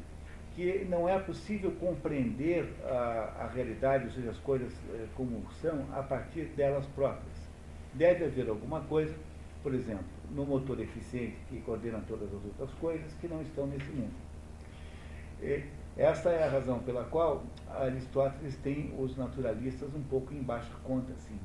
que 0.54 0.84
não 0.88 1.08
é 1.08 1.18
possível 1.18 1.70
compreender 1.72 2.68
a, 2.84 3.44
a 3.44 3.46
realidade, 3.46 4.06
ou 4.06 4.10
seja, 4.10 4.30
as 4.30 4.38
coisas 4.38 4.72
eh, 4.92 5.06
como 5.14 5.44
são, 5.60 5.86
a 5.92 6.02
partir 6.02 6.46
delas 6.56 6.84
próprias. 6.86 7.48
Deve 7.94 8.24
haver 8.24 8.48
alguma 8.48 8.80
coisa, 8.80 9.14
por 9.62 9.74
exemplo, 9.74 10.04
no 10.30 10.44
motor 10.44 10.80
eficiente 10.80 11.36
que 11.48 11.60
coordena 11.60 12.02
todas 12.08 12.28
as 12.28 12.44
outras 12.44 12.70
coisas 12.80 13.12
que 13.20 13.28
não 13.28 13.42
estão 13.42 13.66
nesse 13.66 13.90
mundo. 13.90 14.14
E 15.42 15.64
essa 15.96 16.30
é 16.30 16.44
a 16.44 16.50
razão 16.50 16.78
pela 16.80 17.04
qual 17.04 17.42
Aristóteles 17.68 18.56
tem 18.56 18.94
os 18.98 19.16
naturalistas 19.16 19.94
um 19.94 20.02
pouco 20.02 20.32
em 20.32 20.42
baixa 20.42 20.72
conta, 20.84 21.12
assim. 21.12 21.38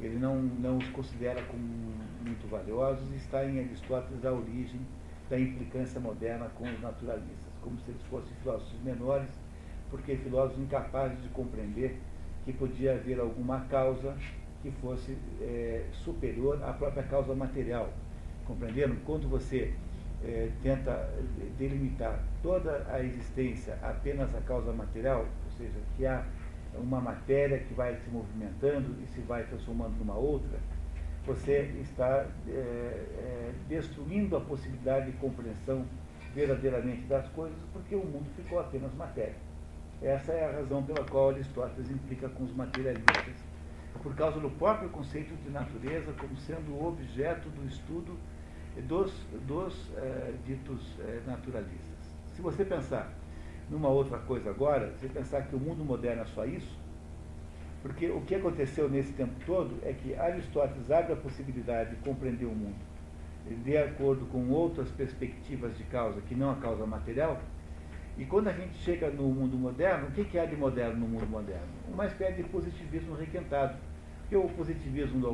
Ele 0.00 0.18
não, 0.18 0.36
não 0.36 0.78
os 0.78 0.88
considera 0.90 1.42
como 1.42 1.62
muito 1.62 2.48
valiosos 2.48 3.04
e 3.12 3.16
está 3.16 3.44
em 3.44 3.58
Aristóteles 3.58 4.24
a 4.24 4.32
origem 4.32 4.80
da 5.28 5.38
implicância 5.38 6.00
moderna 6.00 6.46
com 6.56 6.64
os 6.64 6.80
naturalistas, 6.80 7.52
como 7.62 7.78
se 7.80 7.90
eles 7.90 8.02
fossem 8.04 8.32
filósofos 8.42 8.80
menores, 8.82 9.30
porque 9.90 10.16
filósofos 10.16 10.62
incapazes 10.62 11.20
de 11.22 11.28
compreender 11.28 12.00
que 12.44 12.52
podia 12.52 12.94
haver 12.94 13.20
alguma 13.20 13.60
causa 13.66 14.16
que 14.62 14.70
fosse 14.72 15.16
é, 15.40 15.84
superior 15.92 16.62
à 16.62 16.72
própria 16.72 17.02
causa 17.02 17.34
material. 17.34 17.92
Compreenderam? 18.46 18.96
Quando 19.06 19.28
você 19.28 19.72
é, 20.24 20.50
tenta 20.62 21.08
delimitar 21.58 22.22
toda 22.42 22.86
a 22.88 23.02
existência 23.02 23.78
apenas 23.82 24.34
a 24.34 24.40
causa 24.40 24.72
material, 24.72 25.26
ou 25.46 25.52
seja, 25.52 25.78
que 25.96 26.06
há 26.06 26.24
uma 26.74 27.00
matéria 27.00 27.58
que 27.58 27.74
vai 27.74 27.96
se 27.96 28.10
movimentando 28.10 28.96
e 29.02 29.06
se 29.08 29.20
vai 29.22 29.44
transformando 29.44 29.96
numa 29.98 30.14
outra, 30.14 30.58
você 31.26 31.70
está 31.80 32.26
é, 32.48 32.50
é, 32.50 33.52
destruindo 33.68 34.36
a 34.36 34.40
possibilidade 34.40 35.10
de 35.10 35.16
compreensão 35.18 35.84
verdadeiramente 36.34 37.02
das 37.02 37.28
coisas, 37.30 37.58
porque 37.72 37.94
o 37.94 38.04
mundo 38.04 38.26
ficou 38.36 38.60
apenas 38.60 38.92
matéria. 38.94 39.34
Essa 40.02 40.32
é 40.32 40.48
a 40.48 40.52
razão 40.52 40.82
pela 40.82 41.04
qual 41.04 41.30
Aristóteles 41.30 41.90
implica 41.90 42.28
com 42.28 42.44
os 42.44 42.54
materialistas, 42.54 43.34
por 44.02 44.14
causa 44.14 44.40
do 44.40 44.50
próprio 44.50 44.88
conceito 44.88 45.34
de 45.42 45.50
natureza 45.50 46.12
como 46.18 46.36
sendo 46.36 46.84
objeto 46.84 47.48
do 47.50 47.66
estudo 47.66 48.16
dos, 48.86 49.12
dos 49.46 49.90
é, 49.96 50.32
ditos 50.46 50.80
é, 51.00 51.20
naturalistas. 51.26 51.98
Se 52.34 52.40
você 52.40 52.64
pensar 52.64 53.12
numa 53.68 53.88
outra 53.88 54.18
coisa 54.18 54.50
agora, 54.50 54.92
você 54.98 55.08
pensar 55.08 55.42
que 55.42 55.54
o 55.54 55.58
mundo 55.58 55.84
moderno 55.84 56.22
é 56.22 56.26
só 56.26 56.44
isso, 56.44 56.78
porque 57.82 58.10
o 58.10 58.20
que 58.22 58.34
aconteceu 58.34 58.88
nesse 58.88 59.12
tempo 59.12 59.34
todo 59.44 59.78
é 59.82 59.92
que 59.92 60.14
Aristóteles 60.14 60.90
abre 60.90 61.12
a 61.12 61.16
possibilidade 61.16 61.90
de 61.90 61.96
compreender 61.96 62.46
o 62.46 62.54
mundo 62.54 62.90
de 63.46 63.76
acordo 63.76 64.26
com 64.26 64.48
outras 64.50 64.90
perspectivas 64.90 65.76
de 65.76 65.84
causa, 65.84 66.20
que 66.22 66.34
não 66.34 66.50
a 66.50 66.56
causa 66.56 66.86
material. 66.86 67.40
E 68.16 68.24
quando 68.24 68.48
a 68.48 68.52
gente 68.52 68.76
chega 68.78 69.08
no 69.10 69.24
mundo 69.24 69.56
moderno, 69.56 70.08
o 70.08 70.10
que 70.10 70.38
há 70.38 70.44
de 70.44 70.56
moderno 70.56 71.00
no 71.00 71.08
mundo 71.08 71.26
moderno? 71.26 71.68
Uma 71.88 72.06
espécie 72.06 72.42
de 72.42 72.48
positivismo 72.48 73.14
requentado. 73.14 73.78
Porque 74.20 74.36
o 74.36 74.48
positivismo 74.50 75.20
do 75.20 75.28